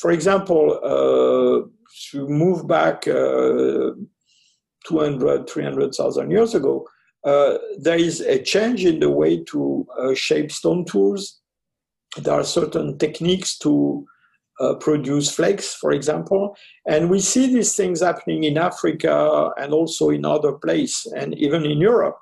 [0.00, 1.68] for example, uh,
[2.10, 3.90] to move back uh,
[4.86, 6.88] 200, 300,000 years ago,
[7.24, 11.38] uh, there is a change in the way to uh, shape stone tools.
[12.16, 14.06] There are certain techniques to
[14.60, 16.56] uh, produce flakes, for example.
[16.86, 21.64] And we see these things happening in Africa and also in other places, and even
[21.64, 22.20] in Europe.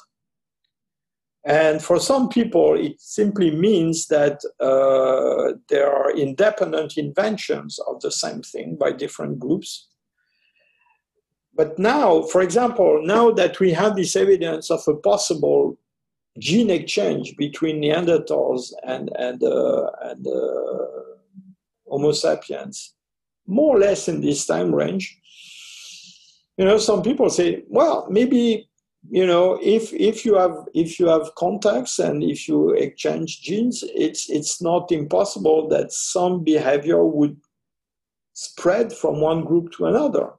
[1.44, 8.10] And for some people, it simply means that uh, there are independent inventions of the
[8.10, 9.88] same thing by different groups.
[11.54, 15.78] But now, for example, now that we have this evidence of a possible
[16.38, 21.09] gene exchange between Neanderthals and, and, uh, and uh,
[21.90, 22.94] Homo sapiens,
[23.46, 25.18] more or less in this time range.
[26.56, 28.70] You know, some people say, well, maybe
[29.08, 33.82] you know if if you have if you have contacts and if you exchange genes
[33.94, 37.36] it's it's not impossible that some behavior would
[38.34, 40.32] spread from one group to another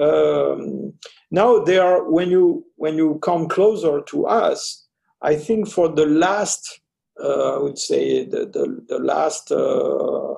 [0.00, 0.92] um,
[1.30, 4.86] now there are when you when you come closer to us
[5.20, 6.80] i think for the last
[7.20, 10.34] I would say the, the, the last uh,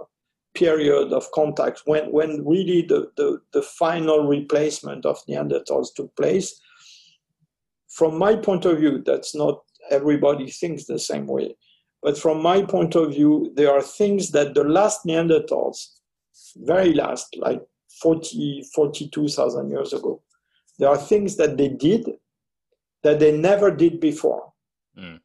[0.54, 6.60] period of contact when, when really the, the, the final replacement of Neanderthals took place.
[7.88, 11.56] From my point of view, that's not everybody thinks the same way.
[12.02, 15.86] But from my point of view, there are things that the last Neanderthals,
[16.56, 17.62] very last, like
[18.02, 20.20] 40, 42,000 years ago,
[20.78, 22.10] there are things that they did
[23.02, 24.52] that they never did before.
[24.98, 25.20] Mm.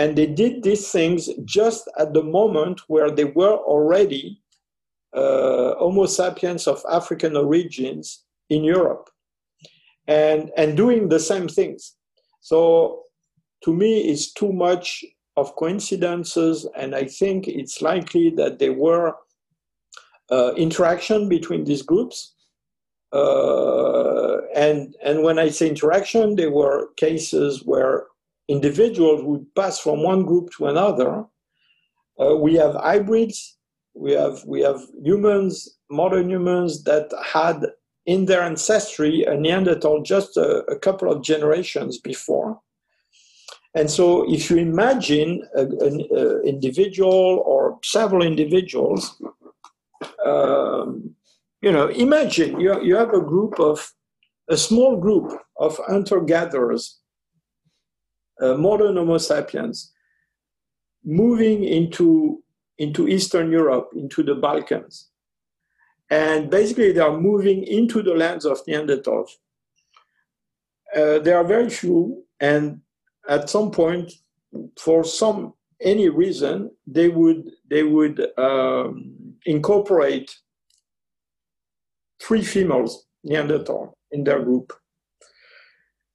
[0.00, 4.40] And they did these things just at the moment where they were already
[5.12, 9.10] uh, Homo sapiens of African origins in Europe
[10.06, 11.96] and, and doing the same things.
[12.40, 13.02] So
[13.64, 15.04] to me, it's too much
[15.36, 19.16] of coincidences, and I think it's likely that there were
[20.30, 22.34] uh, interaction between these groups.
[23.12, 28.06] Uh, and, and when I say interaction, there were cases where
[28.50, 31.24] individuals would pass from one group to another.
[32.20, 33.56] Uh, we have hybrids.
[33.94, 37.66] We have we have humans, modern humans that had
[38.06, 42.60] in their ancestry a Neanderthal just a, a couple of generations before.
[43.74, 46.00] And so, if you imagine an
[46.44, 49.22] individual or several individuals,
[50.24, 51.14] um,
[51.62, 53.92] you know, imagine you, you have a group of
[54.48, 56.99] a small group of hunter gatherers
[58.40, 59.92] uh, modern Homo sapiens
[61.04, 62.42] moving into,
[62.78, 65.08] into Eastern Europe, into the Balkans.
[66.10, 69.30] And basically, they are moving into the lands of Neanderthals.
[70.94, 72.80] Uh, there are very few, and
[73.28, 74.12] at some point,
[74.76, 80.34] for some any reason, they would they would um, incorporate
[82.20, 84.72] three females Neanderthal in their group.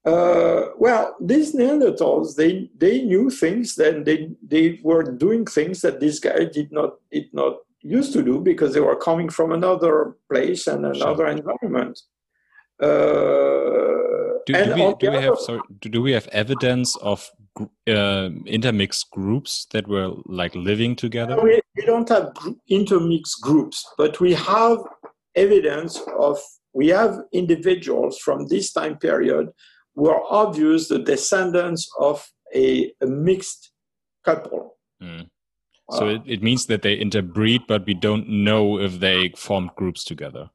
[0.06, 6.00] Uh, well, these Neanderthals, they, they knew things that they, they were doing things that
[6.00, 10.16] this guy did not, did not used to do because they were coming from another
[10.30, 11.28] place and another sure.
[11.28, 12.00] environment.
[12.82, 17.32] Uh, do, do, we, do we have sorry, do we have evidence of
[17.88, 21.40] uh, intermixed groups that were like living together?
[21.42, 22.34] We, we don't have
[22.68, 24.80] intermixed groups, but we have
[25.36, 26.38] evidence of
[26.74, 29.50] we have individuals from this time period
[29.96, 33.72] were obvious the descendants of a, a mixed
[34.24, 34.78] couple.
[35.02, 35.30] Mm.
[35.92, 40.04] So it, it means that they interbreed, but we don't know if they formed groups
[40.04, 40.50] together.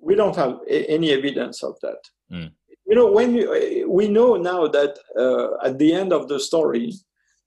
[0.00, 1.98] We don't have any evidence of that.
[2.32, 2.52] Mm.
[2.86, 6.92] You know, when you, we know now that uh, at the end of the story,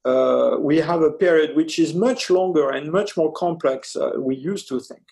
[0.05, 4.35] uh, we have a period which is much longer and much more complex uh, we
[4.35, 5.03] used to think.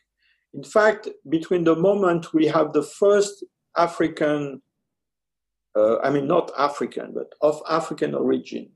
[0.54, 3.46] In fact, between the moment we have the first
[3.78, 4.62] African,
[5.76, 8.72] uh, I mean, not African, but of African origin,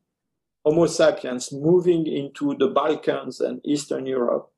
[0.64, 4.50] Homo sapiens moving into the Balkans and Eastern Europe,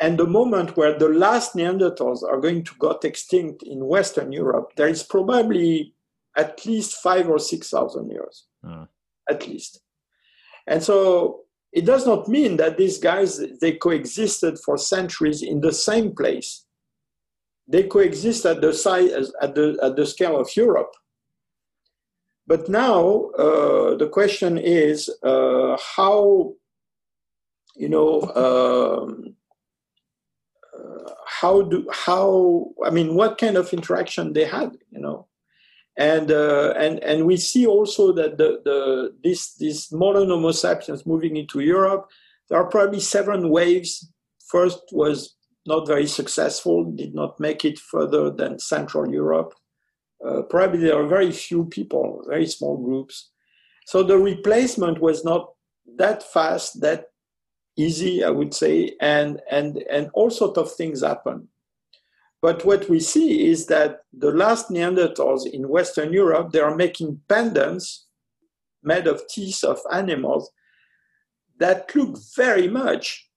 [0.00, 4.72] and the moment where the last Neanderthals are going to got extinct in Western Europe,
[4.76, 5.94] there is probably
[6.36, 8.86] at least five or six thousand years, uh.
[9.30, 9.80] at least.
[10.66, 11.40] And so
[11.72, 16.64] it does not mean that these guys they coexisted for centuries in the same place.
[17.66, 20.92] They coexist at the size at the at the scale of Europe.
[22.46, 26.52] But now uh, the question is uh, how,
[27.74, 29.34] you know, um,
[30.78, 35.26] uh, how do how I mean, what kind of interaction they had, you know,
[35.96, 41.06] and uh, and and we see also that the the this this modern Homo sapiens
[41.06, 42.10] moving into Europe,
[42.48, 44.10] there are probably seven waves.
[44.48, 45.34] First was
[45.66, 49.54] not very successful, did not make it further than Central Europe.
[50.24, 53.30] Uh, probably there are very few people, very small groups.
[53.86, 55.52] So the replacement was not
[55.96, 57.06] that fast, that
[57.76, 61.48] easy, I would say, and and and all sorts of things happen.
[62.40, 67.20] But what we see is that the last Neanderthals in Western Europe, they are making
[67.28, 68.06] pendants
[68.82, 70.50] made of teeth of animals
[71.58, 73.30] that look very much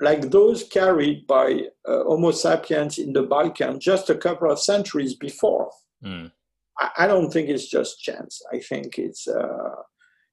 [0.00, 5.14] like those carried by uh, Homo sapiens in the Balkans just a couple of centuries
[5.14, 5.70] before.
[6.04, 6.30] Mm.
[6.78, 8.40] I, I, don't think it's just chance.
[8.52, 9.74] I think it's, uh,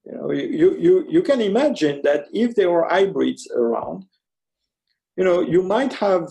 [0.06, 4.06] you know, you, you, you can imagine that if there were hybrids around,
[5.18, 6.30] you know, you might have,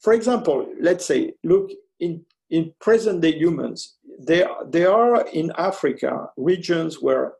[0.00, 1.70] for example, let's say, look,
[2.00, 7.34] in, in present day humans, there, there are in Africa regions where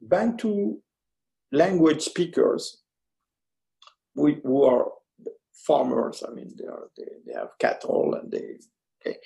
[0.00, 0.78] Bantu
[1.52, 2.81] language speakers
[4.14, 4.86] we, who are
[5.66, 8.58] farmers, I mean, they, are, they, they have cattle and they,
[9.04, 9.18] okay,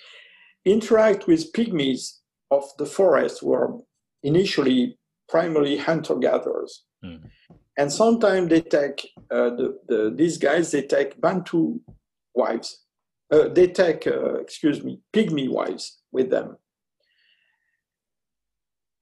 [0.65, 2.19] interact with pygmies
[2.51, 3.79] of the forest who are
[4.23, 4.99] initially
[5.29, 6.85] primarily hunter-gatherers.
[7.05, 7.31] Mm.
[7.79, 11.81] And sometimes they take, uh, the, the, these guys, they take Bantu
[12.35, 12.85] wives.
[13.31, 16.57] Uh, they take, uh, excuse me, pygmy wives with them.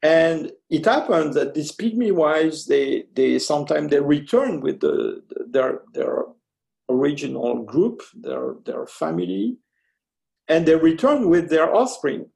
[0.05, 5.81] And it happens that these pygmy wives, they, they sometimes they return with the, their,
[5.95, 6.25] their
[6.91, 9.57] original group, their, their family,
[10.47, 12.27] and they return with their offspring.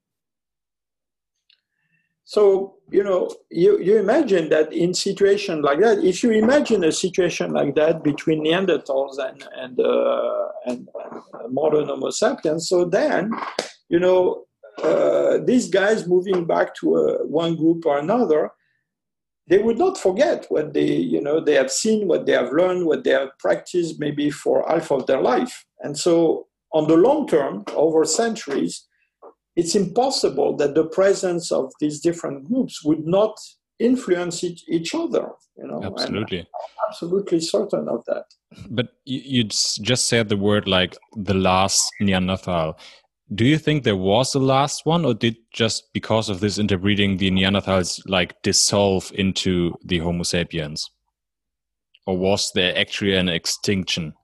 [2.24, 6.93] So, you know, you, you imagine that in situation like that, if you imagine a
[6.93, 13.31] situation like that between Neanderthals and, and, uh, and, and modern Homo sapiens, so then,
[13.90, 14.45] you know,
[14.82, 18.50] uh, these guys moving back to uh, one group or another,
[19.48, 22.86] they would not forget what they, you know, they have seen, what they have learned,
[22.86, 25.64] what they have practiced maybe for half of their life.
[25.80, 28.86] And so on the long term, over centuries,
[29.56, 33.36] it's impossible that the presence of these different groups would not
[33.78, 35.30] influence each, each other.
[35.56, 36.46] You know, absolutely,
[36.88, 38.24] absolutely certain of that.
[38.70, 42.78] But you, you just said the word like the last Neanderthal.
[43.34, 47.18] Do you think there was a last one, or did just because of this interbreeding
[47.18, 50.88] the Neanderthals like dissolve into the Homo sapiens,
[52.06, 54.14] or was there actually an extinction?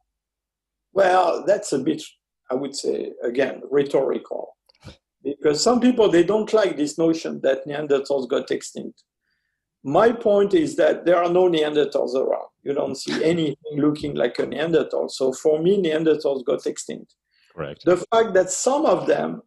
[0.93, 2.03] Well, that's a bit
[2.51, 4.57] I would say, again, rhetorical.
[5.23, 9.03] Because some people, they don't like this notion that Neanderthals got extinct.
[9.83, 12.49] My point is that there are no Neanderthals around.
[12.63, 15.09] You don't see anything looking like a Neanderthal.
[15.09, 17.15] So for me, Neanderthals got extinct.
[17.57, 17.79] Right.
[17.85, 19.43] The fact that some of them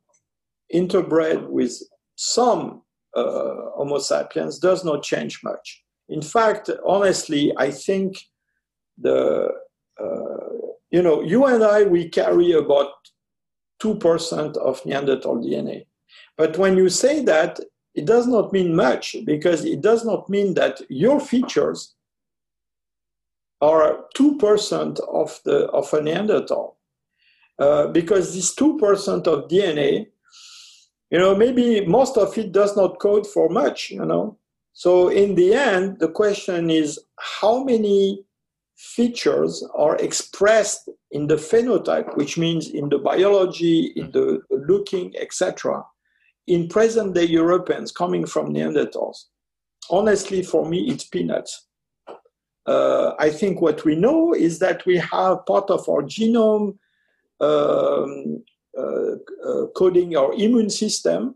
[0.73, 1.81] interbred with
[2.15, 2.83] some
[3.15, 5.83] uh, Homo sapiens does not change much.
[6.09, 8.17] In fact, honestly, I think
[8.97, 9.49] the
[9.99, 10.37] uh,
[10.91, 12.91] you know, you and I, we carry about
[13.81, 15.85] 2% of Neanderthal DNA.
[16.37, 17.59] But when you say that,
[17.93, 21.95] it does not mean much because it does not mean that your features
[23.59, 26.76] are 2% of, the, of a Neanderthal.
[27.59, 30.07] Uh, because this 2% of DNA,
[31.09, 34.37] you know, maybe most of it does not code for much, you know.
[34.73, 38.23] So in the end, the question is how many
[38.75, 45.83] features are expressed in the phenotype, which means in the biology, in the looking, etc.,
[46.45, 49.25] in present day Europeans coming from Neanderthals.
[49.89, 51.65] honestly, for me, it's peanuts.
[52.65, 56.77] Uh, I think what we know is that we have part of our genome
[57.39, 58.43] um,
[58.77, 59.15] uh,
[59.47, 61.35] uh, coding our immune system,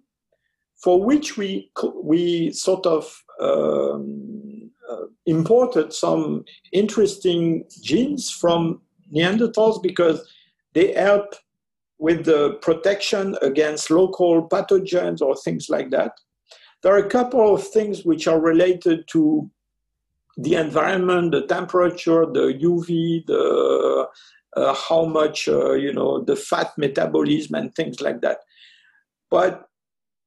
[0.83, 1.71] for which we
[2.03, 8.81] we sort of um, uh, imported some interesting genes from
[9.13, 10.27] Neanderthals because
[10.73, 11.35] they help
[11.97, 16.11] with the protection against local pathogens or things like that.
[16.81, 19.49] There are a couple of things which are related to
[20.37, 24.07] the environment, the temperature, the UV, the
[24.55, 28.39] uh, how much uh, you know the fat metabolism and things like that.
[29.29, 29.67] But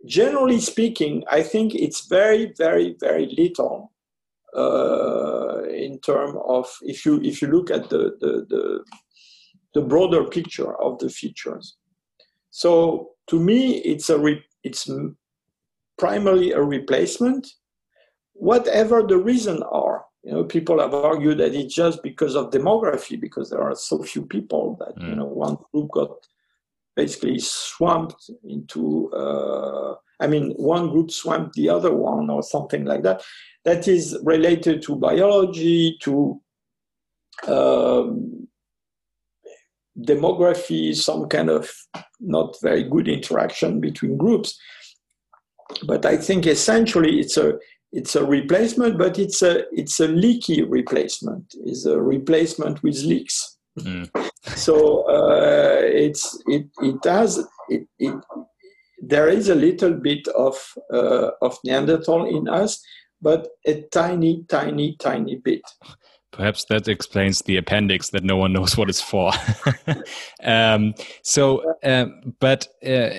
[0.06, 3.92] generally speaking, I think it's very, very, very little
[4.56, 8.84] uh, in terms of if you if you look at the, the the
[9.74, 11.76] the broader picture of the features.
[12.50, 14.88] So to me, it's a re- it's
[15.98, 17.48] primarily a replacement,
[18.32, 20.04] whatever the reason are.
[20.24, 24.02] You know, people have argued that it's just because of demography, because there are so
[24.02, 25.10] few people that mm.
[25.10, 26.10] you know one group got
[26.96, 29.12] basically swamped into.
[29.12, 33.22] Uh, I mean, one group swamped the other one, or something like that.
[33.66, 36.40] That is related to biology, to
[37.46, 38.48] um,
[39.98, 41.70] demography, some kind of
[42.20, 44.58] not very good interaction between groups.
[45.86, 47.58] But I think essentially it's a
[47.94, 51.54] it's a replacement, but it's a it's a leaky replacement.
[51.64, 53.56] It's a replacement with leaks.
[53.78, 54.10] Mm.
[54.56, 57.38] so uh, it's it it has
[57.68, 58.14] it, it
[59.00, 60.56] there is a little bit of
[60.92, 62.82] uh, of Neanderthal in us,
[63.22, 65.62] but a tiny, tiny, tiny bit.
[66.32, 69.30] Perhaps that explains the appendix that no one knows what it's for.
[70.42, 73.10] um, so, um, but uh,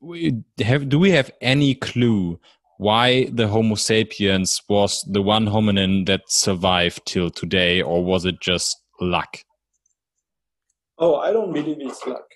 [0.00, 2.40] we have, do we have any clue
[2.78, 8.40] why the Homo sapiens was the one hominin that survived till today, or was it
[8.40, 9.38] just luck?
[10.98, 12.26] Oh, I don't believe it's luck.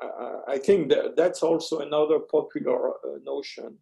[0.00, 3.78] I, I think that that's also another popular uh, notion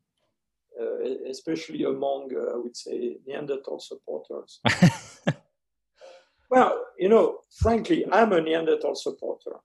[0.81, 4.61] uh, especially among, uh, I would say, Neanderthal supporters.
[6.51, 9.57] well, you know, frankly, I'm a Neanderthal supporter.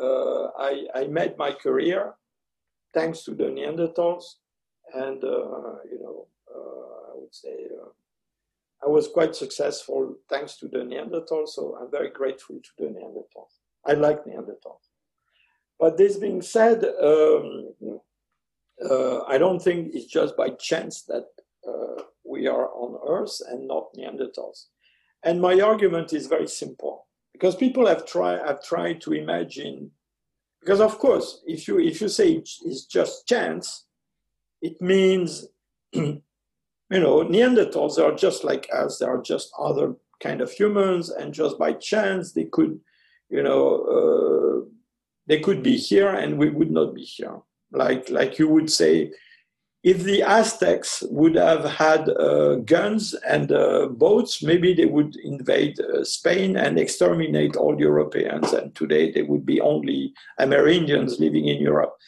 [0.00, 2.14] Uh, I, I made my career
[2.94, 4.24] thanks to the Neanderthals,
[4.92, 7.68] and you know, I would say
[8.84, 13.60] I was quite successful thanks to the Neanderthals, so I'm very grateful to the Neanderthals.
[13.86, 14.90] I like Neanderthals.
[15.78, 17.74] But this being said, um,
[18.90, 21.26] uh, I don't think it's just by chance that
[21.66, 24.66] uh, we are on Earth and not Neanderthals.
[25.22, 29.90] And my argument is very simple because people have tried have tried to imagine
[30.60, 33.83] because of course if you if you say it's just chance,
[34.64, 35.46] it means
[35.92, 36.22] you
[37.04, 38.98] know Neanderthals are just like us.
[38.98, 42.80] They are just other kind of humans, and just by chance they could
[43.30, 43.62] you know
[43.96, 44.56] uh,
[45.28, 47.38] they could be here and we would not be here
[47.72, 49.10] like like you would say
[49.82, 55.78] if the Aztecs would have had uh, guns and uh, boats, maybe they would invade
[55.78, 61.60] uh, Spain and exterminate all Europeans, and today they would be only Amerindians living in
[61.60, 61.98] Europe.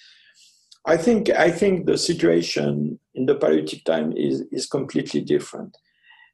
[0.87, 5.77] I think I think the situation in the Paleolithic time is is completely different,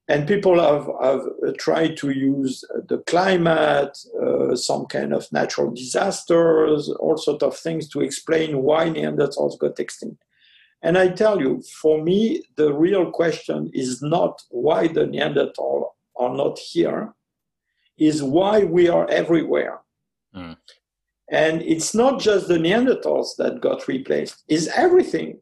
[0.08, 1.22] and people have have
[1.58, 7.88] tried to use the climate, uh, some kind of natural disasters, all sort of things
[7.88, 10.22] to explain why Neanderthals got extinct.
[10.82, 16.36] And I tell you, for me, the real question is not why the Neanderthal are
[16.36, 17.14] not here,
[17.96, 19.81] is why we are everywhere.
[21.32, 25.40] And it's not just the Neanderthals that got replaced, it's everything.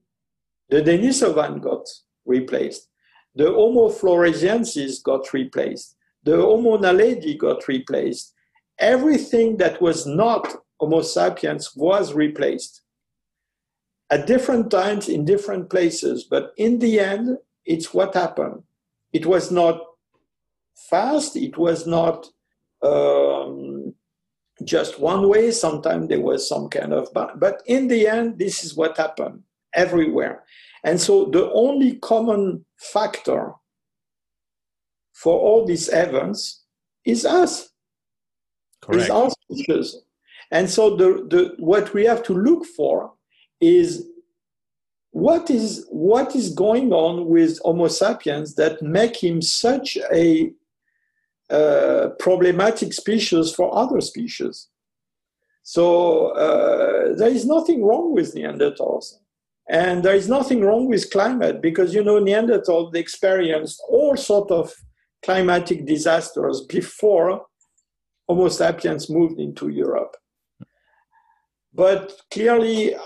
[0.71, 1.87] The Denisovan got
[2.25, 2.89] replaced.
[3.35, 5.97] The Homo floresiensis got replaced.
[6.23, 8.35] The Homo naledi got replaced
[8.81, 12.81] everything that was not Homo sapiens was replaced
[14.09, 16.25] at different times in different places.
[16.25, 17.37] But in the end,
[17.67, 18.63] it's what happened.
[19.13, 19.81] It was not
[20.75, 22.27] fast, it was not
[22.83, 23.70] um,
[24.65, 25.51] just one way.
[25.51, 29.43] Sometimes there was some kind of, but in the end, this is what happened
[29.75, 30.45] everywhere.
[30.85, 33.53] And so the only common factor
[35.13, 36.65] for all these events
[37.05, 37.69] is us.
[38.81, 39.05] Correct.
[39.05, 39.97] is auspicious.
[40.51, 43.13] And so the, the, what we have to look for
[43.61, 44.07] is
[45.11, 50.53] what is, what is going on with Homo sapiens that make him such a
[51.51, 54.69] uh, problematic species for other species.
[55.63, 59.15] So uh, there is nothing wrong with Neanderthals.
[59.69, 64.75] And there is nothing wrong with climate because you know Neanderthals experienced all sort of
[65.23, 67.47] climatic disasters before
[68.29, 70.17] Homo sapiens moved into Europe.
[71.73, 72.97] But clearly,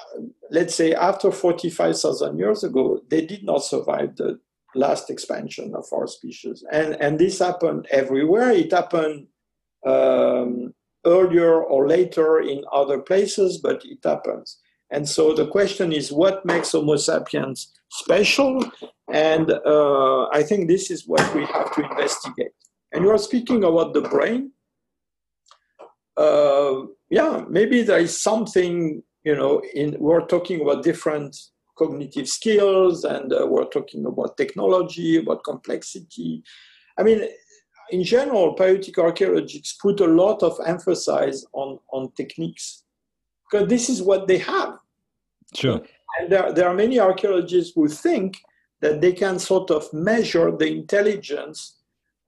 [0.51, 4.41] let's say after 45,000 years ago, they did not survive the
[4.74, 6.64] last expansion of our species.
[6.70, 8.51] And, and this happened everywhere.
[8.51, 9.26] It happened
[9.86, 10.74] um,
[11.06, 14.59] earlier or later in other places, but it happens.
[14.90, 18.64] And so the question is what makes Homo sapiens special?
[19.12, 22.52] And uh, I think this is what we have to investigate.
[22.92, 24.52] And you are speaking about the brain.
[26.16, 31.36] Uh, yeah, maybe there is something, you know, in we're talking about different
[31.76, 36.42] cognitive skills and uh, we're talking about technology, about complexity.
[36.98, 37.28] I mean,
[37.90, 42.84] in general, Paleolithic archaeologists put a lot of emphasis on, on techniques
[43.51, 44.78] because this is what they have.
[45.55, 45.80] Sure.
[46.18, 48.38] And there, there are many archaeologists who think
[48.80, 51.78] that they can sort of measure the intelligence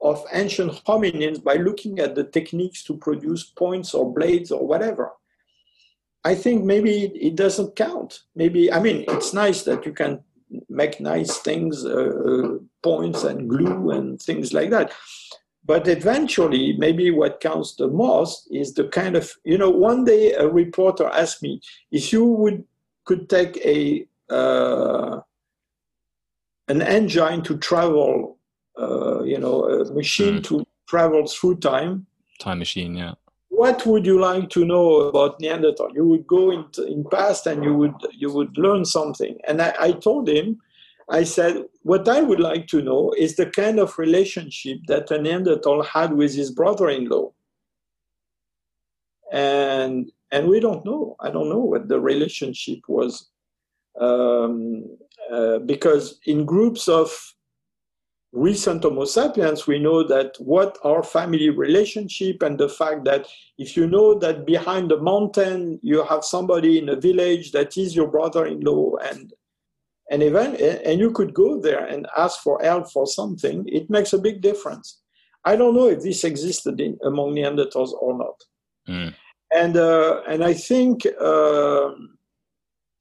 [0.00, 5.12] of ancient hominins by looking at the techniques to produce points or blades or whatever.
[6.26, 8.22] I think maybe it doesn't count.
[8.34, 10.24] Maybe, I mean, it's nice that you can
[10.68, 14.92] make nice things, uh, uh points and glue and things like that.
[15.64, 20.32] But eventually, maybe what counts the most is the kind of, you know, one day
[20.32, 21.60] a reporter asked me
[21.92, 22.64] if you would
[23.04, 23.78] could take a
[24.28, 25.20] uh,
[26.66, 28.38] an engine to travel,
[28.84, 30.44] uh, you know, a machine mm.
[30.48, 32.06] to travel through time.
[32.40, 33.14] Time machine, yeah.
[33.56, 35.94] What would you like to know about Neanderthal?
[35.94, 39.38] You would go in, in past and you would you would learn something.
[39.48, 40.60] And I, I told him,
[41.08, 45.18] I said, what I would like to know is the kind of relationship that a
[45.18, 47.32] Neanderthal had with his brother-in-law.
[49.32, 51.16] And and we don't know.
[51.20, 53.30] I don't know what the relationship was,
[53.98, 54.84] um,
[55.32, 57.08] uh, because in groups of
[58.36, 63.26] recent Homo sapiens, we know that what our family relationship and the fact that
[63.58, 67.96] if you know that behind the mountain you have somebody in a village that is
[67.96, 69.32] your brother-in-law and
[70.10, 74.12] and even and you could go there and ask for help for something, it makes
[74.12, 75.00] a big difference.
[75.44, 78.38] I don't know if this existed in, among Neanderthals or not.
[78.88, 79.14] Mm
[79.52, 81.90] and uh, and I think uh,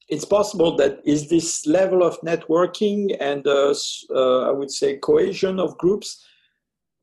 [0.07, 3.73] it's possible that is this level of networking and uh,
[4.13, 6.23] uh, I would say cohesion of groups,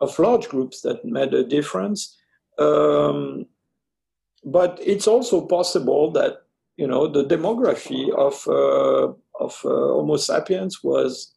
[0.01, 2.17] of large groups that made a difference.
[2.59, 3.47] Um,
[4.45, 6.43] but it's also possible that
[6.77, 11.35] you know the demography of uh, of uh, Homo sapiens was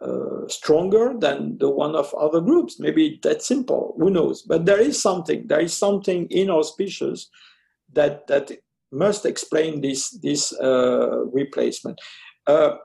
[0.00, 2.78] uh, stronger than the one of other groups.
[2.78, 3.94] Maybe that's simple.
[3.98, 4.42] Who knows?
[4.42, 5.46] But there is something.
[5.46, 7.28] There is something in our species
[7.92, 8.52] that that
[8.96, 11.98] must explain this this uh, replacement.
[12.46, 12.76] Uh,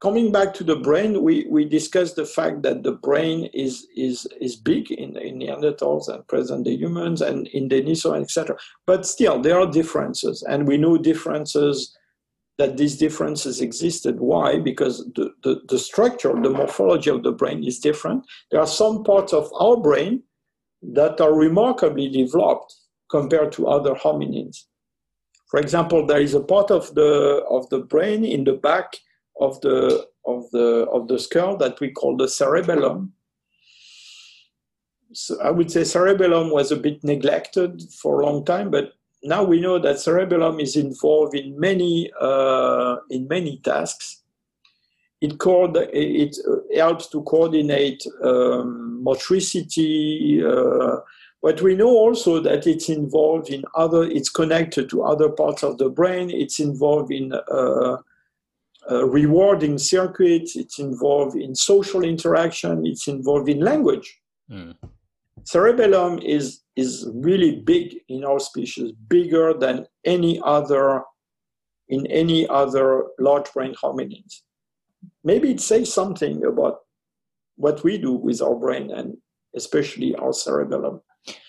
[0.00, 4.26] coming back to the brain, we, we discussed the fact that the brain is is
[4.40, 8.56] is big in, in Neanderthals and present day humans and in Denisovans, etc.
[8.86, 11.96] But still, there are differences, and we know differences
[12.58, 14.18] that these differences existed.
[14.18, 14.58] Why?
[14.58, 18.24] Because the, the, the, structure, the morphology of the brain is different.
[18.50, 20.24] There are some parts of our brain
[20.82, 22.74] that are remarkably developed
[23.10, 24.64] compared to other hominins.
[25.48, 28.96] For example, there is a part of the, of the brain in the back
[29.40, 33.12] of the, of, the, of the skull that we call the cerebellum.
[35.12, 38.92] So I would say cerebellum was a bit neglected for a long time, but
[39.22, 44.22] now we know that cerebellum is involved in many uh, in many tasks.
[45.20, 46.36] It, called it
[46.76, 50.98] helps to coordinate um, motricity, uh,
[51.42, 54.02] but we know also that it's involved in other.
[54.02, 56.30] It's connected to other parts of the brain.
[56.30, 57.96] It's involved in uh,
[58.90, 60.56] uh rewarding circuits.
[60.56, 62.86] It's involved in social interaction.
[62.86, 64.20] It's involved in language.
[64.50, 64.74] Mm.
[65.44, 71.02] Cerebellum is is really big in our species, bigger than any other
[71.88, 74.42] in any other large brain hominins.
[75.24, 76.80] Maybe it says something about
[77.56, 79.16] what we do with our brain and
[79.54, 81.00] especially our cerebellum.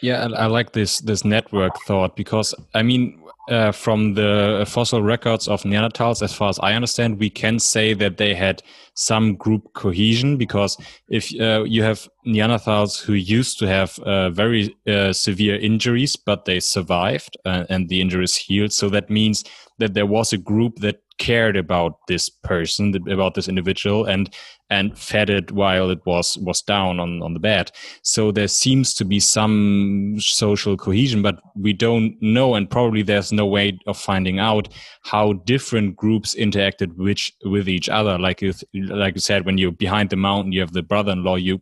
[0.01, 3.19] Yeah, I, I like this this network thought because I mean
[3.49, 7.93] uh, from the fossil records of Neanderthals, as far as I understand, we can say
[7.95, 8.61] that they had
[8.93, 10.77] some group cohesion because
[11.07, 16.45] if uh, you have Neanderthals who used to have uh, very uh, severe injuries, but
[16.45, 19.43] they survived uh, and the injuries healed, so that means
[19.79, 24.33] that there was a group that cared about this person, about this individual, and
[24.71, 27.71] and fed it while it was was down on on the bed.
[28.01, 33.31] So there seems to be some social cohesion, but we don't know, and probably there's
[33.31, 34.69] no way of finding out
[35.03, 38.17] how different groups interacted which with each other.
[38.17, 41.35] Like you like you said, when you're behind the mountain, you have the brother-in-law.
[41.35, 41.61] You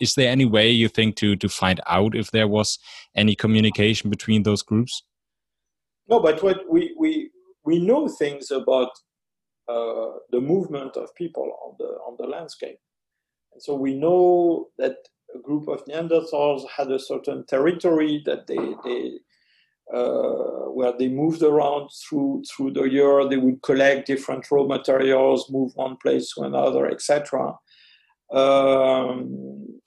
[0.00, 2.78] is there any way you think to to find out if there was
[3.16, 5.02] any communication between those groups?
[6.08, 6.87] No, but what we
[7.68, 8.92] we know things about
[9.68, 12.80] uh, the movement of people on the on the landscape.
[13.52, 14.96] And so we know that
[15.36, 19.02] a group of Neanderthals had a certain territory that they they
[19.98, 23.28] uh, where they moved around through through the year.
[23.28, 27.54] They would collect different raw materials, move one place to another, etc.
[28.32, 29.80] Um,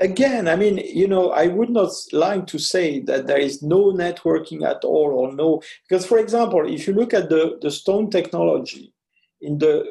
[0.00, 3.92] again, I mean, you know, I would not like to say that there is no
[3.92, 8.10] networking at all or no, because for example, if you look at the, the stone
[8.10, 8.92] technology,
[9.40, 9.84] in the uh,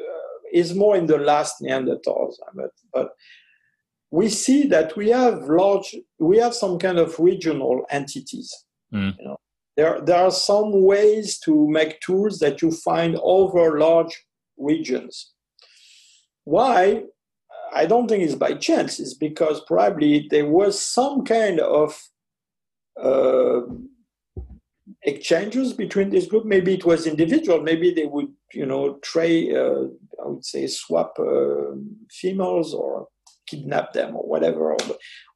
[0.52, 3.10] is more in the last Neanderthals, but, but
[4.10, 8.54] we see that we have large, we have some kind of regional entities.
[8.92, 9.14] Mm.
[9.18, 9.36] You know,
[9.76, 14.24] there there are some ways to make tools that you find over large
[14.56, 15.32] regions.
[16.44, 17.04] Why?
[17.72, 19.00] I don't think it's by chance.
[19.00, 22.00] It's because probably there was some kind of
[23.00, 23.60] uh,
[25.02, 26.44] exchanges between this group.
[26.44, 27.62] Maybe it was individual.
[27.62, 29.56] Maybe they would, you know, trade.
[29.56, 29.84] Uh,
[30.22, 31.76] I would say swap uh,
[32.10, 33.08] females or
[33.46, 34.72] kidnap them or whatever.
[34.72, 34.78] Or,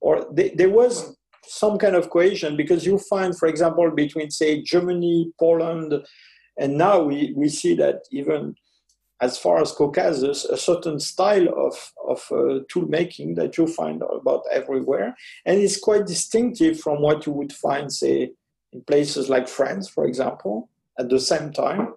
[0.00, 4.62] or they, there was some kind of cohesion because you find, for example, between say
[4.62, 5.94] Germany, Poland,
[6.58, 8.54] and now we, we see that even
[9.22, 14.02] as far as Caucasus, a certain style of, of uh, tool making that you find
[14.02, 15.16] about everywhere.
[15.46, 18.32] And it's quite distinctive from what you would find, say,
[18.72, 20.68] in places like France, for example,
[20.98, 21.94] at the same time.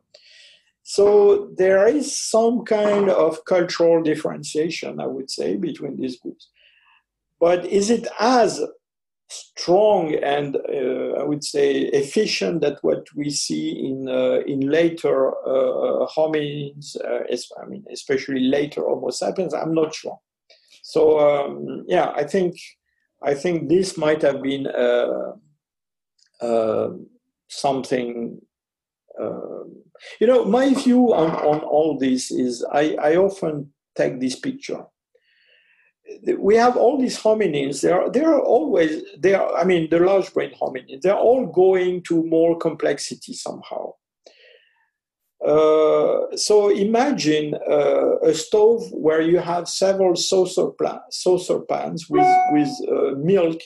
[0.83, 6.49] So there is some kind of cultural differentiation, I would say, between these groups.
[7.39, 8.61] But is it as
[9.27, 15.31] strong and uh, I would say efficient that what we see in uh, in later
[15.31, 17.23] uh, hominins, uh,
[17.61, 19.53] I mean especially later Homo sapiens.
[19.53, 20.19] I'm not sure.
[20.83, 22.55] So um, yeah, I think
[23.23, 25.33] I think this might have been uh,
[26.41, 26.89] uh,
[27.47, 28.39] something.
[30.19, 34.85] you know, my view on, on all this is I, I often take this picture
[36.37, 37.81] we have all these hominins.
[37.81, 39.55] They are they are always they are.
[39.55, 41.01] I mean, the large brain hominins.
[41.01, 43.93] They're all going to more complexity somehow.
[45.45, 52.27] Uh, so imagine uh, a stove where you have several saucer, pla- saucer pans with
[52.51, 53.61] with uh, milk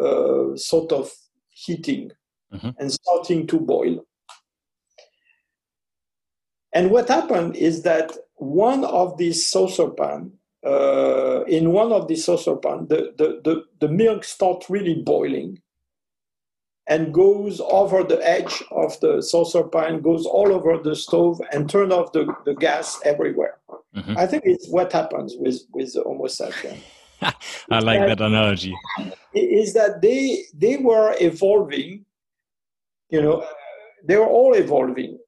[0.00, 1.10] uh, sort of
[1.50, 2.10] heating
[2.52, 2.70] mm-hmm.
[2.78, 4.04] and starting to boil.
[6.72, 10.32] And what happened is that one of these saucer pans
[10.66, 15.60] uh, in one of the saucepans, the, the, the, the milk starts really boiling
[16.86, 21.92] and goes over the edge of the saucepan, goes all over the stove, and turn
[21.92, 23.58] off the, the gas everywhere.
[23.94, 24.18] Mm-hmm.
[24.18, 26.82] I think it's what happens with, with the Homo sapiens.
[27.70, 28.74] I like that, that analogy.
[29.34, 32.04] Is that they they were evolving,
[33.10, 33.46] you know,
[34.04, 35.18] they were all evolving,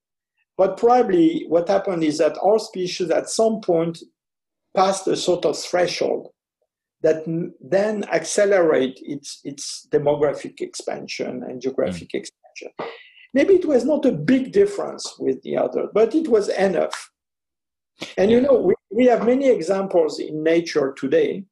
[0.56, 3.98] but probably what happened is that our species at some point
[4.74, 6.30] past a sort of threshold
[7.02, 7.24] that
[7.60, 12.20] then accelerate its, its demographic expansion and geographic mm.
[12.20, 12.72] expansion.
[13.34, 17.10] Maybe it was not a big difference with the other, but it was enough.
[18.16, 21.44] And you know, we, we have many examples in nature today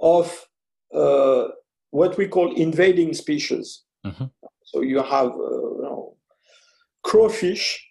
[0.00, 0.46] of
[0.94, 1.48] uh,
[1.90, 3.82] what we call invading species.
[4.04, 4.24] Mm-hmm.
[4.64, 6.16] So you have, uh, you know,
[7.02, 7.84] crayfish.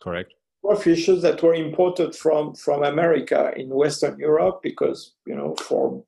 [0.00, 0.32] Correct
[0.76, 6.04] fishes that were imported from from America in Western Europe because you know for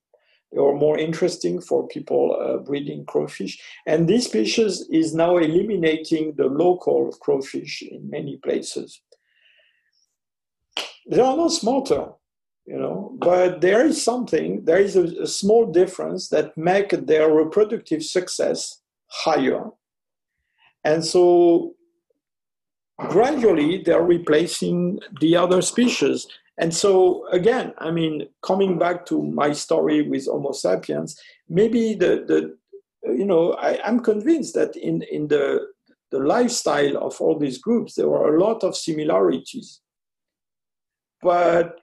[0.52, 3.60] they were more interesting for people uh, breeding crayfish.
[3.86, 9.00] And this species is now eliminating the local crayfish in many places.
[11.08, 12.08] They are not smarter,
[12.66, 17.32] you know, but there is something, there is a, a small difference that make their
[17.32, 19.70] reproductive success higher.
[20.82, 21.74] And so
[23.08, 26.26] gradually they're replacing the other species.
[26.58, 31.18] And so, again, I mean, coming back to my story with Homo sapiens,
[31.48, 32.56] maybe the, the
[33.12, 35.68] you know, I, am convinced that in, in the,
[36.10, 39.80] the lifestyle of all these groups, there were a lot of similarities.
[41.22, 41.80] But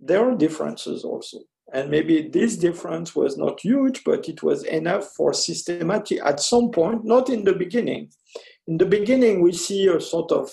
[0.00, 1.38] there are differences also.
[1.72, 6.70] And maybe this difference was not huge, but it was enough for systematic, at some
[6.70, 8.10] point, not in the beginning,
[8.70, 10.52] in the beginning, we see a sort of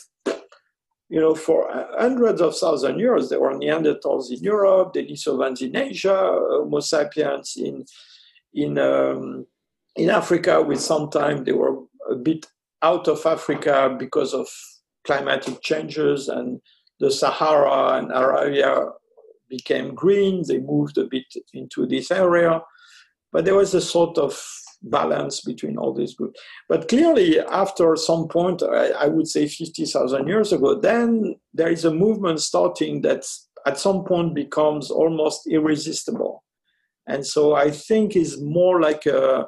[1.09, 6.17] you know, for hundreds of thousand years, there were Neanderthals in Europe, Denisovans in Asia,
[6.17, 7.85] Homo sapiens in
[8.53, 9.45] in um,
[9.95, 10.61] in Africa.
[10.61, 11.77] With some time, they were
[12.09, 12.47] a bit
[12.81, 14.49] out of Africa because of
[15.05, 16.59] climatic changes, and
[16.99, 18.89] the Sahara and Arabia
[19.47, 20.43] became green.
[20.45, 22.61] They moved a bit into this area,
[23.31, 24.33] but there was a sort of
[24.81, 26.39] balance between all these groups.
[26.69, 31.85] But clearly, after some point, I, I would say 50,000 years ago, then there is
[31.85, 33.25] a movement starting that
[33.65, 36.43] at some point becomes almost irresistible.
[37.07, 39.47] And so I think is more like a,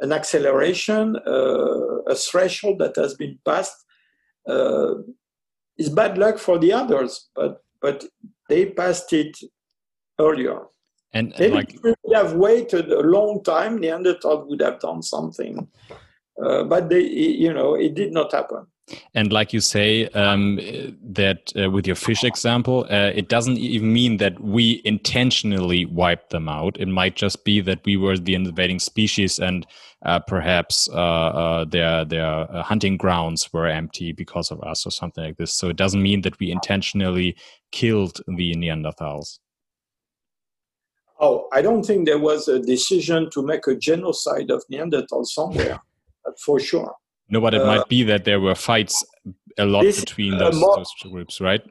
[0.00, 3.76] an acceleration, uh, a threshold that has been passed.
[4.48, 4.94] Uh,
[5.78, 8.04] is bad luck for the others, but but
[8.48, 9.36] they passed it
[10.20, 10.60] earlier.
[11.12, 15.02] And, Maybe like, if we would have waited a long time, Neanderthal would have done
[15.02, 15.68] something.
[16.42, 18.66] Uh, but they, you know, it did not happen.
[19.14, 20.58] And like you say, um,
[21.02, 26.30] that uh, with your fish example, uh, it doesn't even mean that we intentionally wiped
[26.30, 26.76] them out.
[26.80, 29.66] It might just be that we were the invading species, and
[30.04, 34.90] uh, perhaps uh, uh, their their uh, hunting grounds were empty because of us, or
[34.90, 35.54] something like this.
[35.54, 37.36] So it doesn't mean that we intentionally
[37.70, 39.38] killed the Neanderthals.
[41.24, 45.78] Oh, I don't think there was a decision to make a genocide of Neanderthals somewhere,
[46.44, 46.92] for sure.
[47.28, 49.04] No, but it Uh, might be that there were fights
[49.56, 51.62] a lot this, between uh, those, more- those two groups, right?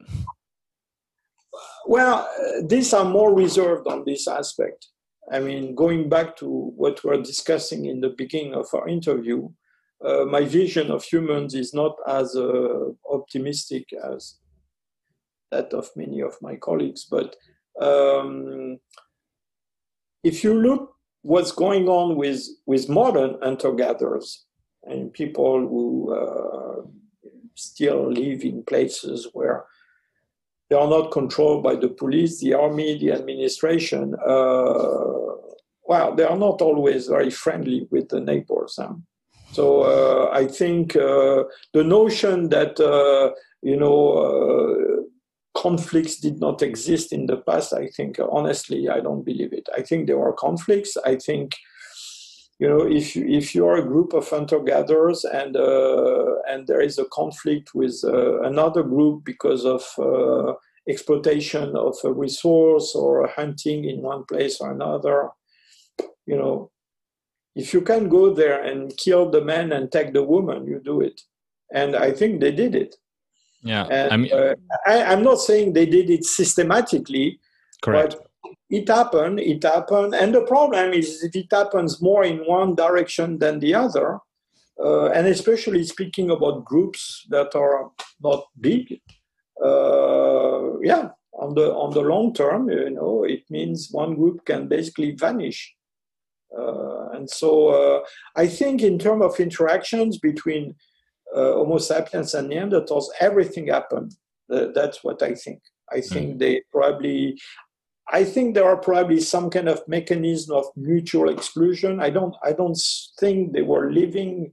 [1.86, 4.88] Well, uh, these are more reserved on this aspect.
[5.30, 9.50] I mean, going back to what we we're discussing in the beginning of our interview,
[10.04, 14.38] uh, my vision of humans is not as uh, optimistic as
[15.50, 17.04] that of many of my colleagues.
[17.04, 17.36] But
[17.80, 18.78] um,
[20.22, 24.44] if you look what's going on with, with modern hunter-gatherers
[24.84, 26.82] and people who uh,
[27.54, 29.64] still live in places where
[30.68, 34.14] they are not controlled by the police, the army, the administration.
[34.14, 35.36] Uh,
[35.84, 38.76] well, they are not always very friendly with the neighbors.
[38.78, 38.94] Huh?
[39.52, 41.44] So uh, I think uh,
[41.74, 45.01] the notion that uh, you know uh,
[45.62, 49.68] conflicts did not exist in the past, I think honestly, I don't believe it.
[49.78, 50.96] I think there were conflicts.
[51.12, 51.54] I think
[52.58, 56.66] you know if you, if you are a group of hunter gatherers and uh, and
[56.66, 60.52] there is a conflict with uh, another group because of uh,
[60.88, 65.30] exploitation of a resource or hunting in one place or another
[66.30, 66.70] you know
[67.54, 71.00] if you can go there and kill the man and take the woman you do
[71.00, 71.18] it
[71.80, 72.96] and i think they did it
[73.62, 74.54] Yeah, and I mean, uh,
[74.86, 77.38] I, i'm not saying they did it systematically
[77.80, 78.16] correct.
[78.16, 78.26] but
[78.72, 80.14] it happened, it happened.
[80.14, 84.18] And the problem is if it happens more in one direction than the other,
[84.82, 87.90] uh, and especially speaking about groups that are
[88.22, 89.00] not big,
[89.62, 94.68] uh, yeah, on the on the long term, you know, it means one group can
[94.68, 95.74] basically vanish.
[96.56, 98.00] Uh, and so uh,
[98.36, 100.74] I think in terms of interactions between
[101.34, 104.14] uh, Homo sapiens and Neanderthals, everything happened.
[104.52, 105.60] Uh, that's what I think.
[105.90, 107.38] I think they probably
[108.10, 112.00] I think there are probably some kind of mechanism of mutual exclusion.
[112.00, 112.78] I don't I don't
[113.20, 114.52] think they were living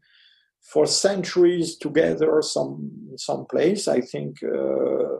[0.71, 3.87] for centuries together some some place.
[3.87, 5.15] I think uh,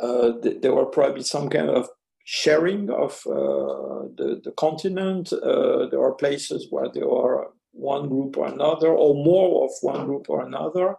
[0.00, 1.88] uh, th- there were probably some kind of
[2.24, 5.32] sharing of uh, the the continent.
[5.32, 10.06] Uh, there are places where there are one group or another, or more of one
[10.06, 10.96] group or another.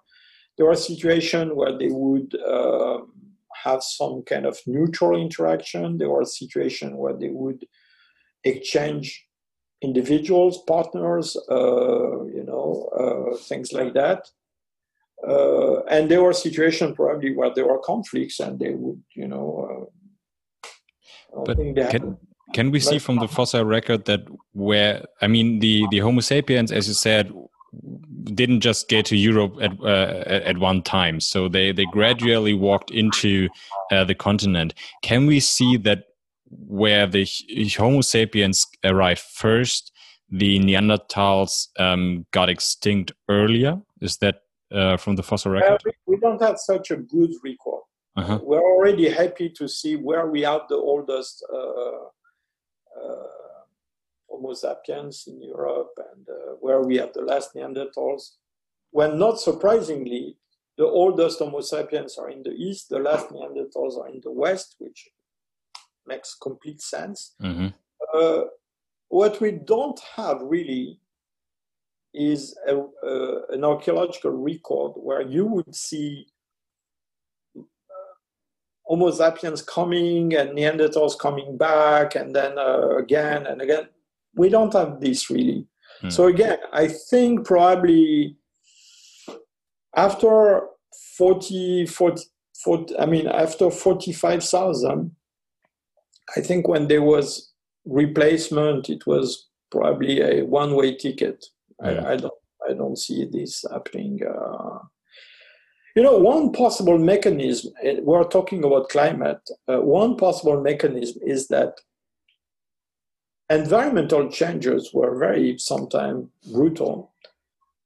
[0.58, 2.36] There are situations where they would.
[2.46, 3.14] um
[3.64, 5.98] have some kind of neutral interaction.
[5.98, 7.66] There were situations where they would
[8.44, 9.26] exchange
[9.82, 14.28] individuals, partners, uh, you know, uh, things like that.
[15.28, 19.90] Uh, and there were situations probably where there were conflicts and they would, you know,
[21.36, 22.18] uh, But can,
[22.54, 26.72] can we see from the fossil record that where, I mean, the, the Homo sapiens,
[26.72, 27.34] as you said,
[28.26, 31.20] didn't just get to Europe at uh, at one time.
[31.20, 33.50] So they they gradually walked into
[33.92, 34.74] uh, the continent.
[35.02, 36.06] Can we see that
[36.50, 37.28] where the
[37.78, 39.92] Homo sapiens arrived first,
[40.30, 43.82] the Neanderthals um, got extinct earlier?
[44.02, 44.42] Is that
[44.72, 45.82] uh, from the fossil record?
[45.86, 47.84] Uh, we don't have such a good record.
[48.18, 48.40] -huh.
[48.44, 51.44] We're already happy to see where we have the oldest
[54.30, 58.36] Homo sapiens in Europe and uh, where we have the last Neanderthals.
[58.92, 60.38] When not surprisingly,
[60.78, 64.76] the oldest Homo sapiens are in the east, the last Neanderthals are in the west,
[64.80, 65.10] which
[66.06, 67.36] makes complete sense.
[67.40, 67.74] Mm -hmm.
[68.14, 68.44] uh,
[69.08, 71.00] what we don't have really
[72.14, 72.76] is a,
[73.50, 76.33] an archaeological record where you would see uh,
[78.86, 83.88] Homo sapiens coming and Neanderthals coming back, and then uh, again and again.
[84.36, 85.68] We don't have this really.
[86.02, 86.10] Hmm.
[86.10, 88.38] So again, I think probably
[89.96, 90.68] after
[91.18, 92.24] 40, 40,
[92.64, 95.16] 40 I mean, after 45,000,
[96.36, 97.52] I think when there was
[97.86, 101.46] replacement, it was probably a one-way ticket.
[101.82, 102.34] I, I, don't,
[102.70, 104.20] I don't see this happening.
[104.24, 104.80] Uh,
[105.96, 107.74] you know, one possible mechanism.
[108.02, 109.48] We're talking about climate.
[109.68, 111.80] Uh, one possible mechanism is that
[113.50, 117.12] environmental changes were very sometimes brutal.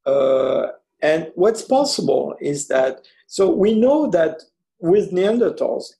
[0.05, 0.67] Uh,
[1.01, 4.43] and what's possible is that, so we know that
[4.79, 5.93] with Neanderthals,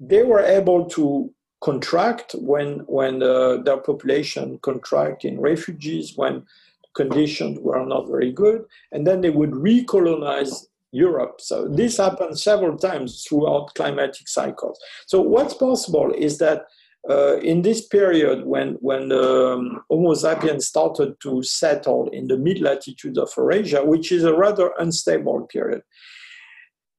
[0.00, 1.30] they were able to
[1.60, 6.46] contract when, when uh, their population contract in refugia, when
[6.94, 11.40] conditions were not very good, and then they would recolonize Europe.
[11.40, 14.78] So this happened several times throughout climatic cycles.
[15.06, 16.62] So what's possible is that
[17.08, 22.60] uh, in this period when, when um, Homo sapiens started to settle in the mid
[22.60, 25.82] latitudes of Eurasia, which is a rather unstable period,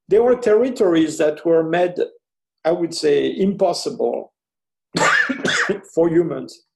[0.08, 1.94] there were territories that were made,
[2.64, 4.32] I would say, impossible
[5.94, 6.66] for humans,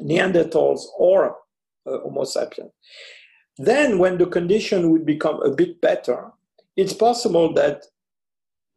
[0.00, 1.36] Neanderthals or
[1.86, 2.70] uh, Homo sapiens.
[3.56, 6.32] Then, when the condition would become a bit better,
[6.76, 7.84] it's possible that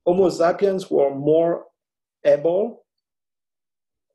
[0.06, 1.66] Homo sapiens were more
[2.24, 2.86] able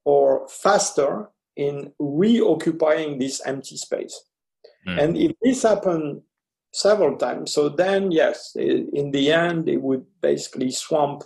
[0.04, 4.24] or faster in reoccupying this empty space.
[4.86, 5.02] Mm.
[5.02, 6.22] And if this happened
[6.72, 11.24] several times, so then yes, in the end, it would basically swamp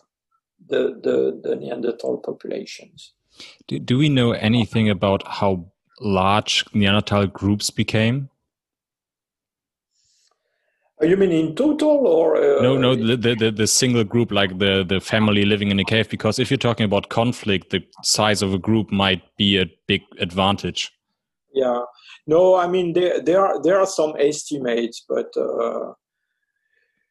[0.68, 3.12] the, the, the Neanderthal populations.
[3.68, 5.70] Do, do we know anything about how
[6.00, 8.28] large Neanderthal groups became?
[11.02, 12.78] You mean in total, or uh, no?
[12.78, 16.08] No, the, the the single group, like the the family living in a cave.
[16.08, 20.00] Because if you're talking about conflict, the size of a group might be a big
[20.18, 20.90] advantage.
[21.52, 21.82] Yeah,
[22.26, 25.92] no, I mean there there are there are some estimates, but uh,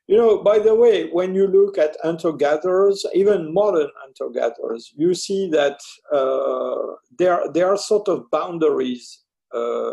[0.07, 5.49] you know, by the way, when you look at hunter-gatherers, even modern hunter-gatherers, you see
[5.49, 5.79] that
[6.11, 9.23] uh, there there are sort of boundaries.
[9.53, 9.91] Uh,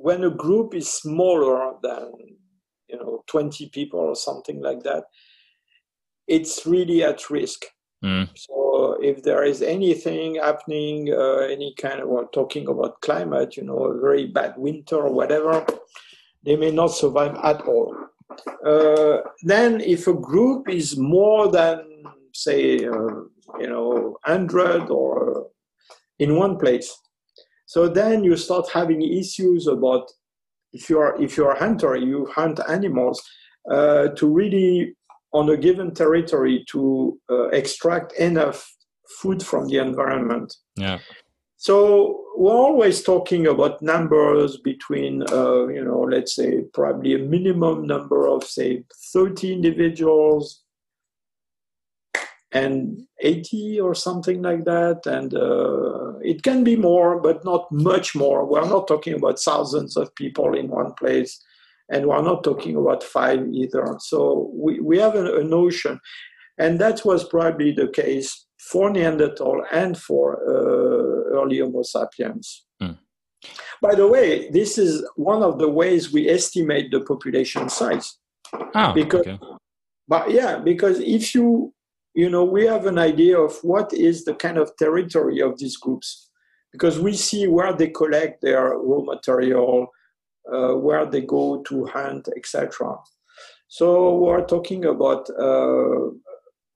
[0.00, 2.10] when a group is smaller than
[2.88, 5.04] you know 20 people or something like that
[6.26, 7.66] it's really at risk
[8.02, 8.28] mm.
[8.34, 13.62] so if there is anything happening uh, any kind of well, talking about climate you
[13.62, 15.64] know a very bad winter or whatever
[16.44, 17.94] they may not survive at all
[18.64, 21.82] uh, then if a group is more than
[22.32, 23.14] say uh,
[23.58, 25.48] you know 100 or
[26.18, 26.96] in one place
[27.66, 30.10] so then you start having issues about
[30.72, 33.22] if you are if you're a hunter, you hunt animals
[33.70, 34.94] uh, to really
[35.32, 38.68] on a given territory to uh, extract enough
[39.20, 40.54] food from the environment.
[40.76, 40.98] Yeah.
[41.60, 47.86] So we're always talking about numbers between, uh, you know, let's say probably a minimum
[47.86, 50.62] number of say 30 individuals
[52.50, 55.04] and 80 or something like that.
[55.04, 58.46] And uh, it can be more, but not much more.
[58.46, 61.44] We're not talking about thousands of people in one place,
[61.90, 63.96] and we're not talking about five either.
[63.98, 66.00] So we, we have a, a notion.
[66.56, 72.64] And that was probably the case for Neanderthal and for uh, early Homo sapiens.
[72.82, 72.98] Mm.
[73.80, 78.18] By the way, this is one of the ways we estimate the population size.
[78.74, 79.38] Oh, because, okay.
[80.06, 81.72] But yeah, because if you
[82.14, 85.76] you know, we have an idea of what is the kind of territory of these
[85.76, 86.28] groups
[86.72, 89.88] because we see where they collect their raw material,
[90.52, 92.96] uh, where they go to hunt, etc.
[93.68, 96.10] So we're talking about, uh,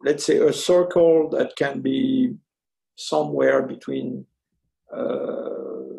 [0.03, 2.35] let's say, a circle that can be
[2.97, 4.27] somewhere between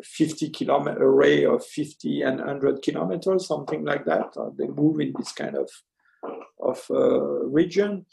[0.02, 4.36] 50 kilometer array of 50 and 100 kilometers, something like that.
[4.36, 5.70] Uh, they move in this kind of
[6.60, 8.06] of uh, region.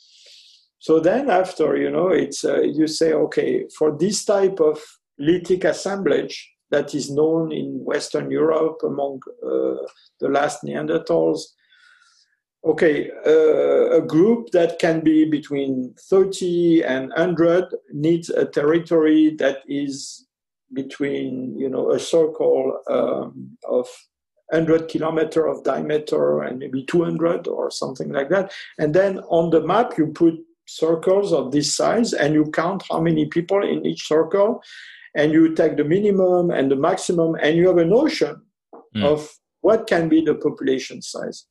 [0.79, 4.79] So then after, you know, it's uh, you say, okay, for this type of
[5.17, 9.87] lithic assemblage that is known in Western Europe among uh,
[10.19, 11.41] the last Neanderthals,
[12.65, 19.59] okay, uh, a group that can be between 30 and 100 needs a territory that
[19.67, 20.27] is
[20.73, 23.87] between, you know, a circle um, of
[24.49, 28.51] 100 kilometer of diameter and maybe 200 or something like that.
[28.77, 30.35] And then on the map, you put
[30.65, 34.61] circles of this size and you count how many people in each circle
[35.15, 38.41] and you take the minimum and the maximum and you have a notion
[38.95, 39.03] mm.
[39.03, 39.29] of
[39.61, 41.45] what can be the population size.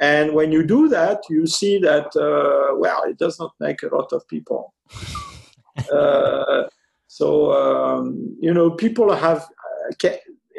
[0.00, 3.94] And when you do that, you see that, uh, well, it does not make a
[3.94, 4.74] lot of people.
[5.92, 6.64] uh,
[7.16, 9.48] so, um, you know, people have,
[10.04, 10.08] uh,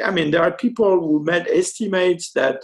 [0.03, 2.63] I mean, there are people who made estimates that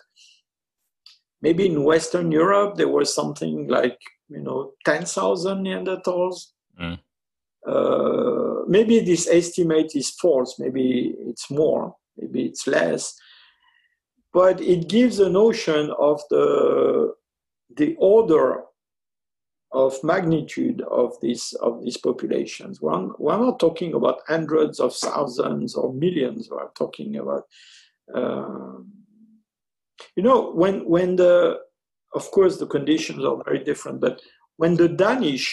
[1.43, 3.99] maybe in Western Europe there was something like,
[4.29, 6.53] you know, 10,000 Neanderthals.
[6.81, 6.99] Mm.
[7.67, 13.13] Uh, maybe this estimate is false, maybe it's more, maybe it's less
[14.33, 17.13] but it gives a notion of the
[17.77, 18.63] the order
[19.73, 22.81] of magnitude of these of these populations.
[22.81, 26.49] We're, we're not talking about hundreds of thousands or millions.
[26.49, 27.43] We're talking about,
[28.13, 28.77] uh,
[30.15, 31.59] you know, when when the
[32.13, 34.21] of course the conditions are very different, but
[34.57, 35.45] when the Danish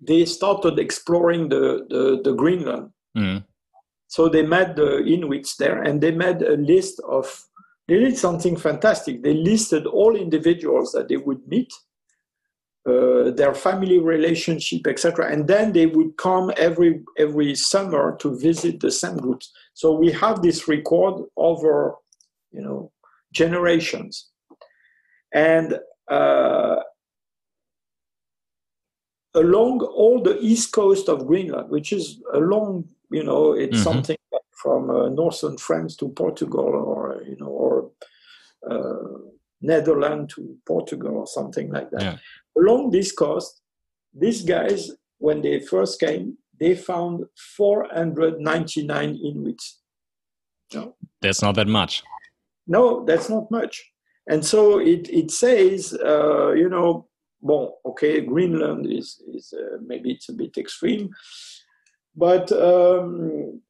[0.00, 2.90] they started exploring the the, the Greenland.
[3.16, 3.44] Mm.
[4.10, 7.44] So they met the Inuits there and they made a list of,
[7.86, 9.22] they did something fantastic.
[9.22, 11.70] They listed all individuals that they would meet,
[12.88, 15.30] uh, their family relationship, etc.
[15.30, 19.52] And then they would come every, every summer to visit the same groups.
[19.74, 21.94] So we have this record over,
[22.50, 22.90] you know,
[23.32, 24.28] generations.
[25.34, 25.78] And
[26.10, 26.76] uh,
[29.34, 33.82] along all the east coast of Greenland, which is a long you know, it's mm-hmm.
[33.82, 34.16] something
[34.52, 37.90] from uh, northern France to Portugal, or you know, or
[38.68, 39.18] uh,
[39.60, 42.02] Netherlands to Portugal, or something like that.
[42.02, 42.16] Yeah.
[42.58, 43.60] Along this coast,
[44.14, 47.24] these guys, when they first came, they found
[47.56, 49.80] 499 Inuits.
[50.74, 50.94] No?
[51.22, 52.02] That's not that much.
[52.66, 53.82] No, that's not much.
[54.28, 57.08] And so it, it says, uh, you know,
[57.40, 61.10] well, okay, Greenland is, is uh, maybe it's a bit extreme,
[62.16, 63.62] but um,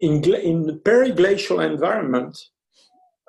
[0.00, 2.36] in, in periglacial environment,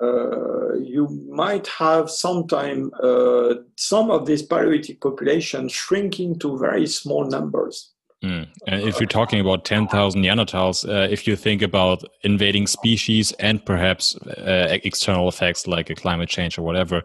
[0.00, 7.24] uh, you might have sometime uh, some of this Paleolithic population shrinking to very small
[7.24, 7.92] numbers.
[8.24, 8.48] Mm.
[8.66, 13.64] And if you're talking about 10,000 Neanderthals, uh, if you think about invading species and
[13.64, 17.02] perhaps uh, external effects like a climate change or whatever,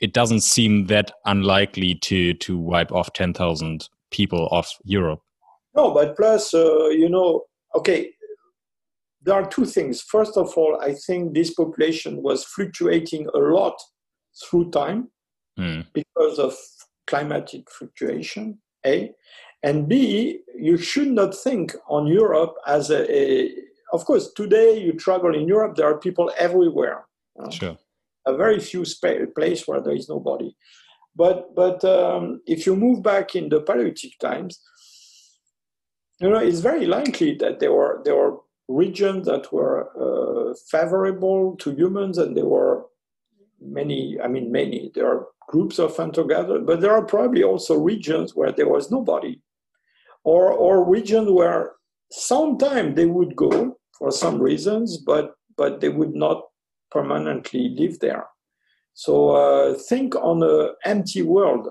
[0.00, 5.20] it doesn't seem that unlikely to, to wipe off 10,000 people off Europe.
[5.74, 7.42] No, but plus, uh, you know,
[7.74, 8.13] okay,
[9.24, 10.02] there are two things.
[10.02, 13.74] First of all, I think this population was fluctuating a lot
[14.42, 15.08] through time
[15.58, 15.86] mm.
[15.92, 16.54] because of
[17.06, 19.12] climatic fluctuation, A.
[19.62, 23.50] And B, you should not think on Europe as a, a
[23.92, 27.06] of course, today you travel in Europe, there are people everywhere.
[27.50, 27.78] sure.
[28.26, 30.54] A very few spa- place where there is nobody.
[31.16, 34.60] But, but um, if you move back in the Paleolithic times,
[36.20, 38.38] you know, it's very likely that there were there were
[38.68, 42.86] regions that were uh, favorable to humans, and there were
[43.60, 44.18] many.
[44.20, 44.90] I mean, many.
[44.94, 49.40] There are groups of hunter-gatherers, but there are probably also regions where there was nobody,
[50.24, 51.72] or or regions where
[52.10, 56.42] sometimes they would go for some reasons, but but they would not
[56.90, 58.26] permanently live there.
[58.94, 61.68] So uh, think on an empty world.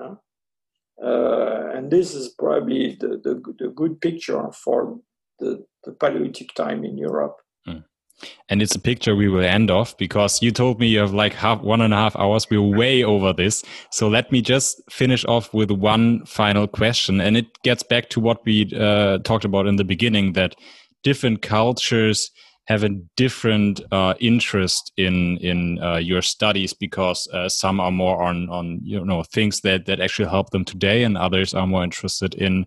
[0.00, 0.14] Uh,
[1.02, 4.98] uh, and this is probably the, the, the good picture for
[5.38, 7.36] the, the, Paleolithic time in Europe.
[7.68, 7.84] Mm.
[8.48, 11.34] And it's a picture we will end off because you told me you have like
[11.34, 12.48] half one and a half hours.
[12.50, 13.62] We're way over this.
[13.90, 17.20] So let me just finish off with one final question.
[17.20, 20.54] And it gets back to what we uh, talked about in the beginning that
[21.02, 22.30] different cultures
[22.66, 28.22] have a different uh, interest in in uh, your studies because uh, some are more
[28.22, 31.84] on on you know things that that actually help them today, and others are more
[31.84, 32.66] interested in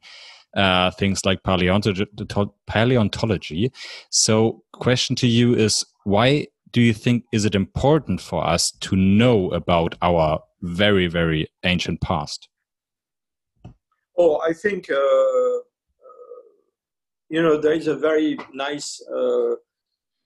[0.57, 3.71] uh, things like paleontology.
[4.09, 8.95] So, question to you is why do you think is it important for us to
[8.95, 12.49] know about our very very ancient past?
[14.17, 15.59] Oh, I think uh, uh,
[17.29, 19.01] you know there is a very nice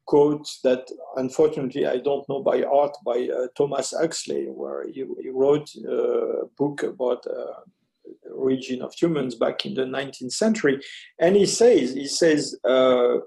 [0.06, 5.30] quote that unfortunately I don't know by heart by uh, Thomas Huxley, where he, he
[5.30, 7.62] wrote uh, a book about uh,
[8.36, 10.80] origin of humans back in the 19th century,
[11.20, 13.18] and he says he says uh,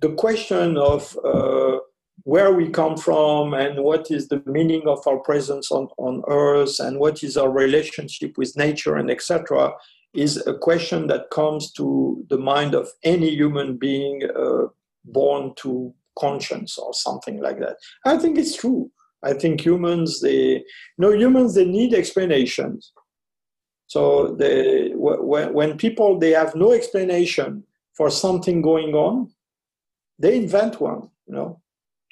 [0.00, 1.78] the question of uh,
[2.24, 6.78] where we come from and what is the meaning of our presence on, on earth
[6.78, 9.72] and what is our relationship with nature and etc
[10.14, 14.66] is a question that comes to the mind of any human being uh,
[15.04, 17.76] born to conscience or something like that.
[18.04, 18.90] I think it's true.
[19.22, 20.64] I think humans, they, you
[20.98, 22.92] know, humans, they need explanations.
[23.90, 27.64] So they, when, when people, they have no explanation
[27.96, 29.32] for something going on,
[30.16, 31.10] they invent one.
[31.26, 31.60] You know,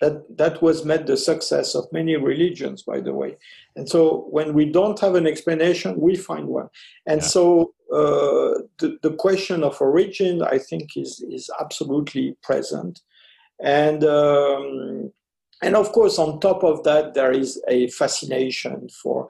[0.00, 3.36] that that was met the success of many religions, by the way.
[3.76, 6.68] And so when we don't have an explanation, we find one.
[7.06, 7.28] And yeah.
[7.28, 13.02] so uh, the, the question of origin, I think, is is absolutely present.
[13.62, 15.12] And um,
[15.62, 19.28] and of course, on top of that, there is a fascination for.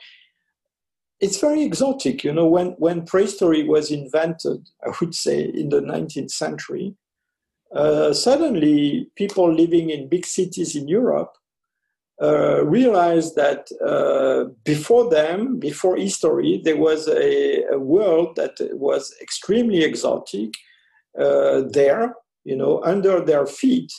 [1.21, 2.47] It's very exotic, you know.
[2.47, 6.95] When when prehistory was invented, I would say in the 19th century,
[7.75, 11.33] uh, suddenly people living in big cities in Europe
[12.23, 19.15] uh, realized that uh, before them, before history, there was a, a world that was
[19.21, 20.55] extremely exotic
[21.19, 22.15] uh, there,
[22.45, 23.93] you know, under their feet.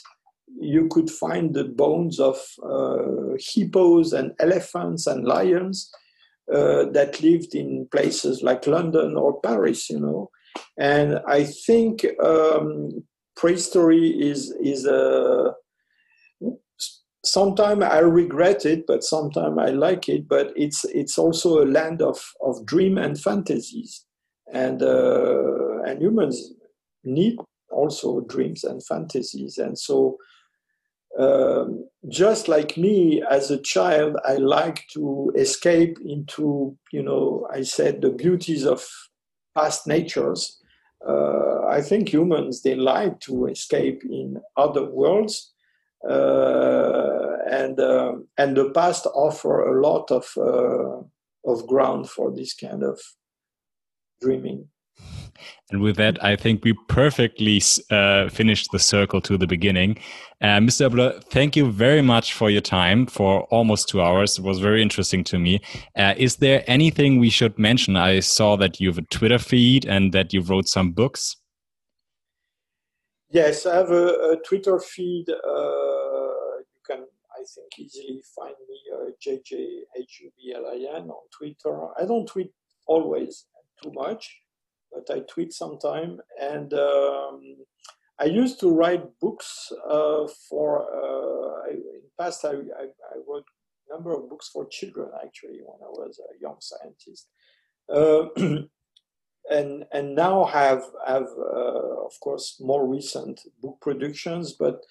[0.58, 5.90] You could find the bones of uh, hippos and elephants and lions
[6.92, 10.30] that lived in places like London or Paris, you know.
[10.78, 13.04] And I think um,
[13.36, 15.54] prehistory is is a
[17.24, 20.28] sometimes I regret it, but sometimes I like it.
[20.28, 24.04] But it's it's also a land of, of dream and fantasies,
[24.52, 26.52] and uh, and humans
[27.04, 27.36] need
[27.70, 29.58] also dreams and fantasies.
[29.58, 30.16] And so,
[31.18, 37.62] um, just like me as a child, I like to escape into you know I
[37.62, 38.86] said the beauties of
[39.54, 40.60] past natures
[41.06, 45.52] uh, I think humans they like to escape in other worlds,
[46.08, 51.00] uh, and uh, and the past offer a lot of uh,
[51.50, 53.00] of ground for this kind of
[54.20, 54.68] dreaming.
[55.70, 59.98] And with that, I think we perfectly uh, finished the circle to the beginning.
[60.40, 60.90] Uh, Mr.
[60.90, 64.38] Hublin, thank you very much for your time for almost two hours.
[64.38, 65.60] It was very interesting to me.
[65.96, 67.96] Uh, is there anything we should mention?
[67.96, 71.36] I saw that you have a Twitter feed and that you wrote some books.
[73.30, 75.26] Yes, I have a, a Twitter feed.
[75.30, 81.88] Uh, you can, I think, easily find me uh, JJHUBLIN on Twitter.
[81.96, 82.50] I don't tweet
[82.88, 83.46] always
[83.80, 84.28] too much
[84.92, 86.20] but I tweet sometime.
[86.40, 87.56] And um,
[88.18, 93.44] I used to write books uh, for, uh, I, in past, I, I, I, wrote
[93.88, 97.28] a number of books for children actually when I was a young scientist.
[97.92, 98.28] Uh,
[99.50, 104.84] and and now have have uh, of course more recent book productions, but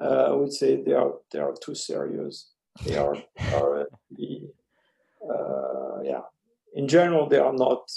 [0.00, 2.50] I would say they are they are too serious.
[2.84, 3.16] They are
[3.52, 4.50] are the
[6.02, 6.22] yeah.
[6.74, 7.90] In general, they are not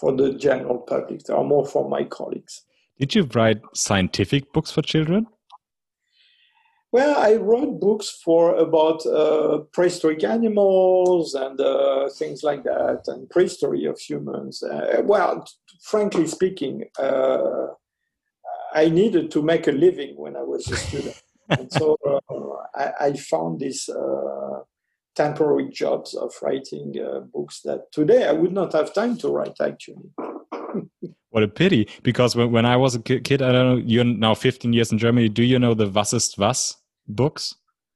[0.00, 1.24] for the general public.
[1.24, 2.62] They are more for my colleagues.
[2.98, 5.26] Did you write scientific books for children?
[6.92, 13.30] Well, I wrote books for about uh, prehistoric animals and uh, things like that, and
[13.30, 14.62] prehistory of humans.
[14.62, 15.46] Uh, well,
[15.82, 17.68] frankly speaking, uh,
[18.74, 22.20] I needed to make a living when I was a student, and so uh,
[22.74, 24.60] I, I, found this uh,
[25.16, 29.56] temporary jobs of writing uh, books that today I would not have time to write
[29.60, 30.10] actually.
[31.30, 31.88] what a pity!
[32.02, 33.82] Because when, when I was a kid, I don't know.
[33.84, 35.28] You're now 15 years in Germany.
[35.28, 36.76] Do you know the Was ist was
[37.08, 37.54] books?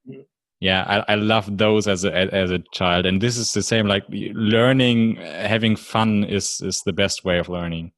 [0.09, 0.25] Mm.
[0.61, 3.87] Yeah, I, I loved those as a as a child, and this is the same.
[3.87, 7.93] Like learning, having fun is is the best way of learning.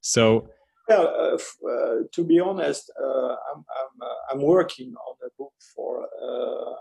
[0.00, 0.48] So,
[0.88, 5.52] well, uh, uh, to be honest, uh, I'm I'm, uh, I'm working on a book
[5.74, 6.74] for uh,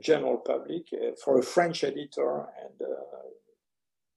[0.00, 3.20] general public uh, for a French editor, and uh,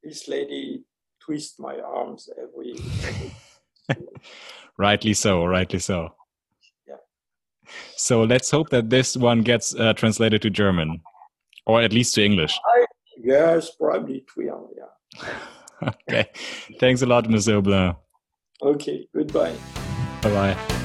[0.04, 0.84] this lady
[1.20, 2.76] twists my arms every.
[4.78, 6.14] rightly so, rightly so.
[6.88, 6.96] Yeah.
[7.96, 11.02] So let's hope that this one gets uh, translated to German,
[11.66, 12.60] or at least to English.
[12.76, 12.86] I,
[13.22, 14.70] yes, probably it will.
[14.76, 15.90] Yeah.
[16.10, 16.30] okay.
[16.80, 17.96] Thanks a lot, Monsieur Hublin.
[18.62, 19.08] Okay.
[19.14, 19.56] Goodbye.
[20.22, 20.83] Bye bye.